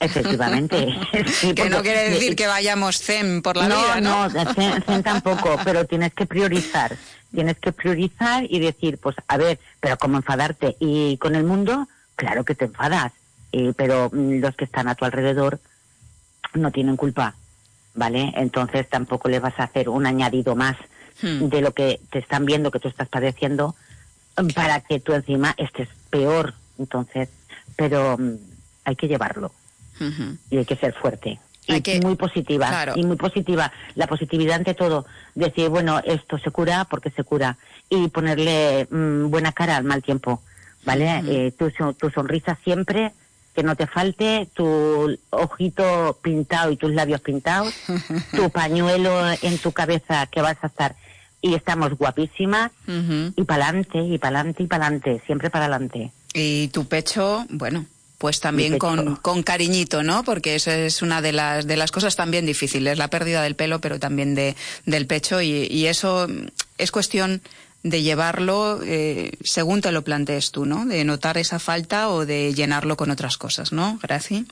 Efectivamente. 0.00 0.88
Sí, 1.40 1.54
que 1.54 1.70
no 1.70 1.82
quiere 1.82 2.10
decir 2.10 2.34
que 2.36 2.46
vayamos 2.46 3.00
zen 3.00 3.40
por 3.42 3.56
la 3.56 3.68
no, 3.68 3.76
vida, 3.80 4.00
¿no? 4.00 4.28
No, 4.28 4.44
zen- 4.54 4.84
zen 4.84 5.02
tampoco, 5.02 5.58
pero 5.64 5.84
tienes 5.84 6.12
que 6.12 6.26
priorizar. 6.26 6.96
Tienes 7.32 7.56
que 7.58 7.70
priorizar 7.72 8.44
y 8.48 8.58
decir, 8.58 8.98
pues, 8.98 9.16
a 9.28 9.36
ver, 9.36 9.58
pero 9.80 9.96
¿cómo 9.98 10.16
enfadarte? 10.16 10.76
Y 10.80 11.16
con 11.18 11.34
el 11.36 11.44
mundo, 11.44 11.88
claro 12.16 12.44
que 12.44 12.54
te 12.54 12.64
enfadas, 12.64 13.12
eh, 13.52 13.72
pero 13.76 14.10
mm, 14.12 14.40
los 14.40 14.54
que 14.56 14.64
están 14.64 14.88
a 14.88 14.94
tu 14.94 15.04
alrededor 15.04 15.60
no 16.54 16.70
tienen 16.70 16.96
culpa, 16.96 17.34
¿vale? 17.94 18.32
Entonces 18.36 18.88
tampoco 18.88 19.28
le 19.28 19.38
vas 19.40 19.58
a 19.58 19.64
hacer 19.64 19.88
un 19.88 20.06
añadido 20.06 20.54
más 20.56 20.76
Hmm. 21.22 21.48
de 21.50 21.60
lo 21.60 21.72
que 21.74 22.00
te 22.10 22.18
están 22.20 22.46
viendo 22.46 22.70
que 22.70 22.78
tú 22.80 22.88
estás 22.88 23.06
padeciendo 23.08 23.74
para 24.54 24.80
que 24.80 25.00
tú 25.00 25.12
encima 25.12 25.54
estés 25.58 25.88
peor. 26.08 26.54
Entonces, 26.78 27.28
pero 27.76 28.16
mm, 28.16 28.36
hay 28.86 28.96
que 28.96 29.06
llevarlo 29.08 29.52
y 30.50 30.56
hay 30.56 30.64
que 30.64 30.76
ser 30.76 30.94
fuerte. 30.94 31.38
Hay 31.68 31.78
y 31.78 31.82
que- 31.82 32.00
muy 32.00 32.14
positiva. 32.14 32.68
claro. 32.68 32.94
Y 32.96 33.04
muy 33.04 33.16
positiva. 33.16 33.70
La 33.96 34.06
positividad 34.06 34.56
ante 34.56 34.72
todo. 34.72 35.04
Decir, 35.34 35.68
bueno, 35.68 36.00
esto 36.06 36.38
se 36.38 36.50
cura 36.50 36.86
porque 36.86 37.10
se 37.10 37.22
cura. 37.22 37.58
Y 37.90 38.08
ponerle 38.08 38.88
mm, 38.90 39.28
buena 39.28 39.52
cara 39.52 39.76
al 39.76 39.84
mal 39.84 40.02
tiempo. 40.02 40.40
¿Vale? 40.86 41.22
Eh, 41.26 41.52
tu 41.52 42.08
sonrisa 42.10 42.56
siempre, 42.64 43.12
que 43.60 43.66
no 43.66 43.76
te 43.76 43.86
falte, 43.86 44.48
tu 44.54 45.18
ojito 45.28 46.18
pintado 46.22 46.72
y 46.72 46.78
tus 46.78 46.94
labios 46.94 47.20
pintados, 47.20 47.74
tu 48.34 48.48
pañuelo 48.48 49.20
en 49.42 49.58
tu 49.58 49.72
cabeza 49.72 50.26
que 50.32 50.40
vas 50.40 50.56
a 50.62 50.68
estar. 50.68 50.96
Y 51.42 51.54
estamos 51.54 51.92
guapísimas. 51.98 52.72
Y 53.36 53.44
para 53.44 53.66
adelante, 53.66 53.98
y 53.98 54.16
para 54.16 54.38
adelante, 54.38 54.62
y 54.62 54.66
para 54.66 54.86
adelante. 54.86 55.22
Siempre 55.26 55.50
para 55.50 55.66
adelante. 55.66 56.10
Y 56.32 56.68
tu 56.68 56.86
pecho, 56.86 57.44
bueno, 57.50 57.84
pues 58.16 58.40
también 58.40 58.78
con, 58.78 59.16
con 59.16 59.42
cariñito, 59.42 60.02
¿no? 60.02 60.24
Porque 60.24 60.54
eso 60.54 60.70
es 60.70 61.02
una 61.02 61.20
de 61.20 61.32
las, 61.32 61.66
de 61.66 61.76
las 61.76 61.90
cosas 61.90 62.16
también 62.16 62.46
difíciles, 62.46 62.96
la 62.96 63.08
pérdida 63.08 63.42
del 63.42 63.56
pelo, 63.56 63.82
pero 63.82 63.98
también 63.98 64.34
de, 64.34 64.56
del 64.86 65.06
pecho. 65.06 65.42
Y, 65.42 65.66
y 65.70 65.86
eso 65.86 66.28
es 66.78 66.90
cuestión 66.92 67.42
de 67.82 68.02
llevarlo 68.02 68.80
eh, 68.84 69.32
según 69.42 69.80
te 69.80 69.90
lo 69.92 70.02
plantees 70.02 70.50
tú, 70.52 70.66
¿no? 70.66 70.84
De 70.86 71.04
notar 71.04 71.38
esa 71.38 71.58
falta 71.58 72.08
o 72.10 72.26
de 72.26 72.52
llenarlo 72.54 72.96
con 72.96 73.10
otras 73.10 73.38
cosas, 73.38 73.72
¿no? 73.72 73.98
Graci. 74.02 74.46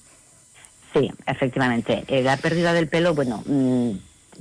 Sí, 0.94 1.10
efectivamente. 1.26 2.04
Eh, 2.08 2.22
la 2.22 2.36
pérdida 2.38 2.72
del 2.72 2.88
pelo, 2.88 3.14
bueno, 3.14 3.42
mm, 3.46 3.90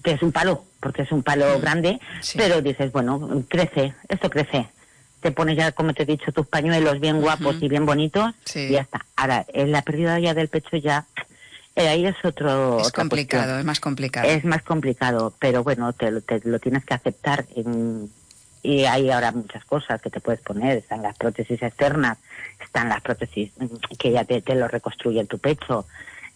que 0.03 0.11
es 0.11 0.21
un 0.21 0.31
palo, 0.31 0.63
porque 0.79 1.01
es 1.01 1.11
un 1.11 1.23
palo 1.23 1.59
grande, 1.59 1.93
Mm. 1.93 2.21
Sí. 2.23 2.37
pero 2.37 2.61
dices, 2.61 2.91
bueno, 2.91 3.43
crece, 3.49 3.93
esto 4.07 4.29
crece. 4.29 4.69
Te 5.19 5.31
pones 5.31 5.57
ya, 5.57 5.71
como 5.73 5.93
te 5.93 6.03
he 6.03 6.05
dicho, 6.05 6.31
tus 6.31 6.47
pañuelos 6.47 6.99
bien 7.01 7.19
guapos 7.19 7.57
y 7.59 7.67
bien 7.67 7.85
bonitos 7.85 8.33
Sí. 8.45 8.59
y 8.69 8.73
ya 8.73 8.81
está. 8.81 9.05
Ahora, 9.15 9.45
en 9.51 9.71
la 9.71 9.81
pérdida 9.81 10.19
ya 10.19 10.33
del 10.33 10.47
pecho 10.47 10.77
ya, 10.77 11.05
eh, 11.75 11.87
ahí 11.89 12.05
es 12.05 12.15
otro... 12.23 12.79
Es 12.79 12.91
complicado, 12.91 13.43
cuestión. 13.43 13.59
es 13.59 13.65
más 13.65 13.79
complicado. 13.79 14.27
Es 14.29 14.45
más 14.45 14.61
complicado, 14.61 15.33
pero 15.39 15.63
bueno, 15.63 15.91
te, 15.93 16.11
lo- 16.11 16.21
te 16.21 16.39
lo 16.45 16.59
tienes 16.59 16.85
que 16.85 16.93
aceptar. 16.93 17.45
en- 17.55 18.09
y 18.63 18.85
hay 18.85 19.09
ahora 19.11 19.31
muchas 19.31 19.63
cosas 19.65 20.01
que 20.01 20.09
te 20.09 20.19
puedes 20.19 20.41
poner. 20.41 20.77
Están 20.77 21.01
las 21.03 21.17
prótesis 21.17 21.61
externas, 21.61 22.17
están 22.63 22.89
las 22.89 23.01
prótesis 23.01 23.51
que 23.97 24.11
ya 24.11 24.23
te, 24.25 24.41
te 24.41 24.55
lo 24.55 24.67
reconstruyen 24.67 25.27
tu 25.27 25.37
pecho. 25.39 25.85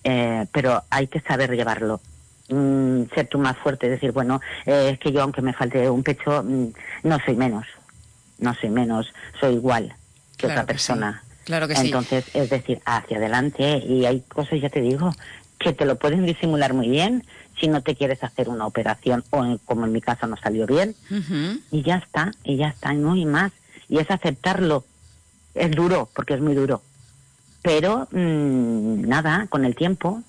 eh, 0.03 0.45
pero 0.51 0.84
hay 0.89 1.07
que 1.07 1.19
saber 1.22 1.51
llevarlo. 1.55 2.01
Mm, 2.49 3.03
ser 3.13 3.28
tú 3.28 3.38
más 3.38 3.55
fuerte, 3.57 3.88
decir, 3.88 4.11
bueno, 4.11 4.41
eh, 4.65 4.89
es 4.93 4.99
que 4.99 5.11
yo 5.11 5.22
aunque 5.22 5.41
me 5.41 5.53
falte 5.53 5.89
un 5.89 6.03
pecho, 6.03 6.43
mm, 6.43 6.67
no 7.03 7.19
soy 7.24 7.36
menos. 7.36 7.65
No 8.39 8.53
soy 8.55 8.69
menos, 8.72 9.13
soy 9.39 9.53
igual 9.55 9.93
que 10.38 10.47
Claro 10.47 10.61
otra 10.61 10.74
que 10.74 10.80
sí. 10.80 10.88
persona. 10.88 11.24
Claro 11.45 11.67
que 11.67 11.76
sí. 11.76 11.86
Entonces, 11.86 12.26
es 12.34 12.49
decir, 12.49 12.82
hacia 12.86 13.17
adelante 13.17 13.78
y 13.78 14.05
hay 14.05 14.22
cosas, 14.22 14.59
ya 14.59 14.69
te 14.69 14.82
digo, 14.82 15.11
que 15.59 15.74
te 15.74 15.86
lo 15.86 15.95
pueden 15.97 16.26
disimular 16.26 16.74
muy 16.74 16.89
bien 16.89 17.24
si 17.62 17.68
no 17.70 17.82
te 17.82 17.95
quieres 17.95 18.22
hacer 18.24 18.49
una 18.49 18.66
operación 18.68 19.24
o 19.30 19.45
en- 19.45 19.57
como 19.59 19.86
en 19.86 19.93
mi 19.93 20.01
caso 20.01 20.28
no 20.28 20.36
salió 20.36 20.68
bien 20.68 20.95
y 21.72 21.82
ya 21.84 21.95
está, 21.95 22.34
y 22.43 22.57
ya 22.57 22.68
está, 22.68 22.93
y 22.93 22.97
no 22.97 23.14
hay 23.14 23.26
más. 23.26 23.53
Y 23.88 23.99
es 23.99 24.12
aceptarlo. 24.12 24.84
Es 25.53 25.72
duro, 25.72 26.09
porque 26.14 26.34
es 26.34 26.41
muy 26.41 26.55
duro. 26.55 26.82
Pero 27.62 28.07
mm, 28.12 29.01
nada, 29.07 29.47
con 29.49 29.66
el 29.66 29.76
tiempo, 29.76 30.24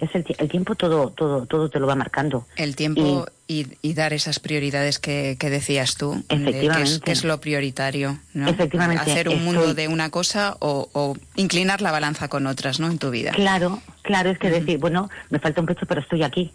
es 0.00 0.10
el, 0.14 0.24
ti- 0.24 0.34
el 0.38 0.48
tiempo 0.48 0.74
todo, 0.74 1.10
todo, 1.10 1.46
todo 1.46 1.68
te 1.70 1.78
lo 1.78 1.86
va 1.86 1.94
marcando. 1.94 2.46
El 2.56 2.74
tiempo 2.74 3.26
y, 3.46 3.66
y 3.82 3.94
dar 3.94 4.12
esas 4.12 4.40
prioridades 4.40 4.98
que, 4.98 5.36
que 5.38 5.48
decías 5.50 5.96
tú, 5.96 6.14
de 6.14 6.22
que 6.26 6.34
es, 6.34 6.40
Efectivamente. 6.48 7.00
que 7.00 7.12
es 7.12 7.22
lo 7.24 7.40
prioritario, 7.40 8.18
¿no? 8.34 8.48
Efectivamente, 8.48 9.02
Hacer 9.12 9.28
un 9.28 9.34
estoy- 9.36 9.44
mundo 9.44 9.74
de 9.74 9.88
una 9.88 10.10
cosa 10.10 10.56
o, 10.58 10.88
o 10.92 11.16
inclinar 11.36 11.80
la 11.82 11.92
balanza 11.92 12.28
con 12.28 12.46
otras, 12.46 12.80
¿no? 12.80 12.88
En 12.90 12.98
tu 12.98 13.10
vida. 13.10 13.30
Claro, 13.32 13.80
claro, 14.06 14.30
es 14.30 14.38
que 14.38 14.48
decir, 14.48 14.78
bueno, 14.78 15.10
me 15.30 15.38
falta 15.38 15.60
un 15.60 15.66
pecho, 15.66 15.84
pero 15.86 16.00
estoy 16.00 16.22
aquí. 16.22 16.52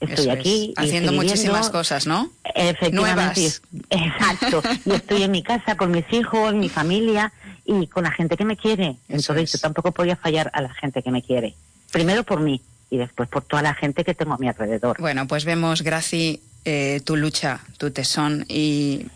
Estoy 0.00 0.26
Eso 0.26 0.32
aquí. 0.32 0.74
Haciendo 0.76 1.12
muchísimas 1.12 1.70
cosas, 1.70 2.06
¿no? 2.06 2.30
Efectivamente. 2.54 3.40
Nuevas. 3.40 3.62
Exacto. 3.90 4.62
y 4.84 4.92
estoy 4.92 5.22
en 5.22 5.30
mi 5.30 5.42
casa 5.42 5.76
con 5.76 5.90
mis 5.90 6.04
hijos, 6.12 6.54
mi 6.54 6.68
familia 6.68 7.32
y 7.64 7.86
con 7.86 8.04
la 8.04 8.10
gente 8.10 8.36
que 8.36 8.44
me 8.44 8.56
quiere. 8.56 8.96
Eso 9.08 9.32
Entonces 9.32 9.44
es. 9.44 9.52
yo 9.52 9.58
tampoco 9.60 9.92
podía 9.92 10.16
fallar 10.16 10.50
a 10.52 10.60
la 10.60 10.74
gente 10.74 11.02
que 11.02 11.10
me 11.10 11.22
quiere. 11.22 11.54
Primero 11.90 12.22
por 12.24 12.40
mí 12.40 12.60
y 12.90 12.98
después 12.98 13.28
por 13.28 13.44
toda 13.44 13.62
la 13.62 13.74
gente 13.74 14.04
que 14.04 14.14
tengo 14.14 14.34
a 14.34 14.38
mi 14.38 14.48
alrededor. 14.48 14.96
Bueno, 15.00 15.26
pues 15.26 15.44
vemos, 15.44 15.82
Graci, 15.82 16.42
eh, 16.64 17.00
tu 17.04 17.16
lucha, 17.16 17.60
tu 17.78 17.90
tesón 17.90 18.44
y 18.48 19.06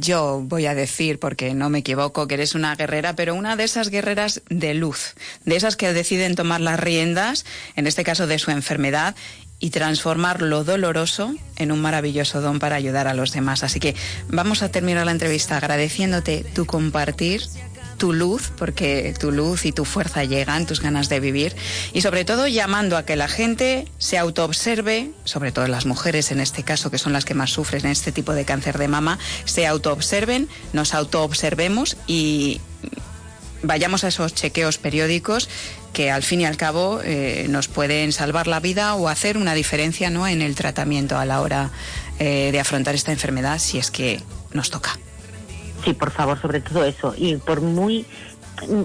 yo 0.00 0.42
voy 0.44 0.66
a 0.66 0.74
decir, 0.74 1.18
porque 1.18 1.54
no 1.54 1.70
me 1.70 1.78
equivoco, 1.78 2.26
que 2.26 2.34
eres 2.34 2.54
una 2.54 2.74
guerrera, 2.74 3.14
pero 3.14 3.34
una 3.34 3.56
de 3.56 3.64
esas 3.64 3.88
guerreras 3.88 4.42
de 4.48 4.74
luz, 4.74 5.14
de 5.44 5.56
esas 5.56 5.76
que 5.76 5.92
deciden 5.92 6.34
tomar 6.34 6.60
las 6.60 6.80
riendas, 6.80 7.44
en 7.76 7.86
este 7.86 8.04
caso 8.04 8.26
de 8.26 8.38
su 8.38 8.50
enfermedad, 8.50 9.14
y 9.62 9.70
transformar 9.70 10.42
lo 10.42 10.64
doloroso 10.64 11.34
en 11.56 11.70
un 11.70 11.80
maravilloso 11.80 12.40
don 12.40 12.58
para 12.58 12.74
ayudar 12.74 13.06
a 13.06 13.14
los 13.14 13.32
demás. 13.32 13.62
Así 13.62 13.78
que 13.78 13.94
vamos 14.28 14.62
a 14.62 14.70
terminar 14.70 15.06
la 15.06 15.12
entrevista 15.12 15.56
agradeciéndote 15.56 16.44
tu 16.52 16.66
compartir 16.66 17.42
tu 18.02 18.12
luz, 18.12 18.50
porque 18.58 19.14
tu 19.16 19.30
luz 19.30 19.64
y 19.64 19.70
tu 19.70 19.84
fuerza 19.84 20.24
llegan, 20.24 20.66
tus 20.66 20.80
ganas 20.80 21.08
de 21.08 21.20
vivir, 21.20 21.54
y 21.92 22.00
sobre 22.00 22.24
todo 22.24 22.48
llamando 22.48 22.96
a 22.96 23.04
que 23.04 23.14
la 23.14 23.28
gente 23.28 23.86
se 23.98 24.18
autoobserve, 24.18 25.12
sobre 25.22 25.52
todo 25.52 25.68
las 25.68 25.86
mujeres 25.86 26.32
en 26.32 26.40
este 26.40 26.64
caso, 26.64 26.90
que 26.90 26.98
son 26.98 27.12
las 27.12 27.24
que 27.24 27.34
más 27.34 27.50
sufren 27.50 27.86
este 27.86 28.10
tipo 28.10 28.34
de 28.34 28.44
cáncer 28.44 28.76
de 28.78 28.88
mama, 28.88 29.20
se 29.44 29.68
autoobserven, 29.68 30.48
nos 30.72 30.94
autoobservemos 30.94 31.96
y 32.08 32.60
vayamos 33.62 34.02
a 34.02 34.08
esos 34.08 34.34
chequeos 34.34 34.78
periódicos 34.78 35.48
que 35.92 36.10
al 36.10 36.24
fin 36.24 36.40
y 36.40 36.44
al 36.44 36.56
cabo 36.56 37.00
eh, 37.04 37.46
nos 37.50 37.68
pueden 37.68 38.10
salvar 38.10 38.48
la 38.48 38.58
vida 38.58 38.96
o 38.96 39.08
hacer 39.08 39.38
una 39.38 39.54
diferencia 39.54 40.10
¿no? 40.10 40.26
en 40.26 40.42
el 40.42 40.56
tratamiento 40.56 41.18
a 41.18 41.24
la 41.24 41.40
hora 41.40 41.70
eh, 42.18 42.48
de 42.50 42.58
afrontar 42.58 42.96
esta 42.96 43.12
enfermedad 43.12 43.60
si 43.60 43.78
es 43.78 43.92
que 43.92 44.20
nos 44.52 44.70
toca. 44.70 44.98
Sí, 45.84 45.92
por 45.94 46.10
favor, 46.10 46.40
sobre 46.40 46.60
todo 46.60 46.84
eso. 46.84 47.14
Y 47.16 47.36
por 47.36 47.60
muy 47.60 48.06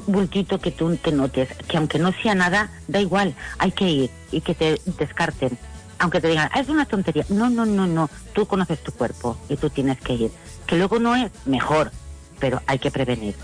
bultito 0.07 0.59
que 0.59 0.71
tú 0.71 0.95
te 0.97 1.11
notes, 1.11 1.49
que 1.67 1.77
aunque 1.77 1.99
no 1.99 2.11
sea 2.21 2.33
nada, 2.35 2.71
da 2.87 2.99
igual, 2.99 3.35
hay 3.59 3.71
que 3.71 3.87
ir 3.89 4.09
y 4.31 4.41
que 4.41 4.55
te 4.55 4.81
descarten. 4.97 5.57
Aunque 5.99 6.21
te 6.21 6.27
digan, 6.27 6.49
"Ah, 6.53 6.59
es 6.59 6.69
una 6.69 6.85
tontería. 6.85 7.25
No, 7.29 7.49
no, 7.49 7.65
no, 7.65 7.87
no. 7.87 8.09
Tú 8.33 8.45
conoces 8.45 8.81
tu 8.83 8.91
cuerpo 8.91 9.37
y 9.49 9.57
tú 9.57 9.69
tienes 9.69 9.99
que 9.99 10.13
ir. 10.13 10.31
Que 10.65 10.77
luego 10.77 10.99
no 10.99 11.15
es 11.15 11.31
mejor, 11.45 11.91
pero 12.39 12.61
hay 12.67 12.79
que 12.79 12.91
prevenir. 12.91 13.35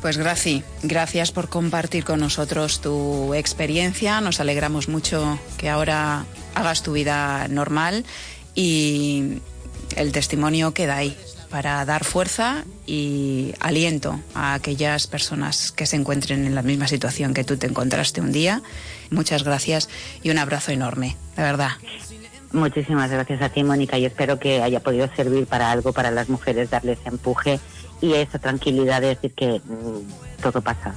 Pues 0.00 0.16
Graci, 0.16 0.62
gracias 0.84 1.32
por 1.32 1.48
compartir 1.48 2.04
con 2.04 2.20
nosotros 2.20 2.80
tu 2.80 3.34
experiencia. 3.34 4.20
Nos 4.20 4.38
alegramos 4.38 4.88
mucho 4.88 5.38
que 5.56 5.68
ahora 5.68 6.24
hagas 6.54 6.84
tu 6.84 6.92
vida 6.92 7.48
normal 7.48 8.04
y 8.54 9.38
el 9.96 10.12
testimonio 10.12 10.72
queda 10.72 10.98
ahí 10.98 11.16
para 11.50 11.84
dar 11.84 12.04
fuerza 12.04 12.64
y 12.86 13.54
aliento 13.60 14.20
a 14.34 14.54
aquellas 14.54 15.06
personas 15.06 15.72
que 15.72 15.86
se 15.86 15.96
encuentren 15.96 16.46
en 16.46 16.54
la 16.54 16.62
misma 16.62 16.88
situación 16.88 17.34
que 17.34 17.44
tú 17.44 17.56
te 17.56 17.66
encontraste 17.66 18.20
un 18.20 18.32
día. 18.32 18.62
Muchas 19.10 19.44
gracias 19.44 19.88
y 20.22 20.30
un 20.30 20.38
abrazo 20.38 20.72
enorme, 20.72 21.16
de 21.36 21.42
verdad. 21.42 21.70
Muchísimas 22.52 23.10
gracias 23.10 23.42
a 23.42 23.50
ti, 23.50 23.62
Mónica, 23.62 23.98
y 23.98 24.06
espero 24.06 24.38
que 24.38 24.62
haya 24.62 24.80
podido 24.80 25.08
servir 25.14 25.46
para 25.46 25.70
algo 25.70 25.92
para 25.92 26.10
las 26.10 26.28
mujeres, 26.28 26.70
darles 26.70 26.98
empuje 27.04 27.60
y 28.00 28.14
esa 28.14 28.38
tranquilidad 28.38 29.00
de 29.00 29.08
decir 29.08 29.34
que 29.34 29.60
mm, 29.64 30.40
todo 30.42 30.62
pasa. 30.62 30.94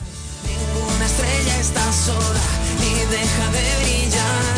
Una 0.96 1.06
estrella 1.06 1.60
está 1.60 1.92
sola 1.92 2.40
y 2.80 3.12
deja 3.12 3.52
de 3.52 3.84
brillar, 3.84 4.56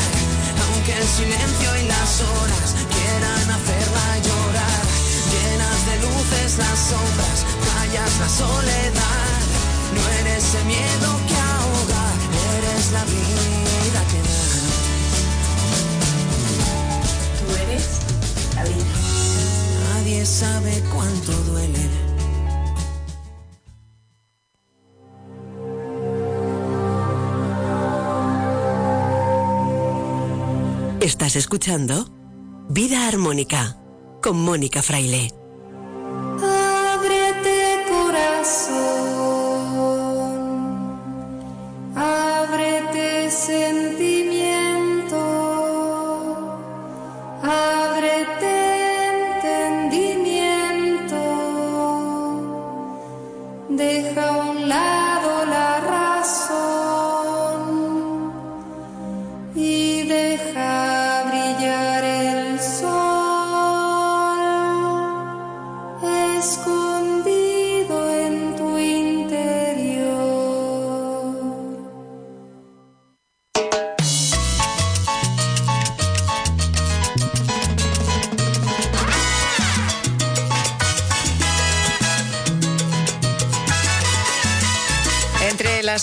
aunque 0.67 0.97
el 0.97 1.03
silencio 1.03 1.69
y 1.83 1.87
las 1.87 2.21
horas 2.21 2.75
quieran. 2.91 3.43
Llenas 3.43 3.82
las 6.43 6.77
sombras, 6.77 7.45
callas 7.65 8.19
la 8.19 8.27
soledad. 8.27 9.39
No 9.95 10.01
eres 10.19 10.55
el 10.55 10.65
miedo 10.65 11.09
que 11.27 11.35
ahoga, 11.35 12.05
eres 12.57 12.91
la 12.91 13.03
vida 13.05 14.01
que 14.11 14.19
da. 14.29 14.43
Tú 17.39 17.45
eres 17.63 17.85
la 18.55 18.63
vida. 18.65 18.95
Nadie 19.93 20.25
sabe 20.25 20.83
cuánto 20.93 21.31
duele. 21.49 21.89
Estás 30.99 31.35
escuchando 31.37 32.09
Vida 32.69 33.07
Armónica 33.07 33.77
con 34.21 34.37
Mónica 34.41 34.81
Fraile. 34.81 35.42
Corazón, 38.43 38.75
ábrete 41.95 43.31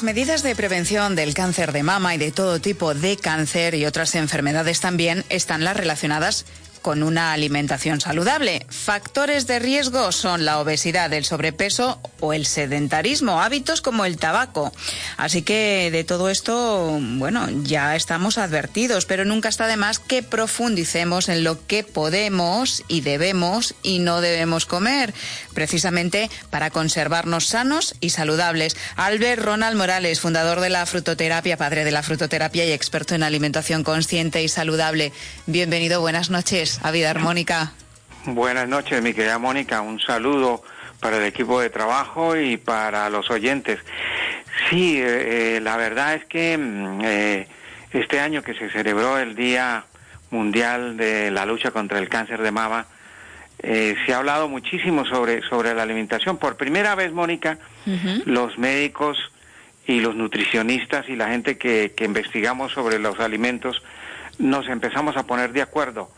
las 0.01 0.05
medidas 0.15 0.43
de 0.43 0.57
prevención 0.57 1.15
del 1.15 1.35
cáncer 1.35 1.73
de 1.73 1.83
mama 1.83 2.15
y 2.15 2.19
de 2.19 2.33
todo 2.33 2.59
tipo 2.59 2.95
de 2.95 3.19
cáncer 3.19 3.75
y 3.75 3.85
otras 3.85 4.15
enfermedades 4.15 4.81
también 4.81 5.27
están 5.29 5.63
las 5.63 5.77
relacionadas 5.77 6.47
con 6.83 7.03
una 7.03 7.33
alimentación 7.33 8.01
saludable. 8.01 8.65
Factores 8.69 9.47
de 9.47 9.59
riesgo 9.59 10.13
son 10.13 10.45
la 10.45 10.61
obesidad, 10.61 11.13
el 11.13 11.25
sobrepeso 11.25 12.01
o 12.21 12.33
el 12.33 12.47
sedentarismo, 12.47 13.41
hábitos 13.41 13.81
como 13.81 14.05
el 14.05 14.17
tabaco. 14.17 14.73
Así 15.17 15.43
que 15.43 15.91
de 15.93 16.05
todo 16.05 16.31
esto, 16.31 16.99
bueno, 17.01 17.49
ya 17.63 17.97
estamos 17.97 18.39
advertidos, 18.39 19.07
pero 19.07 19.25
nunca 19.25 19.49
está 19.49 19.67
de 19.67 19.77
más 19.77 19.99
que 19.99 20.23
profundicemos 20.23 21.29
en 21.29 21.45
lo 21.45 21.67
que 21.67 21.85
podemos 21.85 22.83
y 22.89 23.01
debemos 23.01 23.75
y 23.83 23.99
no 23.99 24.21
debemos 24.21 24.67
comer, 24.67 25.13
precisamente 25.55 26.31
para 26.51 26.71
conservarnos 26.71 27.47
sanos 27.47 27.95
y 28.01 28.11
saludables. 28.11 28.77
Albert 28.97 29.43
Ronald 29.43 29.77
Morales, 29.77 30.21
fundador 30.21 30.61
de 30.61 30.71
la 30.71 30.87
frutoterapia, 30.87 31.57
padre 31.57 31.85
de 31.85 31.91
la 31.91 32.03
frutoterapia 32.03 32.65
y 32.65 32.73
experto 32.73 33.15
en 33.15 33.23
alimentación 33.23 33.85
consciente 33.85 34.43
y 34.43 34.49
saludable. 34.49 35.13
Bienvenido, 35.47 36.01
buenas 36.01 36.31
noches 36.31 36.70
a 36.83 36.91
Vida 36.91 37.11
Armónica. 37.11 37.73
Buenas 38.27 38.69
noches, 38.69 39.03
mi 39.03 39.15
querida 39.15 39.39
Mónica. 39.39 39.81
Un 39.81 39.99
saludo 40.01 40.63
para 41.01 41.17
el 41.17 41.25
equipo 41.25 41.61
de 41.61 41.71
trabajo 41.71 42.37
y 42.37 42.57
para 42.57 43.09
los 43.11 43.31
oyentes. 43.31 43.81
Sí, 44.69 45.01
eh, 45.01 45.57
eh, 45.57 45.61
la 45.61 45.77
verdad 45.77 46.15
es 46.15 46.25
que 46.27 46.57
mm, 46.59 47.01
eh, 47.03 47.49
este 47.93 48.21
año 48.21 48.43
que 48.43 48.55
se 48.55 48.71
celebró 48.71 49.19
el 49.19 49.35
Día 49.35 49.85
Mundial 50.31 50.97
de 50.97 51.31
la 51.31 51.47
Lucha 51.47 51.71
contra 51.71 51.99
el 51.99 52.09
Cáncer 52.09 52.43
de 52.43 52.51
Mama, 52.53 52.87
eh, 53.63 53.97
se 54.07 54.15
ha 54.15 54.19
hablado 54.19 54.49
muchísimo 54.49 55.05
sobre, 55.05 55.43
sobre 55.43 55.75
la 55.75 55.83
alimentación. 55.83 56.39
Por 56.39 56.57
primera 56.57 56.95
vez, 56.95 57.13
Mónica, 57.13 57.59
los 58.25 58.59
médicos 58.59 59.19
y 59.87 60.01
los 60.01 60.15
nutricionistas 60.15 61.09
y 61.09 61.17
la 61.17 61.29
gente 61.29 61.59
que, 61.59 61.93
que 61.97 62.05
investigamos 62.05 62.73
sobre 62.73 62.99
los 62.99 63.19
alimentos 63.19 63.83
nos 64.39 64.69
empezamos 64.69 65.17
a 65.17 65.25
poner 65.25 65.53
de 65.53 65.63
acuerdo 65.63 66.11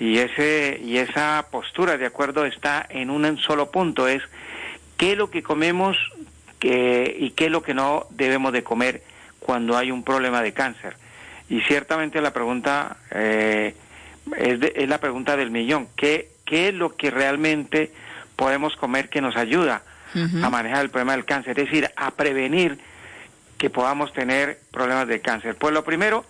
y 0.00 0.18
ese 0.18 0.80
y 0.82 0.98
esa 0.98 1.46
postura 1.50 1.96
de 1.98 2.06
acuerdo 2.06 2.44
está 2.44 2.86
en 2.88 3.10
un 3.10 3.38
solo 3.38 3.70
punto 3.70 4.06
es 4.08 4.22
qué 4.96 5.12
es 5.12 5.18
lo 5.18 5.30
que 5.30 5.42
comemos 5.42 5.96
que, 6.58 7.16
y 7.18 7.30
qué 7.30 7.46
es 7.46 7.50
lo 7.50 7.62
que 7.62 7.74
no 7.74 8.06
debemos 8.10 8.52
de 8.52 8.62
comer 8.64 9.02
cuando 9.40 9.76
hay 9.76 9.90
un 9.90 10.02
problema 10.02 10.42
de 10.42 10.52
cáncer. 10.52 10.96
Y 11.48 11.60
ciertamente 11.62 12.20
la 12.20 12.32
pregunta 12.32 12.96
eh, 13.12 13.74
es, 14.36 14.60
de- 14.60 14.72
es 14.76 14.88
la 14.88 14.98
pregunta 14.98 15.36
del 15.36 15.50
millón. 15.50 15.88
Qué 15.96 16.30
qué 16.44 16.68
es 16.68 16.74
lo 16.74 16.96
que 16.96 17.10
realmente 17.10 17.92
podemos 18.36 18.74
comer 18.76 19.08
que 19.10 19.20
nos 19.20 19.36
ayuda 19.36 19.82
a 20.44 20.48
manejar 20.50 20.82
el 20.82 20.90
problema 20.90 21.12
del 21.12 21.26
cáncer 21.26 21.58
es 21.60 21.66
decir 21.66 21.90
a 21.96 22.10
prevenir 22.12 22.78
que 23.58 23.68
podamos 23.68 24.12
tener 24.14 24.58
problemas 24.72 25.06
de 25.08 25.20
cáncer. 25.20 25.56
Pues 25.56 25.74
lo 25.74 25.84
primero 25.84 26.24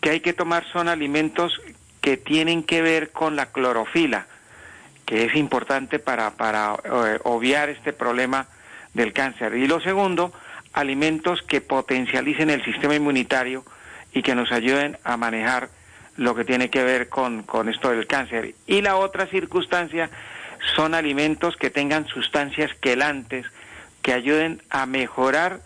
que 0.00 0.10
hay 0.10 0.20
que 0.20 0.32
tomar 0.32 0.64
son 0.72 0.88
alimentos 0.88 1.60
que 2.04 2.18
tienen 2.18 2.64
que 2.64 2.82
ver 2.82 3.12
con 3.12 3.34
la 3.34 3.46
clorofila, 3.46 4.26
que 5.06 5.24
es 5.24 5.34
importante 5.36 5.98
para, 5.98 6.32
para 6.32 6.74
eh, 6.84 7.18
obviar 7.24 7.70
este 7.70 7.94
problema 7.94 8.46
del 8.92 9.14
cáncer. 9.14 9.54
Y 9.54 9.66
lo 9.66 9.80
segundo, 9.80 10.30
alimentos 10.74 11.40
que 11.40 11.62
potencialicen 11.62 12.50
el 12.50 12.62
sistema 12.62 12.94
inmunitario 12.94 13.64
y 14.12 14.20
que 14.20 14.34
nos 14.34 14.52
ayuden 14.52 14.98
a 15.02 15.16
manejar 15.16 15.70
lo 16.18 16.34
que 16.34 16.44
tiene 16.44 16.68
que 16.68 16.84
ver 16.84 17.08
con, 17.08 17.42
con 17.42 17.70
esto 17.70 17.88
del 17.88 18.06
cáncer. 18.06 18.54
Y 18.66 18.82
la 18.82 18.96
otra 18.96 19.26
circunstancia 19.26 20.10
son 20.76 20.94
alimentos 20.94 21.56
que 21.56 21.70
tengan 21.70 22.06
sustancias 22.06 22.70
quelantes 22.82 23.46
que 24.02 24.12
ayuden 24.12 24.60
a 24.68 24.84
mejorar 24.84 25.62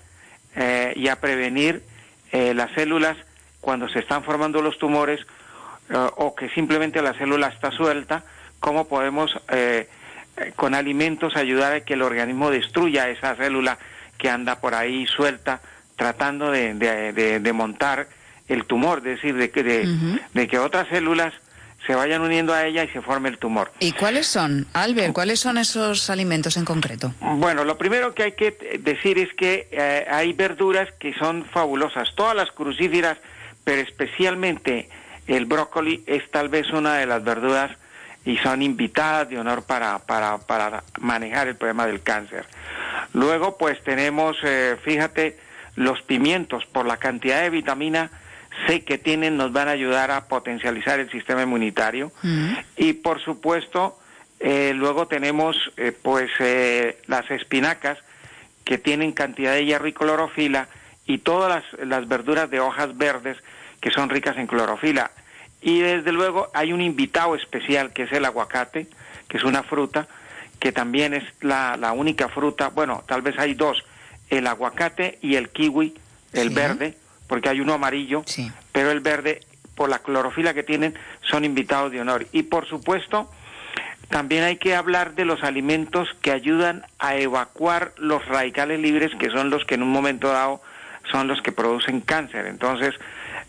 eh, 0.54 0.92
y 0.94 1.08
a 1.08 1.16
prevenir 1.16 1.82
eh, 2.30 2.54
las 2.54 2.70
células 2.74 3.16
cuando 3.60 3.88
se 3.88 3.98
están 3.98 4.22
formando 4.22 4.62
los 4.62 4.78
tumores 4.78 5.18
eh, 5.90 5.94
o 6.16 6.34
que 6.34 6.48
simplemente 6.50 7.02
la 7.02 7.14
célula 7.14 7.48
está 7.48 7.70
suelta, 7.70 8.24
cómo 8.60 8.88
podemos 8.88 9.30
eh, 9.50 9.88
eh, 10.36 10.52
con 10.56 10.74
alimentos 10.74 11.36
ayudar 11.36 11.72
a 11.72 11.80
que 11.80 11.94
el 11.94 12.02
organismo 12.02 12.50
destruya 12.50 13.08
esa 13.08 13.34
célula 13.36 13.78
que 14.16 14.28
anda 14.30 14.60
por 14.60 14.74
ahí 14.74 15.06
suelta 15.06 15.60
tratando 15.96 16.50
de, 16.50 16.74
de- 16.74 17.12
de- 17.12 17.40
de 17.40 17.52
montar 17.52 18.06
el 18.48 18.64
tumor, 18.64 18.98
es 18.98 19.04
decir, 19.16 19.34
de 19.34 19.50
que, 19.50 19.62
de, 19.62 20.48
que 20.48 20.58
otras 20.58 20.88
células 20.88 21.34
se 21.86 21.94
vayan 21.94 22.22
uniendo 22.22 22.54
a 22.54 22.64
ella 22.66 22.82
y 22.84 22.88
se 22.88 23.00
forme 23.02 23.28
el 23.28 23.38
tumor. 23.38 23.70
¿Y 23.78 23.92
cuáles 23.92 24.26
son, 24.26 24.66
Albert? 24.72 25.12
¿Cuáles 25.12 25.38
son 25.40 25.58
esos 25.58 26.08
alimentos 26.10 26.56
en 26.56 26.64
concreto? 26.64 27.12
Bueno, 27.20 27.64
lo 27.64 27.76
primero 27.78 28.14
que 28.14 28.22
hay 28.24 28.32
que 28.32 28.78
decir 28.80 29.18
es 29.18 29.32
que 29.34 29.68
eh, 29.70 30.06
hay 30.10 30.32
verduras 30.32 30.88
que 30.98 31.14
son 31.14 31.44
fabulosas. 31.44 32.14
Todas 32.14 32.34
las 32.34 32.50
crucíferas, 32.50 33.18
pero 33.64 33.80
especialmente 33.82 34.88
el 35.28 35.44
brócoli 35.46 36.02
es 36.06 36.28
tal 36.30 36.48
vez 36.48 36.70
una 36.70 36.94
de 36.96 37.06
las 37.06 37.22
verduras 37.22 37.70
y 38.24 38.36
son 38.38 38.62
invitadas 38.62 39.28
de 39.28 39.38
honor 39.38 39.62
para, 39.62 39.98
para, 40.00 40.38
para 40.38 40.82
manejar 41.00 41.48
el 41.48 41.56
problema 41.56 41.86
del 41.86 42.02
cáncer. 42.02 42.46
Luego, 43.12 43.56
pues 43.56 43.82
tenemos, 43.84 44.36
eh, 44.42 44.76
fíjate, 44.82 45.38
los 45.76 46.02
pimientos 46.02 46.64
por 46.66 46.86
la 46.86 46.96
cantidad 46.96 47.42
de 47.42 47.50
vitamina 47.50 48.10
C 48.66 48.84
que 48.84 48.98
tienen 48.98 49.36
nos 49.36 49.52
van 49.52 49.68
a 49.68 49.72
ayudar 49.72 50.10
a 50.10 50.26
potencializar 50.26 50.98
el 50.98 51.10
sistema 51.10 51.42
inmunitario. 51.42 52.10
Mm. 52.22 52.52
Y 52.76 52.94
por 52.94 53.22
supuesto, 53.22 53.98
eh, 54.40 54.72
luego 54.74 55.06
tenemos 55.06 55.56
eh, 55.76 55.92
pues 56.02 56.30
las 57.06 57.30
espinacas 57.30 57.98
que 58.64 58.78
tienen 58.78 59.12
cantidad 59.12 59.52
de 59.52 59.64
hierro 59.64 59.86
y 59.86 59.92
clorofila 59.92 60.68
y 61.06 61.18
todas 61.18 61.64
las, 61.72 61.86
las 61.86 62.08
verduras 62.08 62.50
de 62.50 62.60
hojas 62.60 62.96
verdes 62.98 63.38
que 63.80 63.90
son 63.90 64.08
ricas 64.10 64.36
en 64.36 64.46
clorofila. 64.46 65.10
Y 65.60 65.80
desde 65.80 66.12
luego 66.12 66.50
hay 66.54 66.72
un 66.72 66.80
invitado 66.80 67.34
especial 67.34 67.92
que 67.92 68.04
es 68.04 68.12
el 68.12 68.24
aguacate, 68.24 68.86
que 69.28 69.36
es 69.36 69.44
una 69.44 69.62
fruta 69.62 70.06
que 70.60 70.72
también 70.72 71.14
es 71.14 71.24
la, 71.40 71.76
la 71.76 71.92
única 71.92 72.28
fruta, 72.28 72.68
bueno, 72.70 73.04
tal 73.06 73.22
vez 73.22 73.38
hay 73.38 73.54
dos, 73.54 73.84
el 74.28 74.46
aguacate 74.46 75.18
y 75.22 75.36
el 75.36 75.50
kiwi, 75.50 75.94
el 76.32 76.48
Sí. 76.48 76.54
verde, 76.54 76.94
porque 77.28 77.48
hay 77.48 77.60
uno 77.60 77.74
amarillo, 77.74 78.22
Sí. 78.26 78.50
pero 78.72 78.90
el 78.90 78.98
verde, 79.00 79.40
por 79.76 79.88
la 79.88 80.00
clorofila 80.00 80.54
que 80.54 80.64
tienen, 80.64 80.94
son 81.22 81.44
invitados 81.44 81.92
de 81.92 82.00
honor. 82.00 82.26
Y 82.32 82.42
por 82.44 82.66
supuesto, 82.66 83.30
también 84.08 84.42
hay 84.42 84.56
que 84.56 84.74
hablar 84.74 85.14
de 85.14 85.24
los 85.24 85.44
alimentos 85.44 86.08
que 86.22 86.32
ayudan 86.32 86.84
a 86.98 87.14
evacuar 87.16 87.92
los 87.98 88.24
radicales 88.26 88.80
libres, 88.80 89.12
que 89.18 89.30
son 89.30 89.50
los 89.50 89.64
que 89.64 89.74
en 89.76 89.82
un 89.84 89.90
momento 89.92 90.28
dado 90.28 90.60
son 91.12 91.28
los 91.28 91.40
que 91.42 91.52
producen 91.52 92.00
cáncer. 92.00 92.46
Entonces, 92.46 92.94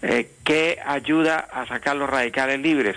eh, 0.01 0.31
¿qué 0.43 0.79
ayuda 0.85 1.39
a 1.51 1.67
sacar 1.67 1.95
los 1.95 2.09
radicales 2.09 2.59
libres? 2.59 2.95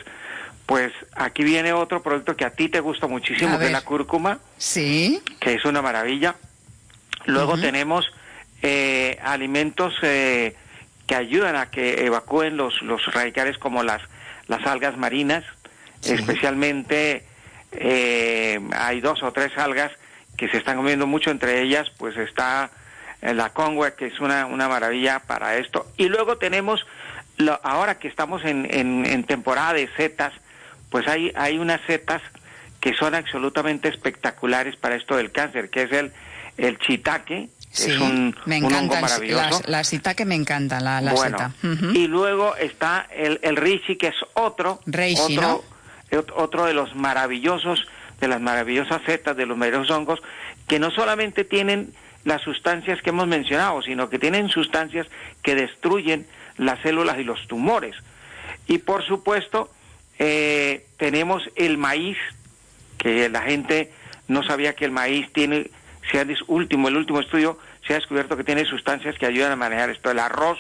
Pues 0.67 0.93
aquí 1.15 1.43
viene 1.45 1.73
otro 1.73 2.03
producto 2.03 2.37
que 2.37 2.45
a 2.45 2.51
ti 2.51 2.69
te 2.69 2.81
gusta 2.81 3.07
muchísimo, 3.07 3.59
que 3.59 3.67
es 3.67 3.73
la 3.73 3.83
cúrcuma, 3.83 4.39
Sí. 4.59 5.21
que 5.41 5.55
es 5.55 5.65
una 5.65 5.83
maravilla. 5.83 6.37
Luego 7.27 7.59
tenemos 7.59 8.07
eh, 8.63 9.19
alimentos 9.23 9.95
eh, 10.03 10.57
que 11.07 11.15
ayudan 11.17 11.57
a 11.57 11.71
que 11.71 12.05
evacúen 12.07 12.57
los, 12.57 12.81
los 12.83 13.05
radicales 13.13 13.59
como 13.59 13.83
las, 13.83 14.03
las 14.47 14.65
algas 14.67 14.97
marinas, 14.97 15.45
Sí. 16.01 16.15
especialmente 16.15 17.25
eh, 17.73 18.61
hay 18.77 19.01
dos 19.01 19.23
o 19.23 19.33
tres 19.33 19.57
algas 19.59 19.93
que 20.37 20.49
se 20.49 20.59
están 20.59 20.77
comiendo 20.77 21.07
mucho, 21.07 21.31
entre 21.31 21.61
ellas 21.63 21.91
pues 21.99 22.17
está 22.17 22.71
la 23.23 23.51
congua, 23.51 23.93
que 23.93 24.07
es 24.07 24.19
una, 24.21 24.47
una 24.47 24.69
maravilla 24.69 25.21
para 25.21 25.57
esto. 25.57 25.87
Y 25.97 26.09
luego 26.09 26.37
tenemos, 26.39 26.85
lo- 27.37 27.61
ahora 27.63 27.99
que 27.99 28.09
estamos 28.09 28.45
en, 28.45 28.67
en, 28.75 29.07
en 29.07 29.25
temporada 29.25 29.75
de 29.75 29.89
setas, 29.97 30.33
pues 30.91 31.07
hay, 31.09 31.33
hay 31.37 31.59
unas 31.59 31.81
setas 31.87 32.21
que 32.81 32.95
son 32.95 33.15
absolutamente 33.15 33.89
espectaculares 33.89 34.75
para 34.77 34.97
esto 34.97 35.17
del 35.17 35.31
cáncer, 35.31 35.71
que 35.71 35.83
es 35.85 35.93
el, 35.93 36.13
el 36.59 36.79
chitaque, 36.79 37.49
Sí, 37.71 37.91
es 37.91 37.99
un, 38.01 38.37
me 38.45 38.63
un 38.63 38.75
hongo 38.75 39.01
maravilloso. 39.01 39.63
La, 39.67 39.83
la 39.83 40.15
que 40.15 40.25
me 40.27 40.35
encanta, 40.35 40.79
la, 40.81 41.01
la 41.01 41.15
bueno, 41.15 41.39
seta. 41.39 41.53
Y 41.95 42.07
luego 42.07 42.55
está 42.57 43.07
el, 43.15 43.39
el 43.43 43.57
reishi, 43.57 43.97
que 43.97 44.09
es 44.09 44.17
otro, 44.35 44.81
Reishi, 44.85 45.39
otro, 45.39 45.65
ot- 46.11 46.33
otro 46.37 46.67
de 46.67 46.75
los 46.75 46.95
maravillosos, 46.95 47.87
de 48.21 48.29
las 48.29 48.43
maravillosas 48.43 49.01
setas, 49.07 49.39
de 49.39 49.47
los 49.47 49.57
maravillosos 49.57 49.97
hongos, 49.97 50.21
que 50.69 50.79
no 50.79 50.91
solamente 50.91 51.45
tienen 51.45 51.95
las 52.25 52.43
sustancias 52.43 53.03
que 53.03 53.11
hemos 53.11 53.27
mencionado, 53.27 53.83
sino 53.83 54.09
que 54.09 54.19
tienen 54.19 54.49
sustancias 54.49 55.07
que 55.43 55.55
destruyen 55.55 56.27
las 56.57 56.81
células 56.81 57.19
y 57.19 57.25
los 57.25 57.47
tumores. 57.49 57.97
Y 58.67 58.79
por 58.79 59.05
supuesto, 59.05 59.71
eh, 60.19 60.87
tenemos 60.99 61.43
el 61.57 61.79
maíz, 61.79 62.19
que 62.99 63.29
la 63.29 63.43
gente 63.43 63.93
no 64.29 64.43
sabía 64.43 64.75
que 64.75 64.85
el 64.85 64.93
maíz 64.93 65.33
tiene, 65.33 65.71
se 66.11 66.21
ha 66.21 66.27
último, 66.47 66.89
el 66.89 66.97
último 66.97 67.21
estudio 67.21 67.59
se 67.87 67.95
ha 67.95 67.97
descubierto 67.97 68.37
que 68.37 68.45
tiene 68.45 68.65
sustancias 68.65 69.17
que 69.19 69.27
ayudan 69.27 69.53
a 69.53 69.57
manejar 69.57 69.91
esto. 69.91 70.11
El 70.11 70.21
arroz, 70.21 70.59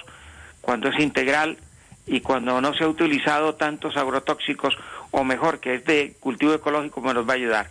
cuando 0.60 0.88
es 0.88 0.98
integral 0.98 1.58
y 2.06 2.20
cuando 2.20 2.60
no 2.60 2.74
se 2.74 2.84
ha 2.84 2.88
utilizado 2.88 3.54
tantos 3.54 3.96
agrotóxicos, 3.96 4.76
o 5.12 5.22
mejor, 5.24 5.60
que 5.60 5.74
es 5.74 5.84
de 5.84 6.16
cultivo 6.20 6.54
ecológico, 6.54 7.00
me 7.00 7.14
nos 7.14 7.28
va 7.28 7.32
a 7.34 7.36
ayudar. 7.36 7.70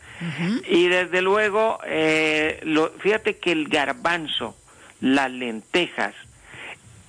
Y 0.69 0.87
desde 0.87 1.21
luego, 1.21 1.79
eh, 1.85 2.59
lo- 2.63 2.91
fíjate 2.99 3.37
que 3.37 3.51
el 3.51 3.67
garbanzo, 3.67 4.55
las 5.01 5.29
lentejas 5.31 6.13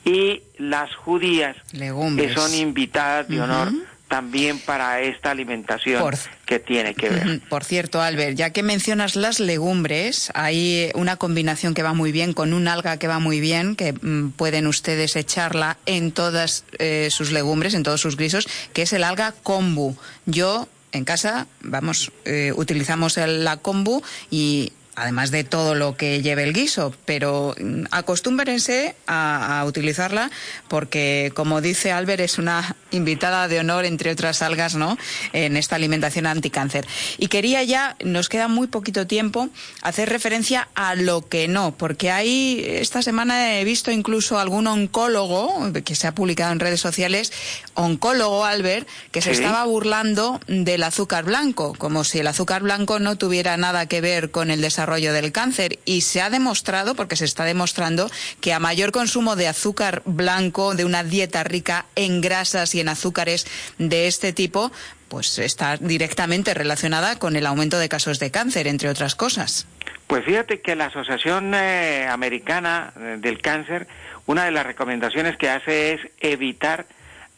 y 0.05 0.43
las 0.59 0.95
judías 0.97 1.57
Legumbres. 1.73 2.29
que 2.29 2.35
son 2.35 2.53
invitadas 2.55 3.29
de 3.29 3.41
honor. 3.41 3.69
También 4.13 4.59
para 4.59 5.01
esta 5.01 5.31
alimentación 5.31 6.03
Por- 6.03 6.19
que 6.45 6.59
tiene 6.59 6.95
que 6.95 7.09
ver. 7.09 7.41
Por 7.49 7.65
cierto, 7.65 8.03
Albert, 8.03 8.37
ya 8.37 8.51
que 8.51 8.63
mencionas 8.63 9.17
las 9.17 9.41
legumbres, 9.41 10.31
hay 10.35 10.91
una 10.95 11.17
combinación 11.17 11.73
que 11.73 11.83
va 11.83 11.95
muy 11.95 12.13
bien 12.13 12.35
con 12.35 12.53
un 12.53 12.69
alga 12.69 12.99
que 12.99 13.09
va 13.09 13.21
muy 13.21 13.41
bien, 13.41 13.75
que 13.75 13.95
mm, 13.95 14.33
pueden 14.33 14.67
ustedes 14.67 15.17
echarla 15.17 15.79
en 15.87 16.13
todas 16.13 16.67
eh, 16.79 17.09
sus 17.11 17.33
legumbres, 17.33 17.73
en 17.73 17.85
todos 17.85 18.03
sus 18.03 18.19
guisos, 18.19 18.47
que 18.75 18.83
es 18.83 18.93
el 18.93 19.03
alga 19.03 19.33
kombu. 19.43 19.97
Yo 20.27 20.69
en 20.93 21.05
casa, 21.07 21.47
vamos, 21.63 22.13
eh, 22.27 22.53
utilizamos 22.55 23.17
el- 23.17 23.45
la 23.45 23.57
kombu 23.57 24.03
y 24.31 24.75
además 24.95 25.31
de 25.31 25.45
todo 25.45 25.75
lo 25.75 25.97
que 25.97 26.21
lleve 26.23 26.45
el 26.45 26.53
guiso, 26.53 26.95
pero 27.07 27.55
mm, 27.59 27.85
acostúmbrense 27.91 28.95
a, 29.07 29.61
a 29.61 29.65
utilizarla 29.65 30.31
porque, 30.69 31.33
como 31.35 31.61
dice 31.61 31.93
Albert, 31.93 32.21
es 32.21 32.39
una 32.39 32.77
invitada 32.91 33.49
de 33.49 33.59
honor, 33.61 33.85
entre 33.87 34.11
otras 34.11 34.43
algas, 34.43 34.75
¿no?, 34.75 34.99
en 35.33 35.57
esta 35.57 35.77
alimentación 35.77 36.27
anticáncer. 36.27 36.87
Y 37.17 37.29
quería 37.29 37.63
ya, 37.63 37.97
nos 38.05 38.29
queda 38.29 38.49
muy 38.49 38.67
poquito 38.67 39.07
tiempo, 39.07 39.49
hacer 39.81 40.11
referencia 40.11 40.69
a 40.75 40.95
lo 40.95 41.27
que 41.27 41.49
no, 41.49 41.73
porque 41.75 42.11
hay, 42.11 42.63
esta 42.69 43.01
semana 43.01 43.59
he 43.59 43.65
visto 43.65 43.91
incluso 43.91 44.39
algún 44.39 44.67
oncólogo, 44.67 45.73
que 45.85 45.95
se 45.95 46.07
ha 46.07 46.15
publicado 46.15 46.53
en 46.53 46.61
redes 46.61 46.81
sociales, 46.81 47.33
oncólogo, 47.75 48.45
Albert, 48.45 48.87
que 49.11 49.23
se 49.23 49.33
Sí. 49.35 49.43
estaba 49.43 49.65
burlando 49.65 50.39
del 50.49 50.83
azúcar 50.83 51.25
blanco, 51.25 51.75
como 51.79 52.05
si 52.05 52.19
el 52.19 52.27
azúcar 52.27 52.63
blanco 52.63 52.99
no 52.99 53.17
tuviera 53.17 53.57
nada 53.57 53.87
que 53.87 54.03
ver 54.03 54.31
con 54.31 54.51
el 54.51 54.61
desarrollo 54.61 54.82
del 54.87 55.33
cáncer. 55.33 55.79
Y 55.85 56.03
se 56.03 56.21
ha 56.21 56.31
demostrado, 56.31 56.95
porque 56.95 57.17
se 57.17 57.25
está 57.25 57.45
demostrando, 57.45 58.11
que 58.41 58.53
a 58.53 58.59
mayor 58.59 58.93
consumo 58.93 59.37
de 59.37 59.49
azúcar 59.49 60.03
blanco, 60.05 60.75
de 60.75 60.85
una 60.85 61.05
dieta 61.05 61.45
rica 61.45 61.87
en 61.97 62.21
grasas 62.21 62.75
y 62.75 62.81
en 62.81 62.89
azúcares 62.89 63.47
de 63.79 64.07
este 64.07 64.33
tipo, 64.33 64.73
pues 65.09 65.39
está 65.39 65.77
directamente 65.77 66.55
relacionada 66.55 67.19
con 67.19 67.37
el 67.37 67.47
aumento 67.47 67.79
de 67.79 67.89
casos 67.89 68.19
de 68.19 68.31
cáncer, 68.31 68.67
entre 68.67 68.89
otras 68.89 69.15
cosas. 69.15 69.67
Pues 70.07 70.25
fíjate 70.25 70.61
que 70.61 70.75
la 70.75 70.87
Asociación 70.87 71.55
eh, 71.55 72.07
Americana 72.11 72.93
eh, 72.99 73.17
del 73.19 73.41
Cáncer, 73.41 73.87
una 74.27 74.45
de 74.45 74.51
las 74.51 74.67
recomendaciones 74.67 75.37
que 75.37 75.49
hace 75.49 75.95
es 75.95 76.01
evitar 76.21 76.87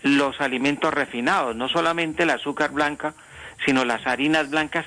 los 0.03 0.41
alimentos 0.41 0.93
refinados, 0.93 1.57
no 1.57 1.69
solamente 1.69 2.25
el 2.25 2.31
azúcar 2.31 2.73
blanca, 2.73 3.15
sino 3.65 3.85
las 3.85 4.07
harinas 4.07 4.51
blancas 4.51 4.87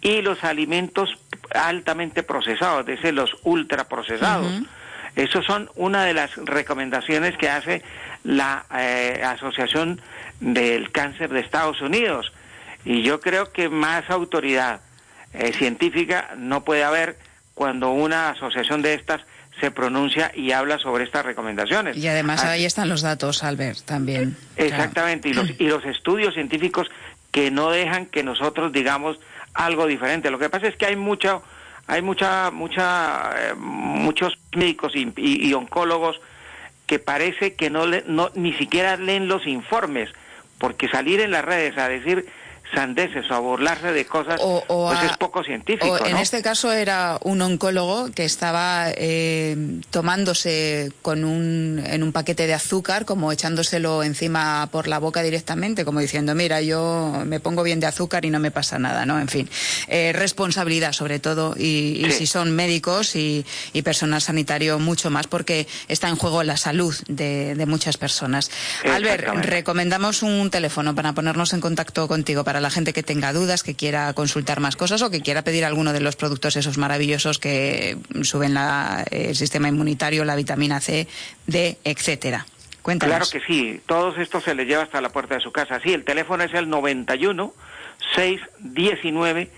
y 0.00 0.22
los 0.22 0.44
alimentos 0.44 1.10
altamente 1.54 2.22
procesados, 2.22 2.80
es 2.80 2.86
decir, 3.00 3.14
los 3.14 3.30
ultraprocesados. 3.42 4.52
Ujú. 4.52 4.66
Esos 5.16 5.44
son 5.44 5.68
una 5.74 6.04
de 6.04 6.14
las 6.14 6.36
recomendaciones 6.36 7.36
que 7.36 7.48
hace 7.48 7.82
la 8.22 8.64
eh, 8.76 9.22
Asociación 9.24 10.00
del 10.40 10.92
Cáncer 10.92 11.30
de 11.30 11.40
Estados 11.40 11.80
Unidos. 11.80 12.32
Y 12.84 13.02
yo 13.02 13.20
creo 13.20 13.50
que 13.52 13.68
más 13.68 14.08
autoridad 14.10 14.80
eh, 15.34 15.52
científica 15.52 16.30
no 16.36 16.64
puede 16.64 16.84
haber 16.84 17.18
cuando 17.54 17.90
una 17.90 18.30
asociación 18.30 18.82
de 18.82 18.94
estas 18.94 19.22
se 19.58 19.72
pronuncia 19.72 20.30
y 20.36 20.52
habla 20.52 20.78
sobre 20.78 21.02
estas 21.02 21.26
recomendaciones. 21.26 21.96
Y 21.96 22.06
además 22.06 22.38
Así- 22.40 22.48
ahí 22.50 22.64
están 22.64 22.88
los 22.88 23.02
datos, 23.02 23.42
Albert, 23.42 23.80
también. 23.80 24.36
Exactamente, 24.54 25.28
y 25.30 25.32
los, 25.32 25.50
y 25.58 25.64
los 25.66 25.84
estudios 25.84 26.34
científicos 26.34 26.88
que 27.32 27.50
no 27.50 27.70
dejan 27.70 28.06
que 28.06 28.22
nosotros 28.22 28.72
digamos 28.72 29.18
algo 29.58 29.86
diferente. 29.86 30.30
Lo 30.30 30.38
que 30.38 30.48
pasa 30.48 30.68
es 30.68 30.76
que 30.76 30.86
hay 30.86 30.96
mucha, 30.96 31.40
hay 31.86 32.00
mucha, 32.00 32.50
mucha, 32.50 33.30
eh, 33.50 33.54
muchos 33.56 34.38
médicos 34.54 34.94
y, 34.94 35.12
y- 35.16 35.52
oncólogos 35.54 36.20
que 36.86 36.98
parece 36.98 37.54
que 37.54 37.68
no, 37.68 37.86
le- 37.86 38.04
no 38.06 38.30
ni 38.34 38.52
siquiera 38.54 38.96
leen 38.96 39.28
los 39.28 39.46
informes, 39.46 40.10
porque 40.58 40.88
salir 40.88 41.20
en 41.20 41.32
las 41.32 41.44
redes 41.44 41.76
a 41.76 41.88
decir 41.88 42.26
sandeces 42.74 43.30
o 43.30 43.34
a 43.34 43.38
burlarse 43.38 43.92
de 43.92 44.06
cosas, 44.06 44.40
O- 44.42 44.62
o 44.68 44.88
pues 44.88 45.00
a- 45.00 45.06
es 45.06 45.16
poco 45.16 45.42
científico, 45.42 45.86
O 45.92 46.04
en 46.06 46.12
¿no? 46.12 46.18
este 46.18 46.42
caso 46.42 46.72
era 46.72 47.18
un 47.22 47.40
oncólogo 47.40 48.10
que 48.12 48.24
estaba 48.24 48.86
eh, 48.94 49.56
tomándose 49.90 50.90
con 51.02 51.24
un, 51.24 51.82
en 51.86 52.02
un 52.02 52.12
paquete 52.12 52.46
de 52.46 52.54
azúcar, 52.54 53.04
como 53.04 53.30
echándoselo 53.32 54.02
encima 54.02 54.68
por 54.72 54.88
la 54.88 54.98
boca 54.98 55.22
directamente, 55.22 55.84
como 55.84 56.00
diciendo, 56.00 56.34
mira, 56.34 56.60
yo 56.60 57.22
me 57.26 57.40
pongo 57.40 57.62
bien 57.62 57.80
de 57.80 57.86
azúcar 57.86 58.24
y 58.24 58.30
no 58.30 58.38
me 58.40 58.50
pasa 58.50 58.78
nada, 58.78 59.04
¿no? 59.06 59.18
En 59.20 59.28
fin, 59.28 59.48
eh, 59.88 60.12
responsabilidad 60.14 60.92
sobre 60.92 61.18
todo, 61.18 61.54
y, 61.56 62.00
y 62.04 62.10
Sí. 62.10 62.18
si 62.18 62.26
son 62.26 62.52
médicos 62.54 63.16
y, 63.16 63.44
y 63.72 63.82
personal 63.82 64.20
sanitario, 64.22 64.78
mucho 64.78 65.10
más, 65.10 65.26
porque 65.26 65.66
está 65.88 66.08
en 66.08 66.16
juego 66.16 66.42
la 66.42 66.56
salud 66.56 66.94
de, 67.08 67.54
de 67.54 67.66
muchas 67.66 67.96
personas. 67.98 68.50
Albert, 68.84 69.26
recomendamos 69.44 70.22
un 70.22 70.50
teléfono 70.50 70.94
para 70.94 71.12
ponernos 71.12 71.52
en 71.52 71.60
contacto 71.60 72.08
contigo, 72.08 72.44
para 72.44 72.57
la 72.60 72.70
gente 72.70 72.92
que 72.92 73.02
tenga 73.02 73.32
dudas, 73.32 73.62
que 73.62 73.74
quiera 73.74 74.12
consultar 74.14 74.60
más 74.60 74.76
cosas 74.76 75.02
o 75.02 75.10
que 75.10 75.20
quiera 75.20 75.42
pedir 75.42 75.64
alguno 75.64 75.92
de 75.92 76.00
los 76.00 76.16
productos 76.16 76.56
esos 76.56 76.78
maravillosos 76.78 77.38
que 77.38 77.96
suben 78.22 78.56
el 79.10 79.36
sistema 79.36 79.68
inmunitario, 79.68 80.24
la 80.24 80.36
vitamina 80.36 80.80
C, 80.80 81.08
D, 81.46 81.78
etcétera. 81.84 82.46
Cuéntanos. 82.82 83.16
Claro 83.16 83.30
que 83.30 83.52
sí, 83.52 83.80
todos 83.86 84.16
estos 84.18 84.44
se 84.44 84.54
les 84.54 84.66
lleva 84.66 84.82
hasta 84.82 85.00
la 85.00 85.10
puerta 85.10 85.34
de 85.34 85.40
su 85.40 85.52
casa. 85.52 85.80
Sí, 85.80 85.92
el 85.92 86.04
teléfono 86.04 86.44
es 86.44 86.54
el 86.54 86.70
91 86.70 87.52
619 88.14 89.50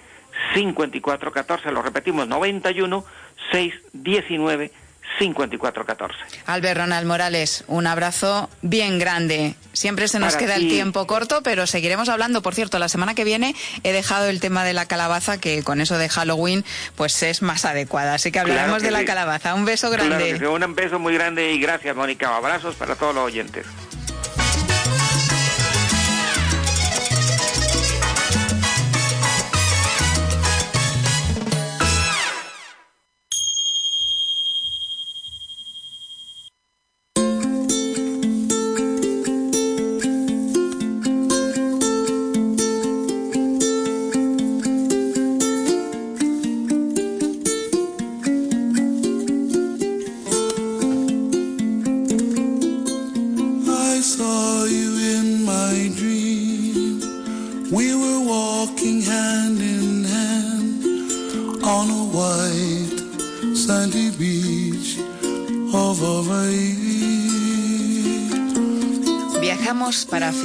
5414, 0.54 1.70
lo 1.70 1.82
repetimos, 1.82 2.26
91 2.26 3.04
619 3.52 4.72
5414. 5.18 6.14
Albert 6.46 6.78
Ronald 6.78 7.06
Morales, 7.06 7.64
un 7.66 7.86
abrazo 7.86 8.48
bien 8.62 8.98
grande. 8.98 9.54
Siempre 9.72 10.08
se 10.08 10.18
nos 10.18 10.34
Para 10.34 10.46
queda 10.46 10.54
el 10.56 10.62
ti. 10.62 10.68
tiempo 10.70 11.06
corto, 11.06 11.42
pero 11.42 11.66
seguiremos 11.66 12.08
hablando. 12.08 12.42
Por 12.42 12.54
cierto, 12.54 12.78
la 12.78 12.88
semana 12.88 13.14
que 13.14 13.24
viene 13.24 13.54
he 13.82 13.92
dejado 13.92 14.26
el 14.28 14.40
tema 14.40 14.64
de 14.64 14.72
la 14.72 14.86
calabaza, 14.86 15.38
que 15.38 15.62
con 15.62 15.80
eso 15.80 15.98
de 15.98 16.08
Halloween, 16.08 16.64
pues 16.96 17.22
es 17.22 17.42
más 17.42 17.64
adecuada. 17.64 18.14
Así 18.14 18.32
que 18.32 18.38
hablaremos 18.40 18.78
Claro 18.78 18.80
que 18.80 18.86
de 18.86 18.90
la 18.92 19.04
calabaza. 19.04 19.54
Un 19.54 19.64
beso 19.64 19.90
grande. 19.90 20.16
Claro 20.16 20.24
que 20.32 20.38
sí, 20.38 20.44
un 20.64 20.74
beso 20.74 20.98
muy 20.98 21.14
grande 21.14 21.52
y 21.52 21.60
gracias, 21.60 21.94
Mónica. 21.94 22.34
Abrazos 22.36 22.74
para 22.76 22.94
todos 22.96 23.14
los 23.14 23.24
oyentes. 23.24 23.66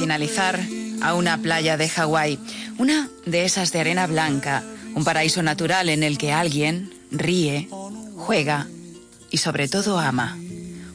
Finalizar 0.06 0.60
a 1.02 1.14
una 1.14 1.36
playa 1.42 1.76
de 1.76 1.88
Hawái, 1.88 2.38
una 2.78 3.10
de 3.24 3.44
esas 3.44 3.72
de 3.72 3.80
arena 3.80 4.06
blanca, 4.06 4.62
un 4.94 5.02
paraíso 5.02 5.42
natural 5.42 5.88
en 5.88 6.04
el 6.04 6.16
que 6.16 6.30
alguien 6.30 6.94
ríe, 7.10 7.68
juega 8.14 8.68
y 9.32 9.38
sobre 9.38 9.66
todo 9.66 9.98
ama. 9.98 10.38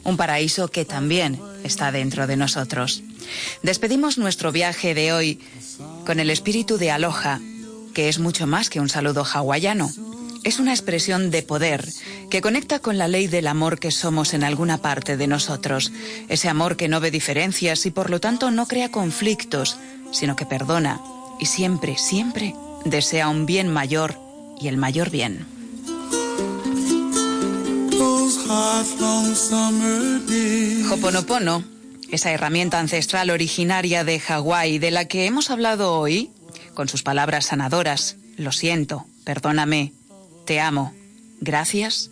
Un 0.02 0.16
paraíso 0.16 0.68
que 0.68 0.86
también 0.86 1.38
está 1.62 1.92
dentro 1.92 2.26
de 2.26 2.38
nosotros. 2.38 3.02
Despedimos 3.62 4.16
nuestro 4.16 4.50
viaje 4.50 4.94
de 4.94 5.12
hoy 5.12 5.40
con 6.06 6.18
el 6.18 6.30
espíritu 6.30 6.78
de 6.78 6.90
aloha, 6.90 7.38
que 7.92 8.08
es 8.08 8.18
mucho 8.18 8.46
más 8.46 8.70
que 8.70 8.80
un 8.80 8.88
saludo 8.88 9.26
hawaiano. 9.26 9.92
Es 10.42 10.58
una 10.58 10.72
expresión 10.72 11.30
de 11.30 11.42
poder 11.42 11.86
que 12.32 12.40
conecta 12.40 12.78
con 12.78 12.96
la 12.96 13.08
ley 13.08 13.26
del 13.26 13.46
amor 13.46 13.78
que 13.78 13.90
somos 13.90 14.32
en 14.32 14.42
alguna 14.42 14.78
parte 14.78 15.18
de 15.18 15.26
nosotros. 15.26 15.92
Ese 16.30 16.48
amor 16.48 16.78
que 16.78 16.88
no 16.88 16.98
ve 16.98 17.10
diferencias 17.10 17.84
y 17.84 17.90
por 17.90 18.08
lo 18.08 18.20
tanto 18.20 18.50
no 18.50 18.66
crea 18.66 18.90
conflictos, 18.90 19.76
sino 20.12 20.34
que 20.34 20.46
perdona 20.46 20.98
y 21.38 21.44
siempre, 21.44 21.98
siempre 21.98 22.54
desea 22.86 23.28
un 23.28 23.44
bien 23.44 23.68
mayor 23.68 24.18
y 24.58 24.68
el 24.68 24.78
mayor 24.78 25.10
bien. 25.10 25.44
Hoponopono, 30.90 31.64
esa 32.10 32.30
herramienta 32.30 32.80
ancestral 32.80 33.28
originaria 33.28 34.04
de 34.04 34.18
Hawái 34.18 34.78
de 34.78 34.90
la 34.90 35.04
que 35.04 35.26
hemos 35.26 35.50
hablado 35.50 35.98
hoy, 35.98 36.30
con 36.72 36.88
sus 36.88 37.02
palabras 37.02 37.44
sanadoras, 37.44 38.16
lo 38.38 38.52
siento, 38.52 39.04
perdóname, 39.24 39.92
te 40.46 40.60
amo, 40.60 40.94
gracias, 41.42 42.10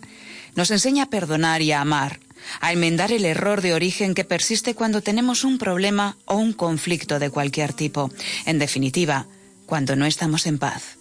nos 0.55 0.71
enseña 0.71 1.03
a 1.03 1.09
perdonar 1.09 1.61
y 1.61 1.71
a 1.71 1.81
amar, 1.81 2.19
a 2.59 2.71
enmendar 2.71 3.11
el 3.11 3.25
error 3.25 3.61
de 3.61 3.73
origen 3.73 4.13
que 4.13 4.25
persiste 4.25 4.75
cuando 4.75 5.01
tenemos 5.01 5.43
un 5.43 5.57
problema 5.57 6.17
o 6.25 6.35
un 6.35 6.53
conflicto 6.53 7.19
de 7.19 7.29
cualquier 7.29 7.73
tipo. 7.73 8.11
En 8.45 8.59
definitiva, 8.59 9.27
cuando 9.65 9.95
no 9.95 10.05
estamos 10.05 10.45
en 10.47 10.57
paz. 10.57 10.97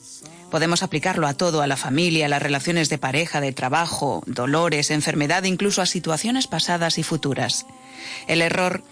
Podemos 0.51 0.83
aplicarlo 0.83 1.27
a 1.29 1.35
todo, 1.35 1.63
a 1.63 1.67
la 1.67 1.77
familia, 1.77 2.27
a 2.27 2.29
las 2.29 2.43
relaciones 2.43 2.89
de 2.89 2.99
pareja, 2.99 3.41
de 3.41 3.53
trabajo, 3.53 4.23
dolores, 4.27 4.91
enfermedad, 4.91 5.45
incluso 5.45 5.81
a 5.81 5.87
situaciones 5.87 6.49
pasadas 6.49 6.99
y 6.99 7.05
futuras. 7.05 7.67
El 8.27 8.43
error 8.43 8.83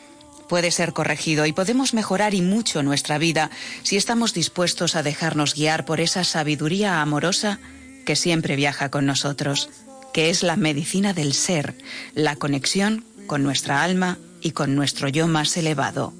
puede 0.48 0.70
ser 0.70 0.92
corregido 0.92 1.46
y 1.46 1.52
podemos 1.52 1.94
mejorar 1.94 2.34
y 2.34 2.42
mucho 2.42 2.82
nuestra 2.82 3.18
vida 3.18 3.50
si 3.82 3.96
estamos 3.96 4.34
dispuestos 4.34 4.96
a 4.96 5.02
dejarnos 5.02 5.54
guiar 5.54 5.84
por 5.84 6.00
esa 6.00 6.24
sabiduría 6.24 7.02
amorosa 7.02 7.59
que 8.06 8.16
siempre 8.16 8.56
viaja 8.56 8.88
con 8.88 9.04
nosotros, 9.04 9.68
que 10.12 10.30
es 10.30 10.42
la 10.42 10.56
medicina 10.56 11.12
del 11.12 11.32
ser, 11.32 11.76
la 12.14 12.36
conexión 12.36 13.04
con 13.26 13.42
nuestra 13.42 13.82
alma 13.82 14.18
y 14.40 14.52
con 14.52 14.74
nuestro 14.74 15.09
yo 15.09 15.26
más 15.28 15.56
elevado. 15.56 16.12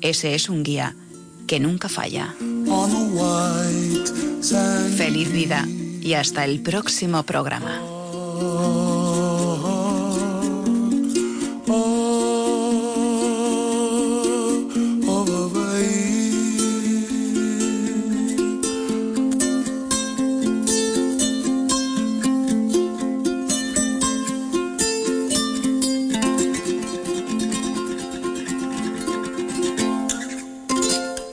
Ese 0.00 0.34
es 0.34 0.48
un 0.48 0.62
guía 0.62 0.94
que 1.46 1.60
nunca 1.60 1.88
falla. 1.88 2.34
Feliz 4.96 5.32
vida 5.32 5.66
y 6.00 6.14
hasta 6.14 6.44
el 6.44 6.60
próximo 6.60 7.22
programa. 7.22 7.80